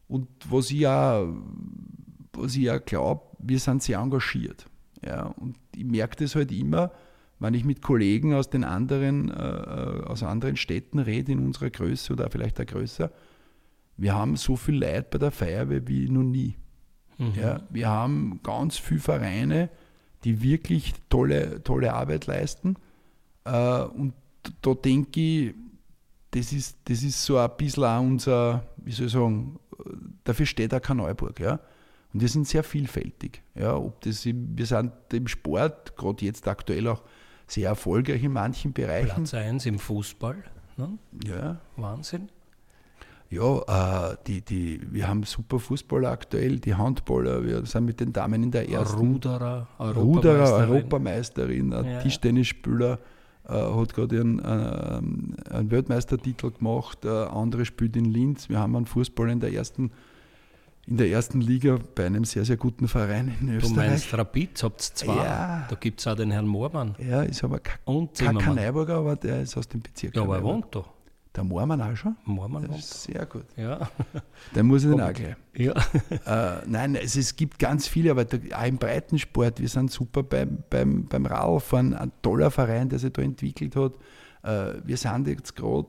und 0.09 0.29
was 0.49 0.71
ich 0.71 0.81
ja, 0.81 1.27
was 2.33 2.57
ich 2.57 2.63
ja 2.63 2.79
glaube, 2.79 3.23
wir 3.39 3.59
sind 3.59 3.83
sehr 3.83 3.99
engagiert. 3.99 4.67
Ja, 5.05 5.27
und 5.27 5.57
ich 5.75 5.85
merke 5.85 6.17
das 6.17 6.35
halt 6.35 6.51
immer, 6.51 6.91
wenn 7.39 7.55
ich 7.55 7.65
mit 7.65 7.83
Kollegen 7.83 8.33
aus 8.33 8.49
den 8.49 8.65
anderen, 8.65 9.31
äh, 9.31 10.05
aus 10.07 10.23
anderen 10.23 10.57
Städten 10.57 10.99
rede, 10.99 11.33
in 11.33 11.41
unserer 11.41 11.71
Größe 11.71 12.13
oder 12.13 12.31
vielleicht 12.31 12.61
auch 12.61 12.67
größer, 12.67 13.11
wir 13.97 14.15
haben 14.15 14.37
so 14.37 14.57
viel 14.57 14.77
Leid 14.77 15.11
bei 15.11 15.19
der 15.19 15.31
Feuerwehr 15.31 15.87
wie 15.87 16.09
noch 16.09 16.23
nie. 16.23 16.57
Mhm. 17.19 17.33
Ja, 17.41 17.61
wir 17.71 17.89
haben 17.89 18.41
ganz 18.43 18.79
viele 18.79 19.01
Vereine, 19.01 19.69
die 20.25 20.43
wirklich 20.43 20.95
tolle, 21.09 21.63
tolle 21.63 21.93
Arbeit 21.93 22.27
leisten. 22.27 22.77
Äh, 23.45 23.83
und 23.83 24.15
da 24.63 24.75
denke 24.75 25.21
ich, 25.21 25.55
das 26.35 26.53
ist, 26.53 26.77
das 26.85 27.03
ist 27.03 27.25
so 27.25 27.39
ein 27.39 27.51
bisschen 27.57 27.85
auch 27.85 28.01
unser, 28.01 28.65
wie 28.77 28.91
soll 28.91 29.07
ich 29.07 29.13
sagen, 29.13 29.59
dafür 30.25 30.47
steht 30.47 30.75
auch 30.75 30.83
Kanalburg. 30.83 31.39
Ja? 31.39 31.61
Und 32.13 32.21
wir 32.21 32.29
sind 32.29 32.49
sehr 32.49 32.65
vielfältig. 32.65 33.43
Ja? 33.55 33.77
Ob 33.77 34.01
das 34.01 34.25
wir 34.25 34.67
sind 34.67 34.93
im 35.13 35.29
Sport, 35.29 35.97
gerade 35.97 36.25
jetzt 36.25 36.49
aktuell 36.49 36.89
auch 36.89 37.03
sehr 37.47 37.69
erfolgreich 37.69 38.25
in 38.25 38.33
manchen 38.33 38.73
Bereichen. 38.73 39.15
Platz 39.15 39.35
1 39.35 39.67
im 39.67 39.79
Fußball. 39.79 40.43
Ne? 40.77 40.99
Ja. 41.25 41.61
Wahnsinn. 41.77 42.31
Ja, 43.31 44.11
äh, 44.11 44.17
die, 44.27 44.43
die, 44.43 44.81
wir 44.91 45.09
haben 45.09 45.23
super 45.23 45.59
Fußballer 45.59 46.11
aktuell, 46.11 46.59
die 46.59 46.75
Handballer, 46.75 47.45
wir 47.45 47.65
sind 47.65 47.85
mit 47.85 48.01
den 48.01 48.13
Damen 48.13 48.43
in 48.43 48.51
der 48.51 48.69
ersten. 48.69 48.99
Ruderer, 48.99 49.67
Ruderer, 49.79 50.69
Europameisterin, 50.69 51.73
ja. 51.73 52.01
Tischtennisspieler 52.01 52.99
hat 53.53 53.95
gerade 53.95 54.21
einen, 54.21 54.39
äh, 54.39 55.53
einen, 55.55 55.71
Weltmeistertitel 55.71 56.51
gemacht, 56.51 57.05
äh, 57.05 57.09
andere 57.09 57.65
spielt 57.65 57.97
in 57.97 58.07
Linz. 58.07 58.49
Wir 58.49 58.59
haben 58.59 58.75
einen 58.75 58.87
Fußballer 58.87 59.33
in 59.33 59.41
der 59.41 59.53
ersten 59.53 59.91
in 60.87 60.99
der 60.99 61.09
ersten 61.09 61.41
Liga 61.41 61.79
bei 61.95 62.05
einem 62.05 62.25
sehr, 62.25 62.45
sehr 62.45 62.59
guten 62.59 62.89
Verein 62.89 63.35
in 63.41 63.57
Österreich. 63.57 63.73
Du 63.73 63.75
meinst 63.75 64.19
Rapid, 64.19 64.63
habt 64.63 64.83
ihr 64.83 64.95
zwei. 64.95 65.17
Ja. 65.17 65.67
Da 65.69 65.77
gibt 65.77 66.01
es 66.01 66.07
auch 66.07 66.15
den 66.15 66.31
Herrn 66.31 66.47
Moormann. 66.47 66.95
Ja, 66.99 67.23
ist 67.23 67.43
aber 67.43 67.59
kein 67.61 68.39
Kaneiburger, 68.39 68.97
aber 68.97 69.17
der 69.17 69.41
ist 69.41 69.57
aus 69.57 69.67
dem 69.67 69.81
Bezirk. 69.81 70.15
Ja, 70.15 70.23
aber 70.23 70.37
er 70.37 70.43
wohnt 70.43 70.67
da. 70.73 70.85
Der 71.37 71.43
Moormann 71.43 71.83
auch 71.83 71.97
schon? 71.97 72.17
Moormann 72.25 72.69
das 72.69 72.79
ist 72.79 73.03
sehr 73.05 73.27
gut. 73.27 73.47
Ja. 73.57 73.91
Dann 74.55 74.67
muss 74.67 74.85
ich 74.85 74.91
den 74.91 75.01
auch 75.01 75.13
gleich. 75.13 75.37
Ja. 75.55 75.75
Äh, 76.27 76.63
nein, 76.67 76.95
es, 76.95 77.17
es 77.17 77.35
gibt 77.35 77.59
ganz 77.59 77.89
viele, 77.89 78.13
aber 78.13 78.25
da, 78.25 78.39
auch 78.57 78.67
im 78.67 78.79
Breitensport, 78.79 79.61
wir 79.61 79.69
sind 79.69 79.91
super 79.91 80.23
beim, 80.23 80.63
beim, 80.71 81.07
beim 81.07 81.27
Radfahren, 81.27 81.95
ein 81.95 82.13
toller 82.23 82.51
Verein, 82.51 82.89
der 82.89 83.01
sich 83.01 83.13
da 83.13 83.23
entwickelt 83.23 83.75
hat. 83.75 83.95
Äh, 84.45 84.81
wir 84.85 84.97
sind 84.97 85.27
jetzt 85.27 85.57
gerade 85.57 85.89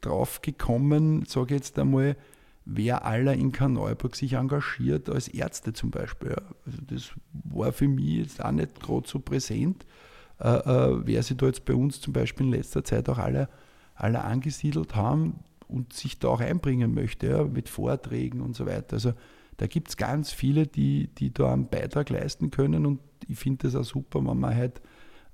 drauf 0.00 0.42
gekommen, 0.42 1.24
sage 1.26 1.54
ich 1.54 1.60
jetzt 1.60 1.78
einmal, 1.78 2.16
wer 2.64 3.04
aller 3.04 3.34
in 3.34 3.52
Karneuburg 3.52 4.16
sich 4.16 4.32
engagiert, 4.32 5.08
als 5.08 5.28
Ärzte 5.28 5.72
zum 5.72 5.90
Beispiel. 5.90 6.34
Also 6.66 6.78
das 6.88 7.10
war 7.32 7.72
für 7.72 7.88
mich 7.88 8.18
jetzt 8.18 8.44
auch 8.44 8.50
nicht 8.50 8.80
gerade 8.80 9.08
so 9.08 9.20
präsent, 9.20 9.86
äh, 10.40 10.48
äh, 10.48 11.06
wer 11.06 11.22
sich 11.22 11.36
da 11.36 11.46
jetzt 11.46 11.64
bei 11.64 11.74
uns 11.74 12.00
zum 12.00 12.12
Beispiel 12.12 12.46
in 12.46 12.52
letzter 12.52 12.82
Zeit 12.82 13.08
auch 13.08 13.18
alle 13.18 13.48
alle 14.00 14.22
angesiedelt 14.22 14.94
haben 14.94 15.40
und 15.68 15.92
sich 15.92 16.18
da 16.18 16.28
auch 16.28 16.40
einbringen 16.40 16.94
möchte, 16.94 17.28
ja, 17.28 17.44
mit 17.44 17.68
Vorträgen 17.68 18.40
und 18.40 18.56
so 18.56 18.66
weiter. 18.66 18.94
Also 18.94 19.12
da 19.56 19.66
gibt 19.66 19.88
es 19.90 19.96
ganz 19.96 20.32
viele, 20.32 20.66
die, 20.66 21.08
die 21.18 21.32
da 21.32 21.52
einen 21.52 21.68
Beitrag 21.68 22.10
leisten 22.10 22.50
können 22.50 22.86
und 22.86 23.00
ich 23.28 23.38
finde 23.38 23.68
das 23.68 23.76
auch 23.76 23.84
super, 23.84 24.24
wenn 24.24 24.40
man 24.40 24.54
halt 24.54 24.80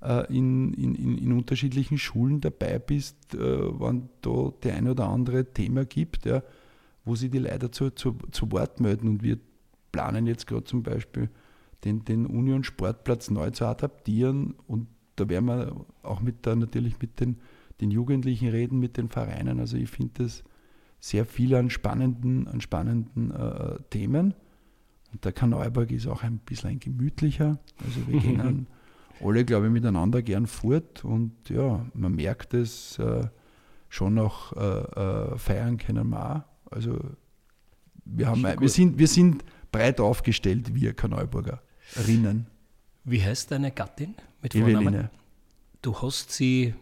äh, 0.01 0.31
in, 0.35 0.73
in, 0.73 1.17
in 1.17 1.31
unterschiedlichen 1.31 1.97
Schulen 1.97 2.41
dabei 2.41 2.77
bist, 2.77 3.33
äh, 3.33 3.39
wenn 3.39 4.09
da 4.21 4.51
der 4.63 4.75
ein 4.75 4.87
oder 4.89 5.07
andere 5.07 5.45
Thema 5.45 5.85
gibt, 5.85 6.25
ja, 6.25 6.43
wo 7.05 7.15
sie 7.15 7.29
die 7.29 7.39
Leute 7.39 7.71
zu, 7.71 7.89
zu, 7.91 8.17
zu 8.31 8.51
Wort 8.51 8.79
melden 8.79 9.07
und 9.07 9.23
wir 9.23 9.39
planen 9.91 10.27
jetzt 10.27 10.45
gerade 10.45 10.65
zum 10.65 10.83
Beispiel 10.83 11.29
den, 11.85 12.03
den 12.03 12.25
Union 12.25 12.63
Sportplatz 12.63 13.29
neu 13.31 13.51
zu 13.51 13.65
adaptieren 13.65 14.55
und 14.67 14.87
da 15.15 15.29
werden 15.29 15.45
wir 15.45 15.85
auch 16.03 16.21
mit 16.21 16.45
der, 16.45 16.55
natürlich 16.55 16.99
mit 16.99 17.19
den 17.19 17.37
den 17.81 17.91
Jugendlichen 17.91 18.49
reden, 18.49 18.79
mit 18.79 18.97
den 18.97 19.09
Vereinen. 19.09 19.59
Also 19.59 19.77
ich 19.77 19.89
finde 19.89 20.23
das 20.23 20.43
sehr 20.99 21.25
viel 21.25 21.55
an 21.55 21.69
spannenden, 21.69 22.47
an 22.47 22.61
spannenden 22.61 23.31
äh, 23.31 23.77
Themen. 23.89 24.33
Und 25.13 25.23
der 25.23 25.31
Kanalberg 25.31 25.91
ist 25.91 26.07
auch 26.07 26.23
ein 26.23 26.39
bisschen 26.39 26.79
gemütlicher. 26.79 27.59
Also 27.83 28.07
wir 28.07 28.19
gehen 28.19 28.67
alle, 29.23 29.45
glaube 29.45 29.67
ich, 29.67 29.71
miteinander 29.71 30.21
gern 30.21 30.47
fort 30.47 31.03
und 31.03 31.49
ja, 31.49 31.85
man 31.93 32.13
merkt 32.13 32.53
es 32.53 32.99
äh, 32.99 33.27
schon 33.89 34.19
auch 34.19 34.53
äh, 34.53 35.33
äh 35.33 35.37
feiern 35.37 35.77
können 35.77 36.09
wir 36.09 36.35
auch. 36.35 36.71
Also 36.71 36.99
wir, 38.05 38.27
haben, 38.27 38.43
wir, 38.43 38.69
sind, 38.69 38.99
wir 38.99 39.07
sind 39.07 39.43
breit 39.71 39.99
aufgestellt, 39.99 40.73
wir 40.73 40.93
Kanalburgerinnen. 40.93 42.47
Wie 43.03 43.23
heißt 43.23 43.51
deine 43.51 43.71
Gattin 43.71 44.15
mit 44.41 44.53
Vornamen? 44.53 44.87
Eveline. 44.87 45.09
Du 45.81 46.01
hast 46.01 46.31
sie 46.31 46.73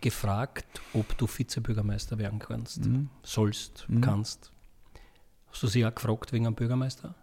gefragt, 0.00 0.80
ob 0.94 1.16
du 1.18 1.26
Vizebürgermeister 1.26 2.18
werden 2.18 2.38
kannst, 2.38 2.84
mhm. 2.84 3.08
sollst, 3.22 3.86
mhm. 3.88 4.00
kannst. 4.00 4.52
Hast 5.50 5.62
du 5.62 5.66
sie 5.66 5.84
auch 5.84 5.94
gefragt 5.94 6.32
wegen 6.32 6.46
einem 6.46 6.54
Bürgermeister? 6.54 7.14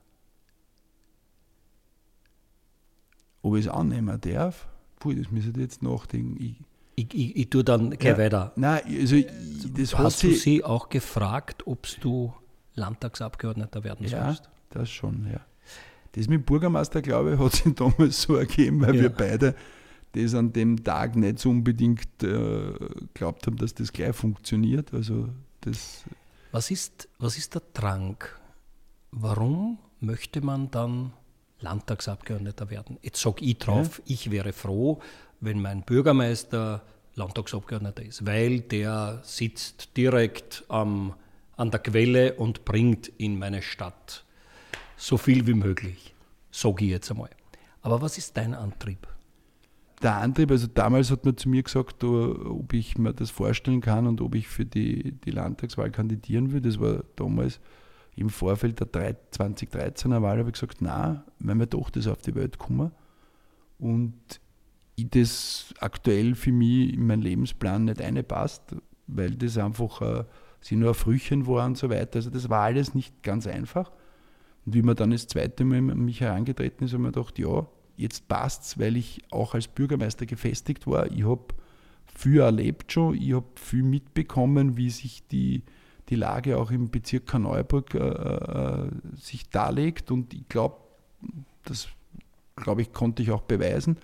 Ob 3.41 3.55
ich 3.55 3.65
es 3.65 3.71
annehmen 3.71 4.19
darf? 4.19 4.67
Puh, 4.99 5.13
das 5.13 5.31
müsste 5.31 5.51
ich 5.51 5.57
jetzt 5.57 5.83
nachdenken. 5.83 6.35
Ich, 6.43 6.55
ich, 6.95 7.13
ich, 7.13 7.35
ich 7.35 7.49
tue 7.49 7.63
dann 7.63 7.91
gleich 7.91 8.17
ja, 8.17 8.23
weiter. 8.23 8.51
Nein, 8.55 8.81
also 8.99 9.15
das 9.75 9.97
Hast 9.97 10.23
du 10.23 10.33
sie 10.33 10.63
auch 10.63 10.89
gefragt, 10.89 11.65
ob 11.67 11.87
du 12.01 12.33
Landtagsabgeordneter 12.73 13.83
werden 13.83 14.07
ja, 14.07 14.25
sollst? 14.25 14.45
Ja, 14.45 14.51
das 14.71 14.89
schon, 14.89 15.27
ja. 15.31 15.41
Das 16.13 16.27
mit 16.27 16.45
Bürgermeister, 16.45 17.01
glaube 17.01 17.33
ich, 17.33 17.39
hat 17.39 17.53
sich 17.53 17.73
damals 17.75 18.21
so 18.23 18.35
ergeben, 18.35 18.81
weil 18.81 18.95
ja. 18.95 19.03
wir 19.03 19.09
beide 19.09 19.55
das 20.23 20.33
an 20.33 20.53
dem 20.53 20.83
Tag 20.83 21.15
nicht 21.15 21.39
so 21.39 21.49
unbedingt 21.49 22.23
äh, 22.23 22.73
glaubt 23.13 23.47
haben, 23.47 23.57
dass 23.57 23.73
das 23.73 23.91
gleich 23.93 24.15
funktioniert. 24.15 24.93
Also 24.93 25.29
das 25.61 26.03
was, 26.51 26.71
ist, 26.71 27.07
was 27.19 27.37
ist 27.37 27.53
der 27.55 27.61
Drang? 27.73 28.17
Warum 29.11 29.79
möchte 29.99 30.41
man 30.41 30.71
dann 30.71 31.13
Landtagsabgeordneter 31.59 32.69
werden? 32.69 32.97
Jetzt 33.01 33.21
sage 33.21 33.43
ich 33.43 33.57
drauf, 33.57 33.99
ja. 33.99 34.13
ich 34.13 34.31
wäre 34.31 34.53
froh, 34.53 34.99
wenn 35.39 35.61
mein 35.61 35.83
Bürgermeister 35.83 36.83
Landtagsabgeordneter 37.15 38.03
ist, 38.03 38.25
weil 38.25 38.61
der 38.61 39.21
sitzt 39.23 39.97
direkt 39.97 40.63
am, 40.67 41.15
an 41.55 41.71
der 41.71 41.79
Quelle 41.79 42.35
und 42.35 42.63
bringt 42.63 43.07
in 43.17 43.39
meine 43.39 43.61
Stadt 43.61 44.23
so 44.95 45.17
viel 45.17 45.47
wie 45.47 45.53
möglich. 45.53 46.13
Sage 46.51 46.85
ich 46.85 46.91
jetzt 46.91 47.11
einmal. 47.11 47.29
Aber 47.81 48.01
was 48.01 48.17
ist 48.17 48.37
dein 48.37 48.53
Antrieb? 48.53 49.07
Der 50.01 50.17
Antrieb, 50.17 50.51
also 50.51 50.67
damals 50.67 51.09
hat 51.09 51.25
man 51.25 51.37
zu 51.37 51.49
mir 51.49 51.63
gesagt, 51.63 52.03
ob 52.03 52.71
ich 52.73 52.97
mir 52.97 53.13
das 53.13 53.31
vorstellen 53.31 53.81
kann 53.81 54.05
und 54.05 54.21
ob 54.21 54.35
ich 54.35 54.47
für 54.47 54.65
die, 54.65 55.13
die 55.13 55.31
Landtagswahl 55.31 55.89
kandidieren 55.89 56.51
will. 56.51 56.61
Das 56.61 56.79
war 56.79 57.03
damals 57.15 57.59
im 58.15 58.29
Vorfeld 58.29 58.79
der 58.79 59.15
2013er 59.31 60.21
Wahl, 60.21 60.39
habe 60.39 60.49
ich 60.49 60.53
gesagt, 60.53 60.81
nein, 60.81 61.23
weil 61.39 61.55
meine 61.55 61.69
Tochter 61.69 61.99
ist 61.99 62.07
auf 62.07 62.21
die 62.21 62.35
Welt 62.35 62.59
gekommen 62.59 62.91
und 63.79 64.13
ich 64.95 65.09
das 65.09 65.73
aktuell 65.79 66.33
für 66.35 66.51
mich 66.51 66.93
in 66.93 67.05
meinen 67.05 67.21
Lebensplan 67.21 67.85
nicht 67.85 68.01
einpasst, 68.01 68.75
weil 69.05 69.35
das 69.35 69.57
einfach 69.57 70.01
äh, 70.01 70.23
sie 70.59 70.75
nur 70.75 70.95
Frühchen 70.95 71.45
war 71.45 71.65
und 71.65 71.77
so 71.77 71.89
weiter. 71.89 72.17
Also 72.17 72.31
das 72.31 72.49
war 72.49 72.63
alles 72.63 72.95
nicht 72.95 73.21
ganz 73.21 73.45
einfach. 73.45 73.91
Und 74.65 74.73
wie 74.73 74.81
man 74.81 74.95
dann 74.95 75.11
das 75.11 75.27
zweite 75.27 75.63
Mal 75.63 75.77
an 75.77 76.03
mich 76.03 76.21
herangetreten 76.21 76.85
ist, 76.85 76.93
habe 76.93 77.03
ich 77.03 77.05
mir 77.05 77.11
gedacht, 77.11 77.37
ja, 77.37 77.67
jetzt 77.97 78.27
passt 78.27 78.63
es, 78.63 78.79
weil 78.79 78.95
ich 78.95 79.21
auch 79.31 79.53
als 79.53 79.67
Bürgermeister 79.67 80.25
gefestigt 80.25 80.87
war. 80.87 81.11
Ich 81.11 81.25
habe 81.25 81.47
viel 82.05 82.39
erlebt 82.39 82.91
schon, 82.91 83.15
ich 83.15 83.33
habe 83.33 83.47
viel 83.55 83.83
mitbekommen, 83.83 84.77
wie 84.77 84.89
sich 84.89 85.27
die, 85.27 85.63
die 86.09 86.15
Lage 86.15 86.57
auch 86.57 86.71
im 86.71 86.89
Bezirk 86.89 87.27
Karneuburg 87.27 87.93
äh, 87.93 87.99
äh, 87.99 88.89
sich 89.15 89.49
darlegt. 89.49 90.11
Und 90.11 90.33
ich 90.33 90.47
glaube, 90.47 90.77
das 91.65 91.89
glaube 92.55 92.81
ich, 92.81 92.93
konnte 92.93 93.21
ich 93.21 93.31
auch 93.31 93.43
beweisen, 93.43 93.97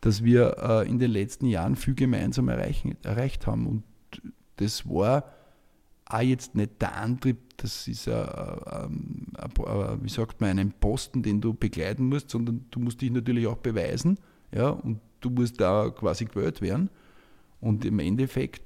dass 0.00 0.22
wir 0.22 0.56
äh, 0.58 0.88
in 0.88 0.98
den 0.98 1.10
letzten 1.10 1.46
Jahren 1.46 1.76
viel 1.76 1.94
gemeinsam 1.94 2.48
erreichen, 2.48 2.96
erreicht 3.02 3.46
haben. 3.46 3.66
Und 3.66 3.82
das 4.56 4.88
war 4.88 5.24
auch 6.08 6.20
jetzt 6.20 6.54
nicht 6.54 6.80
der 6.80 6.96
Antrieb, 6.96 7.38
das 7.56 7.88
ist 7.88 8.08
ein, 8.08 8.14
ein, 8.14 9.32
ein, 9.36 10.04
wie 10.04 10.08
sagt 10.08 10.40
man, 10.40 10.50
einen 10.50 10.72
Posten, 10.72 11.22
den 11.22 11.40
du 11.40 11.52
begleiten 11.52 12.08
musst, 12.08 12.30
sondern 12.30 12.66
du 12.70 12.80
musst 12.80 13.00
dich 13.00 13.10
natürlich 13.10 13.46
auch 13.46 13.56
beweisen 13.56 14.18
ja, 14.52 14.68
und 14.68 15.00
du 15.20 15.30
musst 15.30 15.60
da 15.60 15.90
quasi 15.90 16.26
gewählt 16.26 16.62
werden. 16.62 16.90
Und 17.60 17.84
im 17.84 17.98
Endeffekt 17.98 18.62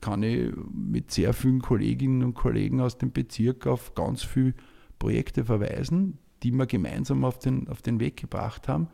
kann 0.00 0.22
ich 0.22 0.50
mit 0.72 1.10
sehr 1.12 1.32
vielen 1.32 1.60
Kolleginnen 1.60 2.24
und 2.24 2.34
Kollegen 2.34 2.80
aus 2.80 2.98
dem 2.98 3.12
Bezirk 3.12 3.66
auf 3.66 3.94
ganz 3.94 4.22
viele 4.22 4.54
Projekte 4.98 5.44
verweisen, 5.44 6.18
die 6.42 6.50
wir 6.50 6.66
gemeinsam 6.66 7.24
auf 7.24 7.38
den, 7.38 7.68
auf 7.68 7.82
den 7.82 8.00
Weg 8.00 8.16
gebracht 8.16 8.66
haben. 8.66 8.88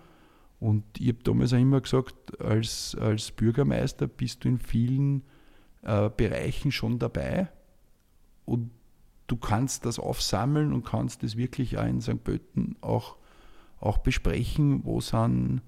Und 0.59 0.84
ich 0.99 1.09
habe 1.09 1.22
damals 1.22 1.53
auch 1.53 1.59
immer 1.59 1.80
gesagt, 1.80 2.40
als, 2.40 2.97
als 3.01 3.30
Bürgermeister 3.30 4.09
bist 4.09 4.44
du 4.44 4.49
in 4.49 4.59
vielen 4.59 5.22
äh, 5.82 6.11
Bereichen 6.11 6.72
schon 6.72 6.99
dabei 6.99 7.49
und 8.47 8.70
du 9.26 9.36
kannst 9.36 9.84
das 9.84 9.99
aufsammeln 9.99 10.72
und 10.72 10.84
kannst 10.84 11.22
das 11.22 11.36
wirklich 11.36 11.78
auch 11.78 11.86
in 11.86 12.01
St. 12.01 12.22
Pölten 12.22 12.76
auch, 12.80 13.16
auch 13.80 13.99
besprechen, 13.99 14.84
wo 14.84 15.01
sind 15.01 15.62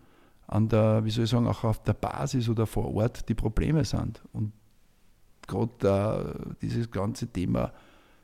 an 0.47 0.69
der, 0.69 1.05
wie 1.05 1.11
soll 1.11 1.25
ich 1.25 1.31
sagen, 1.31 1.47
auch 1.47 1.65
auf 1.65 1.83
der 1.83 1.93
Basis 1.93 2.49
oder 2.49 2.67
vor 2.67 2.95
Ort 2.95 3.29
die 3.29 3.35
Probleme 3.35 3.85
sind. 3.85 4.23
Und 4.33 4.53
gerade 5.47 6.57
dieses 6.63 6.91
ganze 6.91 7.27
Thema, 7.27 7.73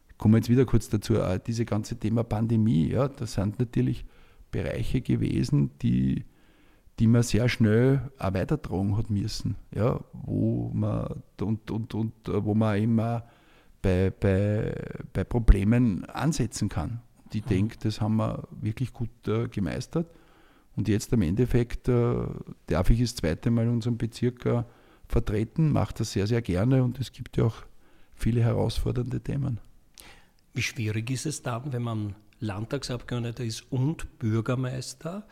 ich 0.08 0.16
komme 0.16 0.38
jetzt 0.38 0.48
wieder 0.48 0.64
kurz 0.64 0.88
dazu, 0.88 1.16
äh, 1.16 1.38
dieses 1.44 1.66
ganze 1.66 1.98
Thema 1.98 2.22
Pandemie, 2.22 2.88
ja, 2.88 3.08
das 3.08 3.34
sind 3.34 3.58
natürlich 3.58 4.06
Bereiche 4.50 5.00
gewesen, 5.00 5.72
die, 5.82 6.24
die 6.98 7.08
man 7.08 7.22
sehr 7.22 7.48
schnell 7.48 8.10
auch 8.18 8.32
weitertragen 8.32 8.96
hat 8.96 9.10
müssen, 9.10 9.56
ja, 9.74 10.00
wo 10.12 10.70
man 10.72 11.22
und, 11.40 11.70
und, 11.70 11.94
und 11.94 12.28
äh, 12.28 12.44
wo 12.44 12.54
man 12.54 12.80
immer 12.80 13.24
bei, 13.84 14.10
bei, 14.18 14.74
bei 15.12 15.24
Problemen 15.24 16.06
ansetzen 16.06 16.70
kann. 16.70 17.02
Und 17.24 17.34
ich 17.34 17.44
mhm. 17.44 17.48
denke, 17.48 17.76
das 17.80 18.00
haben 18.00 18.16
wir 18.16 18.48
wirklich 18.50 18.94
gut 18.94 19.10
äh, 19.28 19.46
gemeistert. 19.48 20.10
Und 20.74 20.88
jetzt 20.88 21.12
im 21.12 21.20
Endeffekt 21.22 21.88
äh, 21.88 22.26
darf 22.66 22.88
ich 22.90 23.00
das 23.00 23.14
zweite 23.14 23.50
Mal 23.50 23.68
unseren 23.68 23.98
Bezirk 23.98 24.46
äh, 24.46 24.64
vertreten, 25.06 25.70
mache 25.70 25.94
das 25.98 26.12
sehr, 26.12 26.26
sehr 26.26 26.40
gerne 26.40 26.82
und 26.82 26.98
es 26.98 27.12
gibt 27.12 27.36
ja 27.36 27.44
auch 27.44 27.56
viele 28.14 28.42
herausfordernde 28.42 29.20
Themen. 29.20 29.60
Wie 30.54 30.62
schwierig 30.62 31.10
ist 31.10 31.26
es 31.26 31.42
dann, 31.42 31.72
wenn 31.72 31.82
man 31.82 32.14
Landtagsabgeordneter 32.40 33.44
ist 33.44 33.70
und 33.70 34.18
Bürgermeister, 34.18 35.26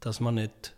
dass 0.00 0.20
man 0.20 0.34
nicht 0.34 0.76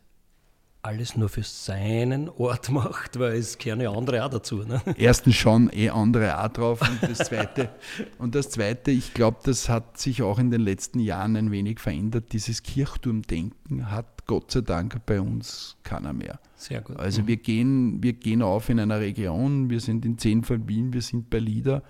alles 0.84 1.16
nur 1.16 1.28
für 1.28 1.44
seinen 1.44 2.28
Ort 2.28 2.70
macht, 2.70 3.18
weil 3.18 3.34
es 3.34 3.56
ja 3.62 3.74
andere 3.74 4.24
auch 4.24 4.30
dazu. 4.30 4.64
Ne? 4.64 4.82
Erstens 4.96 5.36
schon 5.36 5.70
eh 5.72 5.90
andere 5.90 6.42
auch 6.42 6.48
drauf 6.48 6.80
und 6.80 7.02
das 7.08 7.18
Zweite, 7.18 7.70
und 8.18 8.34
das 8.34 8.50
Zweite 8.50 8.90
ich 8.90 9.14
glaube, 9.14 9.38
das 9.44 9.68
hat 9.68 9.98
sich 9.98 10.22
auch 10.22 10.38
in 10.38 10.50
den 10.50 10.60
letzten 10.60 10.98
Jahren 10.98 11.36
ein 11.36 11.50
wenig 11.52 11.78
verändert. 11.78 12.32
Dieses 12.32 12.62
Kirchturmdenken 12.64 13.90
hat 13.92 14.26
Gott 14.26 14.50
sei 14.50 14.62
Dank 14.62 15.06
bei 15.06 15.20
uns 15.20 15.76
keiner 15.84 16.12
mehr. 16.12 16.40
Sehr 16.56 16.80
gut. 16.80 16.96
Also 16.96 17.22
mhm. 17.22 17.26
wir, 17.28 17.36
gehen, 17.36 18.02
wir 18.02 18.12
gehen 18.14 18.42
auf 18.42 18.68
in 18.68 18.80
einer 18.80 19.00
Region, 19.00 19.70
wir 19.70 19.80
sind 19.80 20.04
in 20.04 20.18
zehn 20.18 20.42
von 20.42 20.68
Wien, 20.68 20.92
wir 20.92 21.02
sind 21.02 21.30
bei 21.30 21.38
LIDA 21.38 21.82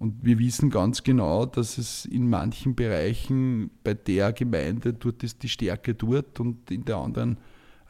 und 0.00 0.24
wir 0.24 0.40
wissen 0.40 0.70
ganz 0.70 1.04
genau, 1.04 1.46
dass 1.46 1.78
es 1.78 2.04
in 2.04 2.28
manchen 2.28 2.74
Bereichen 2.74 3.70
bei 3.84 3.94
der 3.94 4.32
Gemeinde, 4.32 4.92
dort 4.92 5.22
ist 5.22 5.42
die 5.44 5.48
Stärke 5.48 5.94
dort 5.94 6.40
und 6.40 6.70
in 6.70 6.84
der 6.84 6.96
anderen 6.96 7.38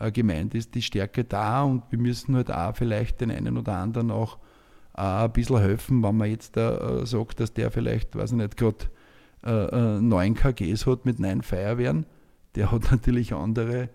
äh, 0.05 0.13
Gemeinde 0.13 0.59
ist 0.59 0.75
die 0.75 0.83
Stärke 0.83 1.25
da 1.25 1.63
und 1.63 1.83
wir 1.91 1.99
müssen 1.99 2.37
halt 2.37 2.51
auch 2.51 2.77
vielleicht 2.77 3.21
den 3.21 3.31
einen 3.31 3.59
oder 3.59 3.75
anderen 3.75 4.11
auch 4.11 4.39
äh, 4.97 5.03
ein 5.03 5.33
bisschen 5.33 5.59
helfen, 5.59 6.03
wenn 6.03 6.17
man 6.17 6.31
jetzt 6.31 6.57
äh, 6.57 7.05
sagt, 7.05 7.41
dass 7.41 7.53
der 7.53 7.71
vielleicht, 7.71 8.17
weiß 8.17 8.33
ich 8.33 8.37
nicht, 8.37 8.57
gerade 8.57 8.87
9 9.47 10.33
äh, 10.33 10.35
KGs 10.35 10.87
hat 10.87 11.05
mit 11.05 11.21
9 11.21 11.43
Feuerwehren. 11.43 12.07
Der 12.55 12.73
hat 12.73 12.83
natürlich 12.91 13.35
andere, 13.35 13.91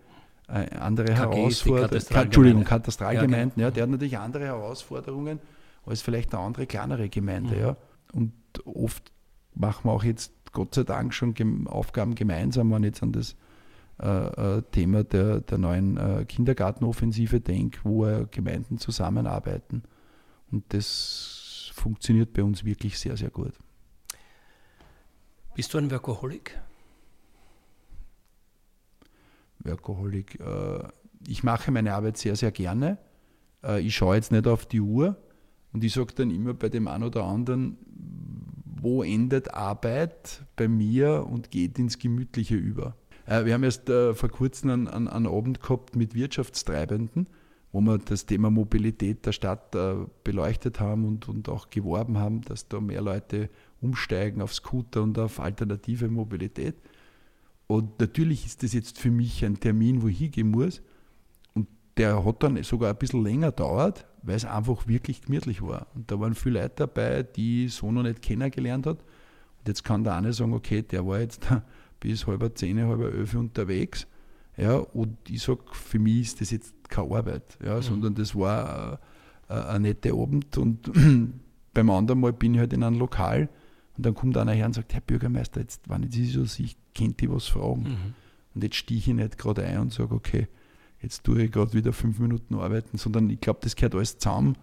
andere 0.46 1.14
Herausforderungen. 1.14 2.02
Entschuldigung, 2.14 2.64
Katastralgemeinden. 2.64 3.60
Ja, 3.60 3.66
genau. 3.66 3.66
ja, 3.66 3.70
der 3.70 3.82
hat 3.84 3.90
natürlich 3.90 4.18
andere 4.18 4.44
Herausforderungen 4.44 5.40
als 5.86 6.02
vielleicht 6.02 6.34
eine 6.34 6.44
andere, 6.44 6.66
kleinere 6.66 7.08
Gemeinde. 7.08 7.56
Mhm. 7.56 7.60
Ja. 7.60 7.76
Und 8.12 8.32
oft 8.64 9.10
machen 9.54 9.88
wir 9.88 9.92
auch 9.92 10.04
jetzt 10.04 10.32
Gott 10.52 10.74
sei 10.74 10.82
Dank 10.82 11.14
schon 11.14 11.34
Aufgaben 11.66 12.14
gemeinsam, 12.14 12.70
wenn 12.72 12.84
jetzt 12.84 13.02
an 13.02 13.12
das 13.12 13.36
äh, 14.00 14.56
äh, 14.56 14.62
Thema 14.70 15.04
der, 15.04 15.40
der 15.40 15.58
neuen 15.58 15.98
äh, 15.98 16.24
Kindergartenoffensive 16.24 17.40
denke, 17.40 17.80
wo 17.84 18.26
Gemeinden 18.30 18.78
zusammenarbeiten. 18.78 19.82
Und 20.50 20.64
das 20.72 21.70
funktioniert 21.74 22.32
bei 22.32 22.42
uns 22.42 22.64
wirklich 22.64 22.98
sehr, 22.98 23.16
sehr 23.18 23.28
gut. 23.28 23.52
Bist 25.54 25.74
du 25.74 25.78
ein 25.78 25.90
Workaholic? 25.90 26.58
Workaholic. 29.58 30.38
Ich 31.26 31.42
mache 31.44 31.70
meine 31.70 31.92
Arbeit 31.92 32.16
sehr, 32.16 32.34
sehr 32.36 32.50
gerne. 32.50 32.96
Ich 33.80 33.94
schaue 33.94 34.16
jetzt 34.16 34.32
nicht 34.32 34.46
auf 34.46 34.64
die 34.64 34.80
Uhr 34.80 35.16
und 35.72 35.84
ich 35.84 35.92
sage 35.92 36.14
dann 36.14 36.30
immer 36.30 36.54
bei 36.54 36.70
dem 36.70 36.88
einen 36.88 37.04
oder 37.04 37.24
anderen, 37.24 37.76
wo 38.80 39.02
endet 39.02 39.52
Arbeit 39.52 40.42
bei 40.56 40.66
mir 40.66 41.26
und 41.26 41.50
geht 41.50 41.78
ins 41.78 41.98
Gemütliche 41.98 42.54
über. 42.54 42.96
Äh, 43.30 43.44
wir 43.44 43.54
haben 43.54 43.62
erst 43.62 43.88
äh, 43.88 44.12
vor 44.12 44.28
kurzem 44.28 44.70
einen, 44.70 44.88
einen, 44.88 45.08
einen, 45.08 45.26
Abend 45.26 45.62
gehabt 45.62 45.94
mit 45.94 46.14
Wirtschaftstreibenden, 46.14 47.28
wo 47.72 47.80
wir 47.80 47.98
das 47.98 48.26
Thema 48.26 48.50
Mobilität 48.50 49.24
der 49.24 49.32
Stadt 49.32 49.74
äh, 49.76 49.94
beleuchtet 50.24 50.80
haben 50.80 51.06
und, 51.06 51.28
und 51.28 51.48
auch 51.48 51.70
geworben 51.70 52.18
haben, 52.18 52.42
dass 52.42 52.68
da 52.68 52.80
mehr 52.80 53.00
Leute 53.00 53.48
umsteigen 53.80 54.42
auf 54.42 54.52
Scooter 54.52 55.02
und 55.02 55.16
auf 55.18 55.38
alternative 55.38 56.08
Mobilität. 56.08 56.74
Und 57.68 58.00
natürlich 58.00 58.46
ist 58.46 58.64
das 58.64 58.72
jetzt 58.72 58.98
für 58.98 59.12
mich 59.12 59.44
ein 59.44 59.60
Termin, 59.60 60.02
wo 60.02 60.08
ich 60.08 60.18
hingehen 60.18 60.50
muss. 60.50 60.82
Und 61.54 61.68
der 61.96 62.24
hat 62.24 62.42
dann 62.42 62.60
sogar 62.64 62.90
ein 62.90 62.98
bisschen 62.98 63.22
länger 63.22 63.52
dauert, 63.52 64.06
weil 64.22 64.34
es 64.34 64.44
einfach 64.44 64.88
wirklich 64.88 65.22
gemütlich 65.22 65.62
war. 65.62 65.86
Und 65.94 66.10
da 66.10 66.18
waren 66.18 66.34
viele 66.34 66.62
Leute 66.62 66.74
dabei, 66.78 67.22
die 67.22 67.68
so 67.68 67.92
noch 67.92 68.02
nicht 68.02 68.22
kennengelernt 68.22 68.86
hat. 68.86 68.98
Und 68.98 69.68
jetzt 69.68 69.84
kann 69.84 70.02
der 70.02 70.16
eine 70.16 70.32
sagen, 70.32 70.52
okay, 70.52 70.82
der 70.82 71.06
war 71.06 71.20
jetzt 71.20 71.46
bis 72.00 72.26
halb 72.26 72.58
zehn, 72.58 72.84
halb 72.84 73.00
elf 73.00 73.34
unterwegs. 73.34 74.06
Ja, 74.56 74.76
und 74.76 75.16
ich 75.28 75.42
sage, 75.42 75.60
für 75.72 75.98
mich 75.98 76.22
ist 76.22 76.40
das 76.40 76.50
jetzt 76.50 76.74
keine 76.88 77.14
Arbeit, 77.14 77.58
ja, 77.64 77.76
mhm. 77.76 77.82
sondern 77.82 78.14
das 78.14 78.34
war 78.34 79.00
äh, 79.48 79.54
ein 79.54 79.82
netter 79.82 80.12
Abend 80.12 80.58
und 80.58 80.90
beim 81.74 81.90
anderen 81.90 82.20
Mal 82.20 82.32
bin 82.32 82.54
ich 82.54 82.60
halt 82.60 82.72
in 82.72 82.82
einem 82.82 82.98
Lokal 82.98 83.48
und 83.96 84.04
dann 84.04 84.14
kommt 84.14 84.36
einer 84.36 84.52
her 84.52 84.66
und 84.66 84.74
sagt, 84.74 84.92
Herr 84.92 85.00
Bürgermeister, 85.00 85.60
jetzt, 85.60 85.88
wenn 85.88 86.02
ich 86.02 86.10
das 86.10 86.32
so 86.32 86.44
sehe, 86.44 86.70
könnte 86.96 87.24
ich 87.24 87.30
was 87.30 87.46
fragen. 87.46 87.82
Mhm. 87.82 88.14
Und 88.54 88.64
jetzt 88.64 88.76
stehe 88.76 88.98
ich 88.98 89.06
nicht 89.06 89.38
gerade 89.38 89.64
ein 89.64 89.78
und 89.78 89.92
sage, 89.92 90.14
okay, 90.14 90.48
jetzt 91.00 91.24
tue 91.24 91.44
ich 91.44 91.52
gerade 91.52 91.72
wieder 91.72 91.92
fünf 91.92 92.18
Minuten 92.18 92.56
arbeiten, 92.56 92.98
sondern 92.98 93.30
ich 93.30 93.40
glaube, 93.40 93.60
das 93.62 93.76
gehört 93.76 93.94
alles 93.94 94.18
zusammen 94.18 94.56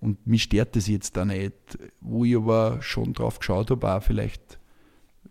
und 0.00 0.26
mich 0.26 0.44
stört 0.44 0.76
das 0.76 0.86
jetzt 0.86 1.16
da 1.16 1.24
nicht, 1.24 1.78
wo 2.00 2.24
ich 2.24 2.36
aber 2.36 2.80
schon 2.82 3.12
drauf 3.12 3.38
geschaut 3.38 3.70
habe, 3.70 3.92
auch 3.92 4.02
vielleicht 4.02 4.59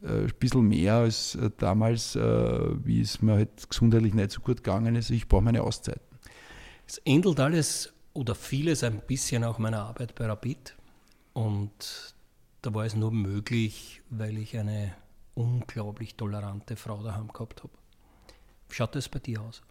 äh, 0.01 0.25
ein 0.25 0.33
bisschen 0.39 0.67
mehr 0.67 0.95
als 0.95 1.35
äh, 1.35 1.49
damals, 1.57 2.15
äh, 2.15 2.85
wie 2.85 3.01
es 3.01 3.21
mir 3.21 3.33
halt 3.33 3.69
gesundheitlich 3.69 4.13
nicht 4.13 4.31
so 4.31 4.41
gut 4.41 4.57
gegangen 4.57 4.95
ist. 4.95 5.09
Ich 5.09 5.27
brauche 5.27 5.43
meine 5.43 5.63
Auszeiten. 5.63 6.01
Es 6.87 6.97
ändert 7.05 7.39
alles 7.39 7.93
oder 8.13 8.35
vieles 8.35 8.83
ein 8.83 9.01
bisschen 9.05 9.43
auch 9.43 9.59
meiner 9.59 9.83
Arbeit 9.83 10.15
bei 10.15 10.25
Rapid. 10.25 10.75
Und 11.33 12.15
da 12.61 12.73
war 12.73 12.85
es 12.85 12.95
nur 12.95 13.11
möglich, 13.11 14.01
weil 14.09 14.37
ich 14.37 14.57
eine 14.57 14.93
unglaublich 15.35 16.15
tolerante 16.15 16.75
Frau 16.75 17.01
daheim 17.03 17.29
gehabt 17.29 17.63
habe. 17.63 17.73
Wie 18.67 18.75
schaut 18.75 18.95
das 18.95 19.07
bei 19.09 19.19
dir 19.19 19.41
aus? 19.41 19.61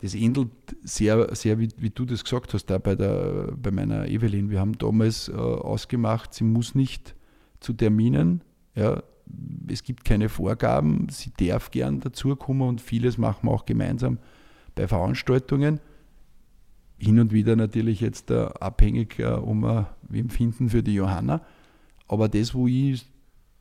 Das 0.00 0.14
ähnelt 0.14 0.50
sehr, 0.82 1.34
sehr 1.34 1.58
wie, 1.58 1.68
wie 1.76 1.90
du 1.90 2.06
das 2.06 2.24
gesagt 2.24 2.54
hast, 2.54 2.66
da 2.66 2.78
bei, 2.78 2.94
der, 2.94 3.52
bei 3.54 3.70
meiner 3.70 4.08
Evelyn. 4.08 4.50
Wir 4.50 4.58
haben 4.60 4.78
damals 4.78 5.28
äh, 5.28 5.32
ausgemacht, 5.32 6.32
sie 6.32 6.44
muss 6.44 6.74
nicht 6.74 7.14
zu 7.60 7.74
Terminen. 7.74 8.42
Ja, 8.74 9.02
es 9.68 9.82
gibt 9.82 10.04
keine 10.04 10.28
Vorgaben, 10.28 11.08
sie 11.10 11.32
darf 11.38 11.70
gern 11.70 12.00
dazukommen 12.00 12.68
und 12.68 12.80
vieles 12.80 13.18
machen 13.18 13.48
wir 13.48 13.52
auch 13.52 13.66
gemeinsam 13.66 14.18
bei 14.74 14.88
Veranstaltungen. 14.88 15.80
Hin 16.98 17.18
und 17.18 17.32
wieder 17.32 17.56
natürlich 17.56 18.00
jetzt 18.00 18.30
uh, 18.30 18.46
abhängig, 18.60 19.18
um 19.20 19.64
uh, 19.64 19.84
wem 20.08 20.28
finden 20.28 20.68
für 20.68 20.82
die 20.82 20.94
Johanna. 20.94 21.42
Aber 22.08 22.28
das, 22.28 22.54
wo 22.54 22.66
ich 22.66 23.06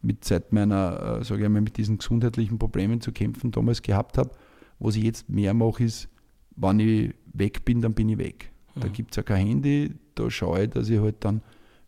mit 0.01 0.25
seit 0.25 0.51
meiner, 0.51 1.23
sage 1.23 1.43
ich 1.43 1.49
mal, 1.49 1.61
mit 1.61 1.77
diesen 1.77 1.97
gesundheitlichen 1.97 2.57
Problemen 2.57 3.01
zu 3.01 3.11
kämpfen 3.11 3.51
damals 3.51 3.81
gehabt 3.81 4.17
habe, 4.17 4.31
was 4.79 4.95
ich 4.95 5.03
jetzt 5.03 5.29
mehr 5.29 5.53
mache, 5.53 5.83
ist, 5.83 6.09
wenn 6.55 6.79
ich 6.79 7.13
weg 7.33 7.65
bin, 7.65 7.81
dann 7.81 7.93
bin 7.93 8.09
ich 8.09 8.17
weg. 8.17 8.51
Mhm. 8.75 8.81
Da 8.81 8.87
gibt 8.87 9.11
es 9.11 9.17
ja 9.17 9.23
kein 9.23 9.45
Handy, 9.45 9.93
da 10.15 10.29
schaue 10.29 10.63
ich, 10.63 10.69
dass 10.69 10.89
ich 10.89 10.99
halt 10.99 11.17
dann 11.19 11.41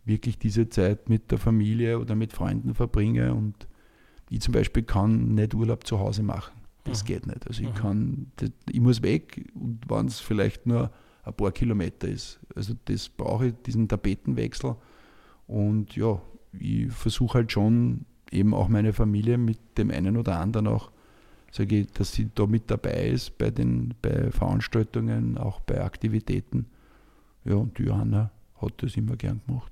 wirklich 0.05 0.38
diese 0.38 0.69
Zeit 0.69 1.09
mit 1.09 1.32
der 1.32 1.38
Familie 1.38 1.99
oder 1.99 2.15
mit 2.15 2.34
Freunden 2.34 2.73
verbringe 2.73 3.34
und 3.34 3.67
ich 4.32 4.41
zum 4.41 4.53
Beispiel 4.53 4.84
kann 4.84 5.36
nicht 5.36 5.53
Urlaub 5.53 5.86
zu 5.86 5.99
Hause 5.99 6.23
machen. 6.23 6.53
Das 6.86 7.03
mhm. 7.03 7.07
geht 7.07 7.27
nicht. 7.27 7.47
Also 7.47 7.61
ich 7.61 7.69
mhm. 7.69 7.73
kann, 7.73 8.32
das, 8.38 8.49
ich 8.69 8.79
muss 8.79 9.01
weg 9.01 9.51
und 9.53 9.82
wenn 9.88 10.07
es 10.07 10.19
vielleicht 10.19 10.65
nur 10.65 10.89
ein 11.23 11.34
paar 11.34 11.51
Kilometer 11.51 12.07
ist. 12.07 12.39
Also 12.55 12.73
das 12.86 13.09
brauche 13.09 13.47
ich, 13.47 13.53
diesen 13.65 13.88
Tapetenwechsel. 13.88 14.75
Und 15.47 15.95
ja, 15.95 16.21
ich 16.57 16.91
versuche 16.91 17.39
halt 17.39 17.51
schon 17.51 18.05
eben 18.32 18.53
auch 18.53 18.69
meine 18.69 18.93
Familie 18.93 19.38
mit 19.38 19.59
dem 19.77 19.91
einen 19.91 20.15
oder 20.15 20.39
anderen 20.39 20.67
auch, 20.67 20.91
sage 21.51 21.79
ich, 21.79 21.91
dass 21.91 22.13
sie 22.13 22.29
da 22.34 22.47
mit 22.47 22.71
dabei 22.71 23.09
ist 23.09 23.38
bei 23.38 23.51
den 23.51 23.93
bei 24.01 24.32
Veranstaltungen, 24.32 25.38
auch 25.38 25.59
bei 25.59 25.84
Aktivitäten. 25.84 26.67
Ja, 27.43 27.55
und 27.55 27.77
die 27.77 27.84
Johanna 27.84 28.32
hat 28.61 28.73
das 28.77 28.95
immer 28.95 29.17
gern 29.17 29.41
gemacht. 29.45 29.71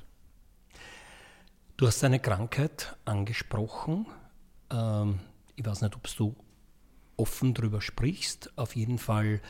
Du 1.77 1.87
hast 1.87 2.03
deine 2.03 2.19
Krankheit 2.19 2.97
angesprochen. 3.05 4.05
Ähm, 4.71 5.19
ich 5.55 5.65
weiß 5.65 5.81
nicht, 5.81 5.95
ob 5.95 6.07
du 6.15 6.35
offen 7.17 7.53
darüber 7.53 7.81
sprichst. 7.81 8.57
Auf 8.57 8.75
jeden 8.75 8.97
Fall, 8.97 9.41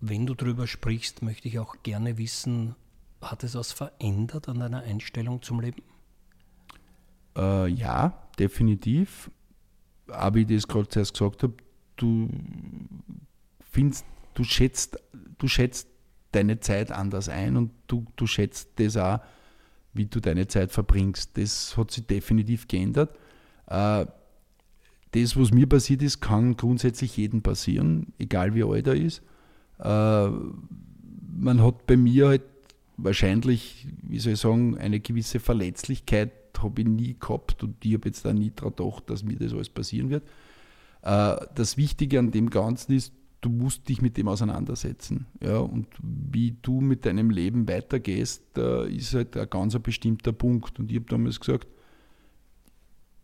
wenn 0.00 0.26
du 0.26 0.34
darüber 0.34 0.66
sprichst, 0.66 1.22
möchte 1.22 1.48
ich 1.48 1.58
auch 1.58 1.76
gerne 1.82 2.18
wissen, 2.18 2.74
hat 3.20 3.44
es 3.44 3.54
was 3.54 3.72
verändert 3.72 4.48
an 4.48 4.60
deiner 4.60 4.82
Einstellung 4.82 5.42
zum 5.42 5.60
Leben? 5.60 5.82
Äh, 7.36 7.68
ja, 7.68 8.28
definitiv. 8.38 9.30
Aber 10.08 10.36
wie 10.36 10.42
ich 10.42 10.48
das 10.48 10.68
gerade 10.68 10.88
zuerst 10.88 11.14
gesagt 11.14 11.42
habe, 11.42 11.54
du 11.96 12.28
findest, 13.70 14.04
du 14.34 14.44
schätzt, 14.44 14.98
du 15.38 15.48
schätzt 15.48 15.88
deine 16.32 16.60
Zeit 16.60 16.92
anders 16.92 17.28
ein 17.28 17.56
und 17.56 17.72
du, 17.86 18.04
du 18.16 18.26
schätzt 18.26 18.70
das 18.76 18.96
auch, 18.96 19.20
wie 19.94 20.06
du 20.06 20.20
deine 20.20 20.46
Zeit 20.46 20.72
verbringst. 20.72 21.36
Das 21.38 21.76
hat 21.76 21.90
sich 21.90 22.06
definitiv 22.06 22.68
geändert. 22.68 23.16
Äh, 23.66 24.06
das, 25.22 25.36
was 25.36 25.52
mir 25.52 25.66
passiert 25.66 26.02
ist, 26.02 26.20
kann 26.20 26.56
grundsätzlich 26.56 27.16
jedem 27.16 27.42
passieren, 27.42 28.12
egal 28.18 28.54
wie 28.54 28.64
alt 28.64 28.86
er 28.86 28.94
ist. 28.94 29.22
Äh, 29.78 30.28
man 31.38 31.62
hat 31.62 31.86
bei 31.86 31.96
mir 31.96 32.28
halt 32.28 32.42
wahrscheinlich, 32.96 33.86
wie 34.02 34.18
soll 34.18 34.34
ich 34.34 34.40
sagen, 34.40 34.76
eine 34.78 35.00
gewisse 35.00 35.40
Verletzlichkeit 35.40 36.32
habe 36.58 36.80
ich 36.80 36.86
nie 36.86 37.16
gehabt 37.18 37.62
und 37.62 37.84
ich 37.84 37.94
habe 37.94 38.08
jetzt 38.08 38.24
da 38.24 38.32
nie 38.32 38.52
daran 38.54 38.74
gedacht, 38.74 39.10
dass 39.10 39.22
mir 39.22 39.36
das 39.36 39.52
alles 39.52 39.68
passieren 39.68 40.10
wird. 40.10 40.24
Äh, 41.02 41.36
das 41.54 41.76
Wichtige 41.76 42.18
an 42.18 42.30
dem 42.30 42.50
Ganzen 42.50 42.92
ist, 42.92 43.12
du 43.42 43.50
musst 43.50 43.88
dich 43.88 44.02
mit 44.02 44.16
dem 44.16 44.28
auseinandersetzen. 44.28 45.26
Ja, 45.42 45.58
und 45.58 45.86
wie 46.02 46.56
du 46.62 46.80
mit 46.80 47.06
deinem 47.06 47.30
Leben 47.30 47.68
weitergehst, 47.68 48.58
ist 48.88 49.14
halt 49.14 49.36
ein 49.36 49.50
ganz 49.50 49.78
bestimmter 49.78 50.32
Punkt. 50.32 50.80
Und 50.80 50.90
ich 50.90 50.96
habe 50.96 51.06
damals 51.06 51.38
gesagt, 51.38 51.68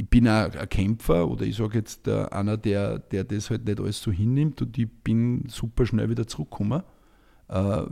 ich 0.03 0.09
bin 0.09 0.27
auch 0.27 0.53
ein 0.53 0.69
Kämpfer 0.69 1.29
oder 1.29 1.45
ich 1.45 1.57
sage 1.57 1.79
jetzt 1.79 2.09
äh, 2.09 2.25
einer, 2.31 2.57
der, 2.57 2.99
der 2.99 3.23
das 3.23 3.51
halt 3.51 3.67
nicht 3.67 3.79
alles 3.79 4.03
so 4.03 4.11
hinnimmt 4.11 4.61
und 4.61 4.77
ich 4.77 4.91
bin 4.91 5.45
super 5.49 5.87
schnell 5.87 6.11
wieder 6.11 6.27
zurückgekommen. 6.27 6.83
Äh, 7.49 7.83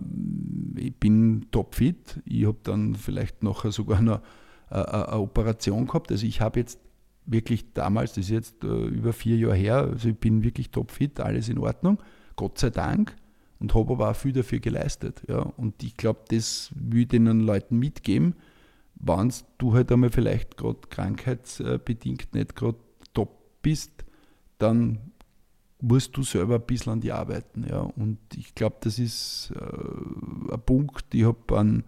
ich 0.76 0.96
bin 0.96 1.46
topfit. 1.52 2.20
Ich 2.24 2.46
habe 2.46 2.58
dann 2.64 2.96
vielleicht 2.96 3.44
nachher 3.44 3.70
sogar 3.70 4.02
noch 4.02 4.22
äh, 4.70 4.74
eine 4.74 5.20
Operation 5.20 5.86
gehabt. 5.86 6.10
Also 6.10 6.26
ich 6.26 6.40
habe 6.40 6.58
jetzt 6.58 6.80
wirklich 7.26 7.72
damals, 7.74 8.14
das 8.14 8.24
ist 8.24 8.30
jetzt 8.30 8.64
über 8.64 9.12
vier 9.12 9.36
Jahre 9.36 9.54
her, 9.54 9.76
also 9.76 10.08
ich 10.08 10.18
bin 10.18 10.42
wirklich 10.42 10.70
topfit, 10.70 11.20
alles 11.20 11.48
in 11.48 11.58
Ordnung, 11.58 11.98
Gott 12.34 12.58
sei 12.58 12.70
Dank 12.70 13.14
und 13.60 13.72
habe 13.72 13.92
aber 13.92 14.10
auch 14.10 14.16
viel 14.16 14.32
dafür 14.32 14.58
geleistet. 14.58 15.22
Ja. 15.28 15.42
Und 15.56 15.80
ich 15.84 15.96
glaube, 15.96 16.20
das 16.28 16.72
will 16.74 17.02
ich 17.02 17.08
den 17.08 17.26
Leuten 17.42 17.78
mitgeben, 17.78 18.34
wenn 19.00 19.32
du 19.58 19.74
halt 19.74 19.90
einmal 19.90 20.10
vielleicht 20.10 20.56
gerade 20.56 20.78
krankheitsbedingt 20.88 22.34
nicht 22.34 22.54
gerade 22.54 22.78
top 23.14 23.62
bist, 23.62 24.04
dann 24.58 24.98
musst 25.80 26.16
du 26.16 26.22
selber 26.22 26.56
ein 26.56 26.66
bisschen 26.66 26.92
an 26.92 27.00
die 27.00 27.12
arbeiten. 27.12 27.66
Ja. 27.68 27.80
Und 27.80 28.18
ich 28.36 28.54
glaube, 28.54 28.76
das 28.80 28.98
ist 28.98 29.52
äh, 29.56 30.52
ein 30.52 30.60
Punkt. 30.64 31.14
Ich 31.14 31.24
habe 31.24 31.58
einen 31.58 31.84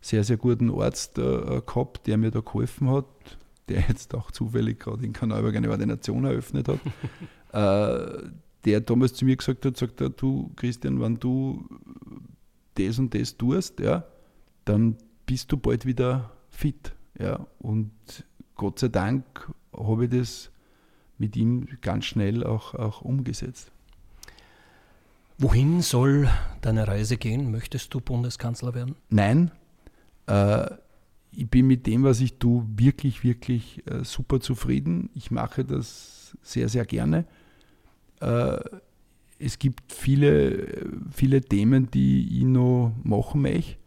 sehr, 0.00 0.24
sehr 0.24 0.36
guten 0.36 0.70
Arzt 0.70 1.18
äh, 1.18 1.62
gehabt, 1.66 2.06
der 2.06 2.16
mir 2.16 2.30
da 2.30 2.40
geholfen 2.40 2.90
hat, 2.90 3.06
der 3.68 3.84
jetzt 3.88 4.14
auch 4.14 4.30
zufällig 4.30 4.80
gerade 4.80 5.04
in 5.04 5.12
Kanalberg 5.12 5.56
eine 5.56 5.70
Ordination 5.70 6.24
eröffnet 6.24 6.68
hat, 6.68 6.80
äh, 7.52 8.30
der 8.64 8.80
damals 8.80 9.14
zu 9.14 9.24
mir 9.24 9.36
gesagt 9.36 9.64
hat, 9.64 9.76
sagt 9.76 10.00
er, 10.00 10.10
du 10.10 10.52
Christian, 10.56 11.00
wenn 11.00 11.16
du 11.16 11.68
das 12.76 12.98
und 12.98 13.14
das 13.14 13.36
tust, 13.36 13.80
ja, 13.80 14.04
dann 14.64 14.96
bist 15.26 15.50
du 15.50 15.56
bald 15.56 15.84
wieder 15.84 16.30
fit. 16.52 16.94
Ja. 17.18 17.46
Und 17.58 17.90
Gott 18.54 18.78
sei 18.78 18.88
Dank 18.88 19.52
habe 19.76 20.04
ich 20.04 20.10
das 20.10 20.50
mit 21.18 21.36
ihm 21.36 21.66
ganz 21.80 22.04
schnell 22.04 22.44
auch, 22.44 22.74
auch 22.74 23.02
umgesetzt. 23.02 23.72
Wohin 25.38 25.80
soll 25.82 26.28
deine 26.60 26.86
Reise 26.86 27.16
gehen? 27.16 27.50
Möchtest 27.50 27.92
du 27.94 28.00
Bundeskanzler 28.00 28.74
werden? 28.74 28.94
Nein. 29.08 29.50
Äh, 30.26 30.70
ich 31.32 31.48
bin 31.48 31.66
mit 31.66 31.86
dem, 31.86 32.04
was 32.04 32.20
ich 32.20 32.38
tue, 32.38 32.64
wirklich, 32.76 33.24
wirklich 33.24 33.82
äh, 33.86 34.04
super 34.04 34.40
zufrieden. 34.40 35.10
Ich 35.14 35.30
mache 35.30 35.64
das 35.64 36.36
sehr, 36.42 36.68
sehr 36.68 36.84
gerne. 36.84 37.24
Äh, 38.20 38.60
es 39.38 39.58
gibt 39.58 39.92
viele, 39.92 40.86
viele 41.10 41.40
Themen, 41.40 41.90
die 41.90 42.38
ich 42.38 42.44
noch 42.44 42.92
machen 43.02 43.42
möchte. 43.42 43.81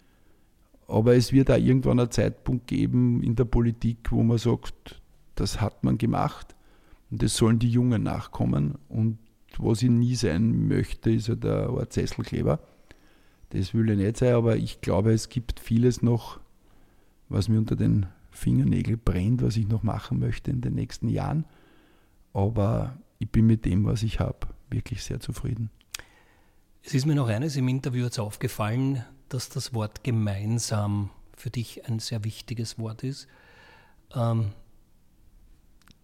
Aber 0.87 1.15
es 1.15 1.33
wird 1.33 1.49
auch 1.49 1.57
irgendwann 1.57 1.99
einen 1.99 2.11
Zeitpunkt 2.11 2.67
geben 2.67 3.23
in 3.23 3.35
der 3.35 3.45
Politik, 3.45 4.11
wo 4.11 4.23
man 4.23 4.37
sagt, 4.37 5.01
das 5.35 5.59
hat 5.59 5.83
man 5.83 5.97
gemacht 5.97 6.55
und 7.09 7.23
das 7.23 7.35
sollen 7.35 7.59
die 7.59 7.69
Jungen 7.69 8.03
nachkommen. 8.03 8.77
Und 8.87 9.17
was 9.57 9.81
ich 9.81 9.89
nie 9.89 10.15
sein 10.15 10.67
möchte, 10.67 11.11
ist 11.11 11.27
ja 11.27 11.35
der 11.35 11.69
Art 11.69 11.93
Sesselkleber. 11.93 12.59
Das 13.49 13.73
will 13.73 13.89
ich 13.89 13.97
nicht 13.97 14.17
sein, 14.17 14.33
aber 14.35 14.57
ich 14.57 14.81
glaube, 14.81 15.13
es 15.13 15.29
gibt 15.29 15.59
vieles 15.59 16.01
noch, 16.01 16.39
was 17.29 17.47
mir 17.47 17.57
unter 17.57 17.75
den 17.75 18.07
Fingernägeln 18.31 18.99
brennt, 19.03 19.41
was 19.41 19.57
ich 19.57 19.67
noch 19.67 19.83
machen 19.83 20.19
möchte 20.19 20.51
in 20.51 20.61
den 20.61 20.75
nächsten 20.75 21.07
Jahren. 21.07 21.45
Aber 22.33 22.97
ich 23.19 23.29
bin 23.29 23.47
mit 23.47 23.65
dem, 23.65 23.85
was 23.85 24.03
ich 24.03 24.19
habe, 24.19 24.47
wirklich 24.69 25.03
sehr 25.03 25.19
zufrieden. 25.19 25.69
Es 26.83 26.93
ist 26.93 27.05
mir 27.05 27.15
noch 27.15 27.29
eines 27.29 27.55
im 27.55 27.67
Interview 27.67 28.03
jetzt 28.03 28.19
aufgefallen, 28.19 29.03
dass 29.29 29.49
das 29.49 29.73
Wort 29.73 30.03
gemeinsam 30.03 31.09
für 31.35 31.49
dich 31.49 31.87
ein 31.87 31.99
sehr 31.99 32.23
wichtiges 32.23 32.79
Wort 32.79 33.03
ist. 33.03 33.27
Ähm, 34.13 34.51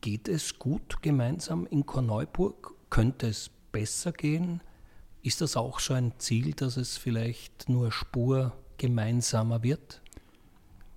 geht 0.02 0.28
es 0.28 0.60
gut 0.60 1.02
gemeinsam 1.02 1.66
in 1.66 1.86
Korneuburg? 1.86 2.74
Könnte 2.90 3.28
es 3.28 3.50
besser 3.72 4.12
gehen? 4.12 4.62
Ist 5.24 5.42
das 5.42 5.56
auch 5.56 5.80
so 5.80 5.94
ein 5.94 6.14
Ziel, 6.18 6.54
dass 6.54 6.78
es 6.78 6.98
vielleicht 6.98 7.70
nur 7.70 7.92
Spur 7.92 8.54
gemeinsamer 8.78 9.64
wird? 9.64 10.02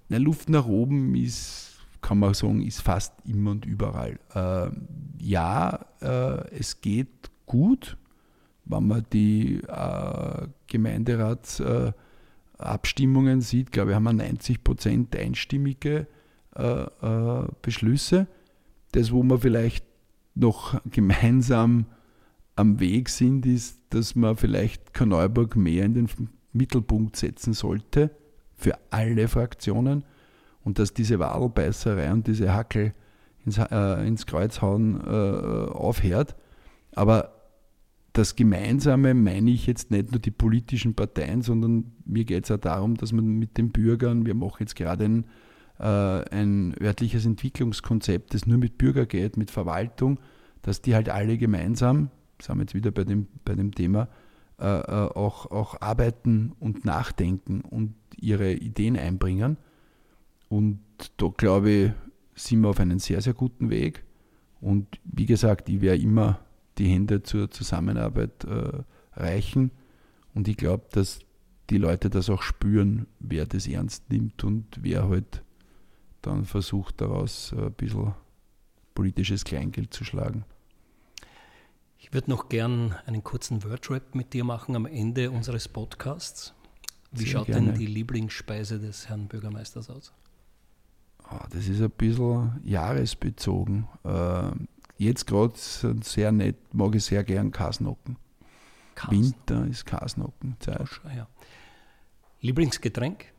Na, 0.08 0.16
Luft 0.16 0.48
nach 0.48 0.66
oben 0.66 1.14
ist, 1.14 1.78
kann 2.00 2.18
man 2.18 2.34
sagen, 2.34 2.62
ist 2.62 2.80
fast 2.80 3.12
immer 3.24 3.52
und 3.52 3.66
überall. 3.66 4.18
Äh, 4.34 4.70
ja, 5.18 5.86
äh, 6.00 6.56
es 6.56 6.80
geht 6.80 7.30
gut, 7.46 7.96
wenn 8.64 8.86
man 8.86 9.06
die 9.12 9.60
äh, 9.60 10.48
Gemeinderats 10.66 11.60
äh, 11.60 11.92
Abstimmungen 12.64 13.40
sieht, 13.40 13.72
glaube 13.72 13.90
ich, 13.90 13.94
haben 13.96 14.04
wir 14.04 14.12
90 14.12 14.64
Prozent 14.64 15.16
einstimmige 15.16 16.06
äh, 16.56 16.82
äh, 16.82 17.46
Beschlüsse. 17.62 18.26
Das, 18.92 19.12
wo 19.12 19.22
wir 19.22 19.38
vielleicht 19.38 19.84
noch 20.34 20.80
gemeinsam 20.90 21.86
am 22.56 22.80
Weg 22.80 23.08
sind, 23.08 23.46
ist, 23.46 23.80
dass 23.90 24.14
man 24.14 24.36
vielleicht 24.36 24.94
Kanalburg 24.94 25.56
mehr 25.56 25.84
in 25.84 25.94
den 25.94 26.08
Mittelpunkt 26.52 27.16
setzen 27.16 27.52
sollte 27.52 28.10
für 28.56 28.78
alle 28.90 29.28
Fraktionen 29.28 30.04
und 30.62 30.78
dass 30.78 30.94
diese 30.94 31.18
Wadelbeißerei 31.18 32.12
und 32.12 32.26
diese 32.26 32.54
Hackel 32.54 32.92
ins, 33.44 33.58
äh, 33.58 34.06
ins 34.06 34.26
Kreuz 34.26 34.62
hauen 34.62 35.00
äh, 35.04 35.10
aufhört. 35.10 36.36
Aber 36.94 37.43
das 38.14 38.36
Gemeinsame 38.36 39.12
meine 39.12 39.50
ich 39.50 39.66
jetzt 39.66 39.90
nicht 39.90 40.12
nur 40.12 40.20
die 40.20 40.30
politischen 40.30 40.94
Parteien, 40.94 41.42
sondern 41.42 41.92
mir 42.06 42.24
geht 42.24 42.44
es 42.44 42.50
auch 42.52 42.58
darum, 42.58 42.96
dass 42.96 43.12
man 43.12 43.26
mit 43.26 43.58
den 43.58 43.72
Bürgern, 43.72 44.24
wir 44.24 44.34
machen 44.34 44.58
jetzt 44.60 44.76
gerade 44.76 45.04
ein, 45.04 45.24
äh, 45.80 45.84
ein 46.30 46.76
örtliches 46.80 47.26
Entwicklungskonzept, 47.26 48.32
das 48.32 48.46
nur 48.46 48.58
mit 48.58 48.78
Bürger 48.78 49.04
geht, 49.04 49.36
mit 49.36 49.50
Verwaltung, 49.50 50.20
dass 50.62 50.80
die 50.80 50.94
halt 50.94 51.08
alle 51.08 51.36
gemeinsam, 51.38 52.10
sind 52.40 52.56
wir 52.56 52.62
jetzt 52.62 52.74
wieder 52.74 52.92
bei 52.92 53.02
dem, 53.02 53.26
bei 53.44 53.56
dem 53.56 53.74
Thema, 53.74 54.08
äh, 54.60 54.64
äh, 54.64 55.10
auch, 55.14 55.50
auch 55.50 55.80
arbeiten 55.80 56.52
und 56.60 56.84
nachdenken 56.84 57.62
und 57.62 57.94
ihre 58.16 58.52
Ideen 58.52 58.96
einbringen. 58.96 59.56
Und 60.48 60.78
da 61.16 61.32
glaube 61.36 61.70
ich, 61.70 61.92
sind 62.36 62.60
wir 62.60 62.68
auf 62.68 62.78
einem 62.78 63.00
sehr, 63.00 63.20
sehr 63.20 63.34
guten 63.34 63.70
Weg. 63.70 64.04
Und 64.60 65.00
wie 65.02 65.26
gesagt, 65.26 65.68
ich 65.68 65.80
wäre 65.80 65.96
immer 65.96 66.43
die 66.78 66.88
Hände 66.88 67.22
zur 67.22 67.50
Zusammenarbeit 67.50 68.44
äh, 68.44 68.82
reichen. 69.12 69.70
Und 70.34 70.48
ich 70.48 70.56
glaube, 70.56 70.84
dass 70.90 71.20
die 71.70 71.78
Leute 71.78 72.10
das 72.10 72.28
auch 72.28 72.42
spüren, 72.42 73.06
wer 73.20 73.46
das 73.46 73.66
ernst 73.66 74.10
nimmt 74.10 74.44
und 74.44 74.66
wer 74.80 75.08
halt 75.08 75.42
dann 76.22 76.44
versucht, 76.44 77.00
daraus 77.00 77.54
ein 77.56 77.72
bisschen 77.72 78.14
politisches 78.94 79.44
Kleingeld 79.44 79.92
zu 79.92 80.04
schlagen. 80.04 80.44
Ich 81.98 82.12
würde 82.12 82.30
noch 82.30 82.48
gern 82.48 82.94
einen 83.06 83.24
kurzen 83.24 83.64
Wordrap 83.64 84.14
mit 84.14 84.34
dir 84.34 84.44
machen 84.44 84.76
am 84.76 84.86
Ende 84.86 85.30
unseres 85.30 85.68
Podcasts. 85.68 86.54
Wie 87.10 87.24
Sehr 87.24 87.32
schaut 87.32 87.46
gerne. 87.46 87.72
denn 87.72 87.78
die 87.78 87.86
Lieblingsspeise 87.86 88.78
des 88.78 89.08
Herrn 89.08 89.26
Bürgermeisters 89.28 89.88
aus? 89.88 90.12
Oh, 91.30 91.44
das 91.50 91.66
ist 91.66 91.80
ein 91.80 91.90
bisschen 91.90 92.60
jahresbezogen. 92.64 93.88
Jetzt 94.96 95.26
gerade 95.26 95.54
sehr 95.56 96.32
nett, 96.32 96.56
mag 96.72 96.94
ich 96.94 97.04
sehr 97.04 97.24
gern 97.24 97.50
Kasnocken. 97.50 98.16
Winter 99.08 99.66
ist 99.66 99.86
Kasnockenzeit. 99.86 100.88
Ja. 101.16 101.26
Lieblingsgetränk? 102.40 103.32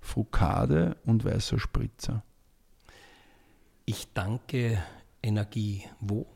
Frukade 0.00 0.96
und 1.04 1.24
weißer 1.24 1.58
Spritzer. 1.58 2.22
Ich 3.84 4.12
danke 4.12 4.82
Energie 5.22 5.84
wo? 6.00 6.26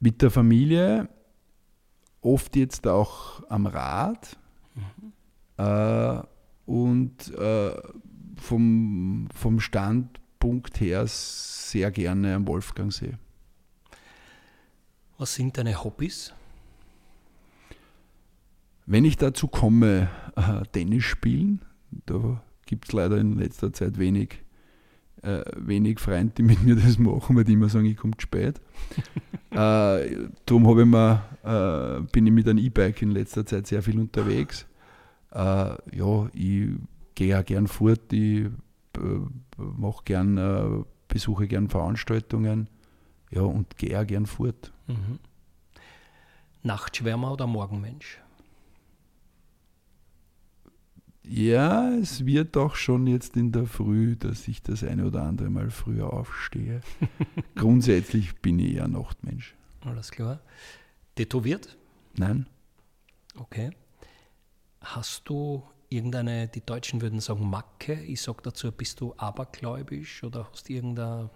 Mit 0.00 0.20
der 0.20 0.30
Familie, 0.30 1.08
oft 2.20 2.56
jetzt 2.56 2.86
auch 2.88 3.48
am 3.48 3.66
Rad 3.66 4.36
mhm. 4.74 5.12
äh, 5.58 6.22
und 6.66 7.34
äh, 7.34 7.76
vom, 8.42 9.28
vom 9.34 9.60
Standpunkt 9.60 10.80
her 10.80 11.04
sehr 11.06 11.90
gerne 11.90 12.34
am 12.34 12.46
Wolfgangsee. 12.46 13.14
Was 15.18 15.34
sind 15.34 15.56
deine 15.56 15.82
Hobbys? 15.82 16.34
Wenn 18.86 19.04
ich 19.04 19.16
dazu 19.16 19.46
komme, 19.46 20.08
äh, 20.36 20.62
Tennis 20.72 21.04
spielen, 21.04 21.62
da 22.06 22.42
gibt 22.66 22.88
es 22.88 22.92
leider 22.92 23.18
in 23.18 23.38
letzter 23.38 23.72
Zeit 23.72 23.98
wenig, 23.98 24.42
äh, 25.22 25.42
wenig 25.56 26.00
Freunde, 26.00 26.34
die 26.36 26.42
mit 26.42 26.62
mir 26.62 26.74
das 26.74 26.98
machen, 26.98 27.36
weil 27.36 27.44
die 27.44 27.52
immer 27.52 27.68
sagen, 27.68 27.86
ich 27.86 27.96
komme 27.96 28.16
zu 28.16 28.22
spät. 28.22 28.60
äh, 29.50 30.26
darum 30.44 30.78
ich 30.80 30.86
mir, 30.86 31.22
äh, 31.44 32.00
bin 32.10 32.26
ich 32.26 32.32
mit 32.32 32.48
einem 32.48 32.58
E-Bike 32.58 33.02
in 33.02 33.12
letzter 33.12 33.46
Zeit 33.46 33.68
sehr 33.68 33.82
viel 33.82 34.00
unterwegs. 34.00 34.66
Äh, 35.30 35.76
ja, 35.96 36.28
ich 36.34 36.70
gehe 37.14 37.38
auch 37.38 37.44
gern 37.44 37.68
fort, 37.68 38.12
ich 38.12 38.46
äh, 38.96 39.20
mache 39.56 40.04
gern, 40.04 40.38
äh, 40.38 40.84
besuche 41.08 41.46
gern 41.46 41.68
Veranstaltungen 41.68 42.68
ja, 43.30 43.42
und 43.42 43.76
gehe 43.78 43.98
auch 44.00 44.06
gern 44.06 44.26
fort. 44.26 44.72
Mhm. 44.86 45.18
Nachtschwärmer 46.62 47.32
oder 47.32 47.46
Morgenmensch? 47.46 48.20
Ja, 51.24 51.90
es 51.90 52.26
wird 52.26 52.56
auch 52.56 52.74
schon 52.74 53.06
jetzt 53.06 53.36
in 53.36 53.52
der 53.52 53.66
Früh, 53.66 54.16
dass 54.16 54.48
ich 54.48 54.62
das 54.62 54.82
eine 54.82 55.06
oder 55.06 55.22
andere 55.22 55.50
Mal 55.50 55.70
früher 55.70 56.12
aufstehe. 56.12 56.80
Grundsätzlich 57.54 58.34
bin 58.40 58.58
ich 58.58 58.74
eher 58.74 58.88
Nachtmensch. 58.88 59.54
Alles 59.82 60.10
klar. 60.10 60.40
Tätowiert? 61.14 61.76
Nein? 62.16 62.46
Okay. 63.36 63.70
Hast 64.80 65.28
du 65.28 65.62
irgendeine, 65.94 66.48
die 66.48 66.64
Deutschen 66.64 67.00
würden 67.00 67.20
sagen 67.20 67.48
Macke, 67.48 67.94
ich 67.94 68.20
sage 68.20 68.38
dazu, 68.42 68.70
bist 68.72 69.00
du 69.00 69.14
abergläubisch 69.16 70.24
oder 70.24 70.48
hast 70.50 70.68
du 70.68 70.72
irgendeine, 70.74 71.30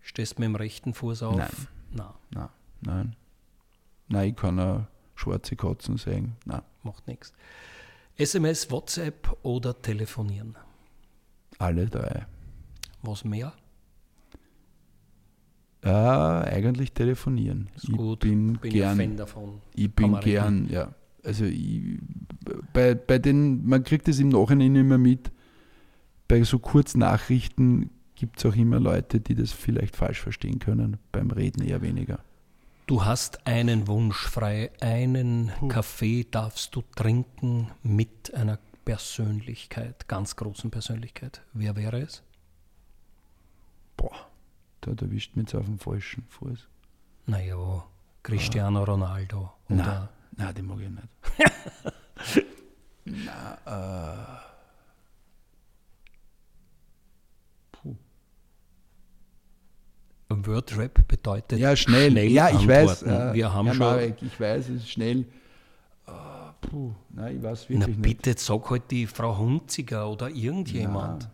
stehst 0.00 0.38
mit 0.38 0.46
dem 0.46 0.54
rechten 0.56 0.94
Fuß 0.94 1.22
auf? 1.22 1.36
Nein. 1.36 1.48
Nein, 1.92 2.06
Nein. 2.30 2.48
Nein. 2.80 3.16
Nein, 4.08 4.28
ich 4.30 4.36
kann 4.36 4.58
auch 4.60 4.86
schwarze 5.14 5.56
Katzen 5.56 5.96
sehen. 5.96 6.36
Nein. 6.44 6.62
macht 6.82 7.06
nichts. 7.06 7.32
SMS, 8.16 8.70
WhatsApp 8.70 9.36
oder 9.42 9.80
telefonieren? 9.80 10.56
Alle 11.58 11.86
drei. 11.86 12.26
Was 13.02 13.24
mehr? 13.24 13.52
Ja, 15.84 16.40
eigentlich 16.42 16.92
telefonieren. 16.92 17.70
Ist 17.76 17.84
ich 17.88 17.96
gut. 17.96 18.20
bin, 18.20 18.54
Bin 18.58 18.72
gern, 18.72 18.96
Fan 18.96 19.16
davon. 19.16 19.60
ich 19.74 19.92
bin 19.94 20.14
rechnen. 20.14 20.66
gern, 20.66 20.68
ja. 20.70 20.94
Also 21.28 21.44
ich, 21.44 21.98
bei, 22.72 22.94
bei 22.94 23.18
den, 23.18 23.66
man 23.66 23.84
kriegt 23.84 24.08
es 24.08 24.18
im 24.18 24.30
Nachhinein 24.30 24.74
immer 24.76 24.96
mit, 24.96 25.30
bei 26.26 26.42
so 26.42 26.58
Kurznachrichten 26.58 27.90
gibt 28.14 28.38
es 28.38 28.46
auch 28.46 28.56
immer 28.56 28.80
Leute, 28.80 29.20
die 29.20 29.34
das 29.34 29.52
vielleicht 29.52 29.94
falsch 29.94 30.22
verstehen 30.22 30.58
können, 30.58 30.96
beim 31.12 31.30
Reden 31.30 31.62
eher 31.62 31.82
weniger. 31.82 32.20
Du 32.86 33.04
hast 33.04 33.46
einen 33.46 33.88
Wunsch 33.88 34.26
frei, 34.26 34.70
einen 34.80 35.52
Kaffee 35.68 36.24
darfst 36.30 36.74
du 36.74 36.82
trinken 36.96 37.70
mit 37.82 38.32
einer 38.32 38.58
Persönlichkeit, 38.86 40.08
ganz 40.08 40.34
großen 40.34 40.70
Persönlichkeit. 40.70 41.42
Wer 41.52 41.76
wäre 41.76 42.00
es? 42.00 42.22
Boah, 43.98 44.30
da 44.80 44.92
erwischt 44.92 45.36
mich 45.36 45.44
jetzt 45.44 45.54
auf 45.54 45.66
dem 45.66 45.78
falschen 45.78 46.24
Fuß. 46.30 46.66
Naja, 47.26 47.84
Cristiano 48.22 48.82
Ronaldo. 48.82 49.52
Oder 49.68 50.08
Nein, 50.38 50.46
nein, 50.46 50.54
den 50.54 50.66
mag 50.66 50.78
ich 50.80 50.88
nicht. 50.88 52.46
na, 53.26 53.58
äh, 53.66 54.38
Wordrap 60.30 61.06
bedeutet 61.08 61.58
ja, 61.58 61.74
schnell. 61.74 62.16
ja, 62.18 62.50
ich 62.50 62.66
weiß. 62.68 63.02
äh, 63.02 63.34
Wir 63.34 63.52
haben 63.52 63.66
Herr 63.66 63.74
schon. 63.74 63.86
Marek, 63.86 64.22
ich 64.22 64.38
weiß, 64.38 64.68
es 64.68 64.82
ist 64.82 64.90
schnell. 64.90 65.24
Äh, 66.06 66.10
puh, 66.60 66.92
nein, 67.10 67.36
ich 67.36 67.42
weiß 67.42 67.64
Na 67.64 67.80
wirklich 67.80 67.96
nicht. 67.96 68.02
bitte, 68.02 68.30
jetzt 68.30 68.44
sag 68.46 68.70
halt 68.70 68.90
die 68.90 69.06
Frau 69.06 69.36
Hunziger 69.38 70.08
oder 70.10 70.28
irgendjemand. 70.30 71.28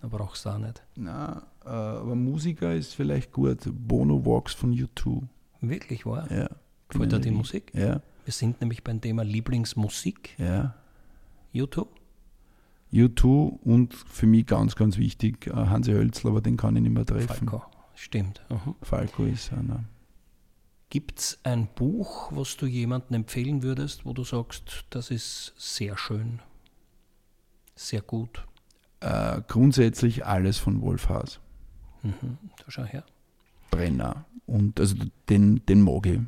Da 0.00 0.08
brauchst 0.08 0.44
du 0.46 0.50
auch 0.50 0.58
nicht. 0.58 0.82
Na, 0.96 1.42
äh, 1.64 1.68
aber 1.68 2.14
Musiker 2.14 2.74
ist 2.74 2.94
vielleicht 2.94 3.32
gut. 3.32 3.60
Bono 3.66 4.24
Walks 4.24 4.54
von 4.54 4.72
U2. 4.74 5.22
Wirklich 5.60 6.04
wahr? 6.04 6.26
Ja. 6.32 6.48
Gefällt 6.88 7.12
dir 7.12 7.20
die 7.20 7.30
Musik? 7.30 7.70
Ja, 7.74 8.00
Wir 8.24 8.32
sind 8.32 8.60
nämlich 8.60 8.84
beim 8.84 9.00
Thema 9.00 9.22
Lieblingsmusik. 9.24 10.36
ja. 10.38 10.74
YouTube? 11.54 12.00
U2 12.92 13.58
und 13.62 13.94
für 13.94 14.26
mich 14.26 14.46
ganz, 14.46 14.76
ganz 14.76 14.98
wichtig, 14.98 15.46
äh, 15.46 15.52
Hansi 15.52 15.92
Hölzl, 15.92 16.28
aber 16.28 16.40
den 16.40 16.56
kann 16.56 16.76
ich 16.76 16.82
nicht 16.82 16.92
mehr 16.92 17.06
treffen. 17.06 17.48
Falco. 17.48 17.62
Stimmt. 17.94 18.42
Mhm. 18.50 18.74
Falco 18.82 19.24
ist 19.24 19.52
einer. 19.52 19.84
Gibt 20.90 21.20
es 21.20 21.38
ein 21.42 21.68
Buch, 21.74 22.30
was 22.32 22.56
du 22.58 22.66
jemandem 22.66 23.16
empfehlen 23.16 23.62
würdest, 23.62 24.04
wo 24.04 24.12
du 24.12 24.24
sagst, 24.24 24.84
das 24.90 25.10
ist 25.10 25.54
sehr 25.56 25.96
schön, 25.96 26.40
sehr 27.74 28.02
gut? 28.02 28.46
Äh, 29.00 29.40
grundsätzlich 29.48 30.26
alles 30.26 30.58
von 30.58 30.82
Wolf 30.82 31.08
Haas. 31.08 31.40
Mhm. 32.02 32.38
Da 32.58 32.64
schau 32.68 32.84
her. 32.84 33.04
Brenner. 33.70 34.26
Und 34.44 34.78
also 34.78 34.96
den, 35.30 35.64
den 35.64 35.80
mag 35.80 36.06
ich. 36.06 36.20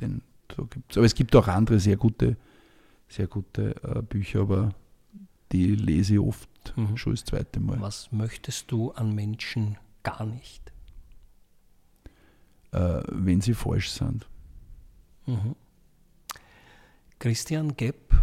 Den, 0.00 0.22
so 0.56 0.66
gibt's. 0.66 0.96
Aber 0.96 1.06
es 1.06 1.14
gibt 1.14 1.34
auch 1.36 1.48
andere 1.48 1.80
sehr 1.80 1.96
gute, 1.96 2.36
sehr 3.08 3.26
gute 3.26 3.74
äh, 3.82 4.02
Bücher, 4.02 4.40
aber 4.40 4.70
die 5.52 5.74
lese 5.74 6.14
ich 6.14 6.20
oft 6.20 6.48
Mhm. 6.76 6.96
schon 6.96 7.14
das 7.14 7.24
zweite 7.24 7.58
Mal. 7.58 7.80
Was 7.80 8.12
möchtest 8.12 8.70
du 8.70 8.92
an 8.92 9.14
Menschen 9.14 9.78
gar 10.02 10.24
nicht? 10.26 10.72
Äh, 12.72 13.02
wenn 13.08 13.40
sie 13.40 13.54
falsch 13.54 13.90
sind. 13.90 14.28
Mhm. 15.26 15.56
Christian 17.18 17.74
Gepp 17.76 18.14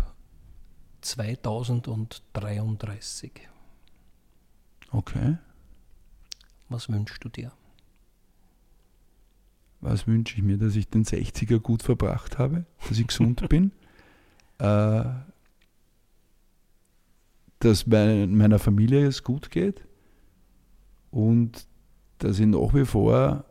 2033. 1.01 3.31
Okay. 4.91 5.37
Was 6.69 6.89
wünschst 6.89 7.23
du 7.23 7.29
dir? 7.29 7.51
Was 9.79 10.07
wünsche 10.07 10.35
ich 10.37 10.43
mir, 10.43 10.57
dass 10.57 10.75
ich 10.75 10.89
den 10.89 11.03
60er 11.03 11.59
gut 11.59 11.83
verbracht 11.83 12.37
habe, 12.39 12.65
dass 12.87 12.97
ich 12.97 13.07
gesund 13.07 13.47
bin, 13.49 13.71
äh, 14.59 15.03
dass 17.59 17.87
mein, 17.87 18.35
meiner 18.35 18.59
Familie 18.59 19.05
es 19.05 19.23
gut 19.23 19.51
geht 19.51 19.85
und 21.11 21.67
dass 22.19 22.39
ich 22.39 22.47
nach 22.47 22.73
wie 22.73 22.85
vor 22.85 23.45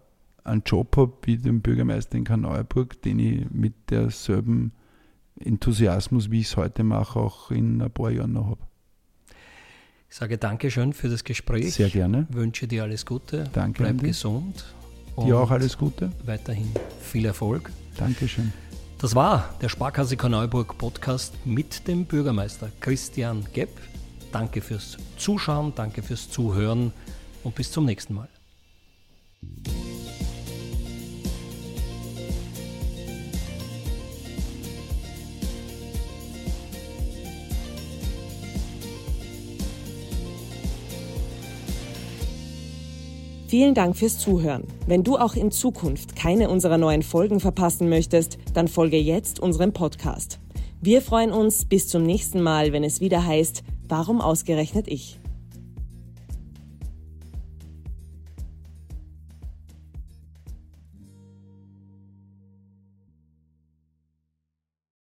einen 0.44 0.62
Job 0.64 0.96
habe 0.96 1.12
wie 1.22 1.36
den 1.36 1.60
Bürgermeister 1.60 2.16
in 2.16 2.24
Karneuburg, 2.24 3.00
den 3.02 3.18
ich 3.18 3.50
mit 3.50 3.74
derselben 3.90 4.72
Enthusiasmus, 5.38 6.30
wie 6.30 6.40
ich 6.40 6.46
es 6.46 6.56
heute 6.56 6.84
mache, 6.84 7.18
auch 7.18 7.50
in 7.50 7.82
ein 7.82 7.90
paar 7.90 8.10
Jahren 8.10 8.32
noch 8.32 8.46
habe. 8.46 8.60
Ich 10.08 10.16
sage 10.16 10.38
Dankeschön 10.38 10.92
für 10.92 11.08
das 11.08 11.24
Gespräch. 11.24 11.74
Sehr 11.74 11.90
gerne. 11.90 12.26
Wünsche 12.30 12.68
dir 12.68 12.84
alles 12.84 13.04
Gute. 13.04 13.44
Danke, 13.52 13.82
Bleib 13.82 14.02
gesund. 14.02 14.64
Dir 15.24 15.38
auch 15.38 15.50
alles 15.50 15.78
Gute. 15.78 16.10
Weiterhin 16.24 16.72
viel 17.00 17.24
Erfolg. 17.24 17.70
Dankeschön. 17.96 18.52
Das 18.98 19.14
war 19.14 19.54
der 19.60 19.68
Sparkasse 19.68 20.16
Korneuburg 20.16 20.78
Podcast 20.78 21.34
mit 21.44 21.86
dem 21.86 22.04
Bürgermeister 22.04 22.70
Christian 22.80 23.44
Gepp. 23.52 23.70
Danke 24.32 24.60
fürs 24.60 24.96
Zuschauen, 25.16 25.72
danke 25.74 26.02
fürs 26.02 26.30
Zuhören 26.30 26.92
und 27.44 27.54
bis 27.54 27.70
zum 27.70 27.84
nächsten 27.84 28.14
Mal. 28.14 28.28
Vielen 43.57 43.72
Dank 43.72 43.96
fürs 43.96 44.18
Zuhören. 44.18 44.64
Wenn 44.86 45.02
du 45.02 45.16
auch 45.16 45.34
in 45.34 45.50
Zukunft 45.50 46.14
keine 46.14 46.50
unserer 46.50 46.76
neuen 46.76 47.02
Folgen 47.02 47.40
verpassen 47.40 47.88
möchtest, 47.88 48.36
dann 48.52 48.68
folge 48.68 48.98
jetzt 48.98 49.40
unserem 49.40 49.72
Podcast. 49.72 50.38
Wir 50.82 51.00
freuen 51.00 51.32
uns 51.32 51.64
bis 51.64 51.88
zum 51.88 52.02
nächsten 52.02 52.42
Mal, 52.42 52.74
wenn 52.74 52.84
es 52.84 53.00
wieder 53.00 53.24
heißt, 53.24 53.64
warum 53.88 54.20
ausgerechnet 54.20 54.88
ich? 54.88 55.18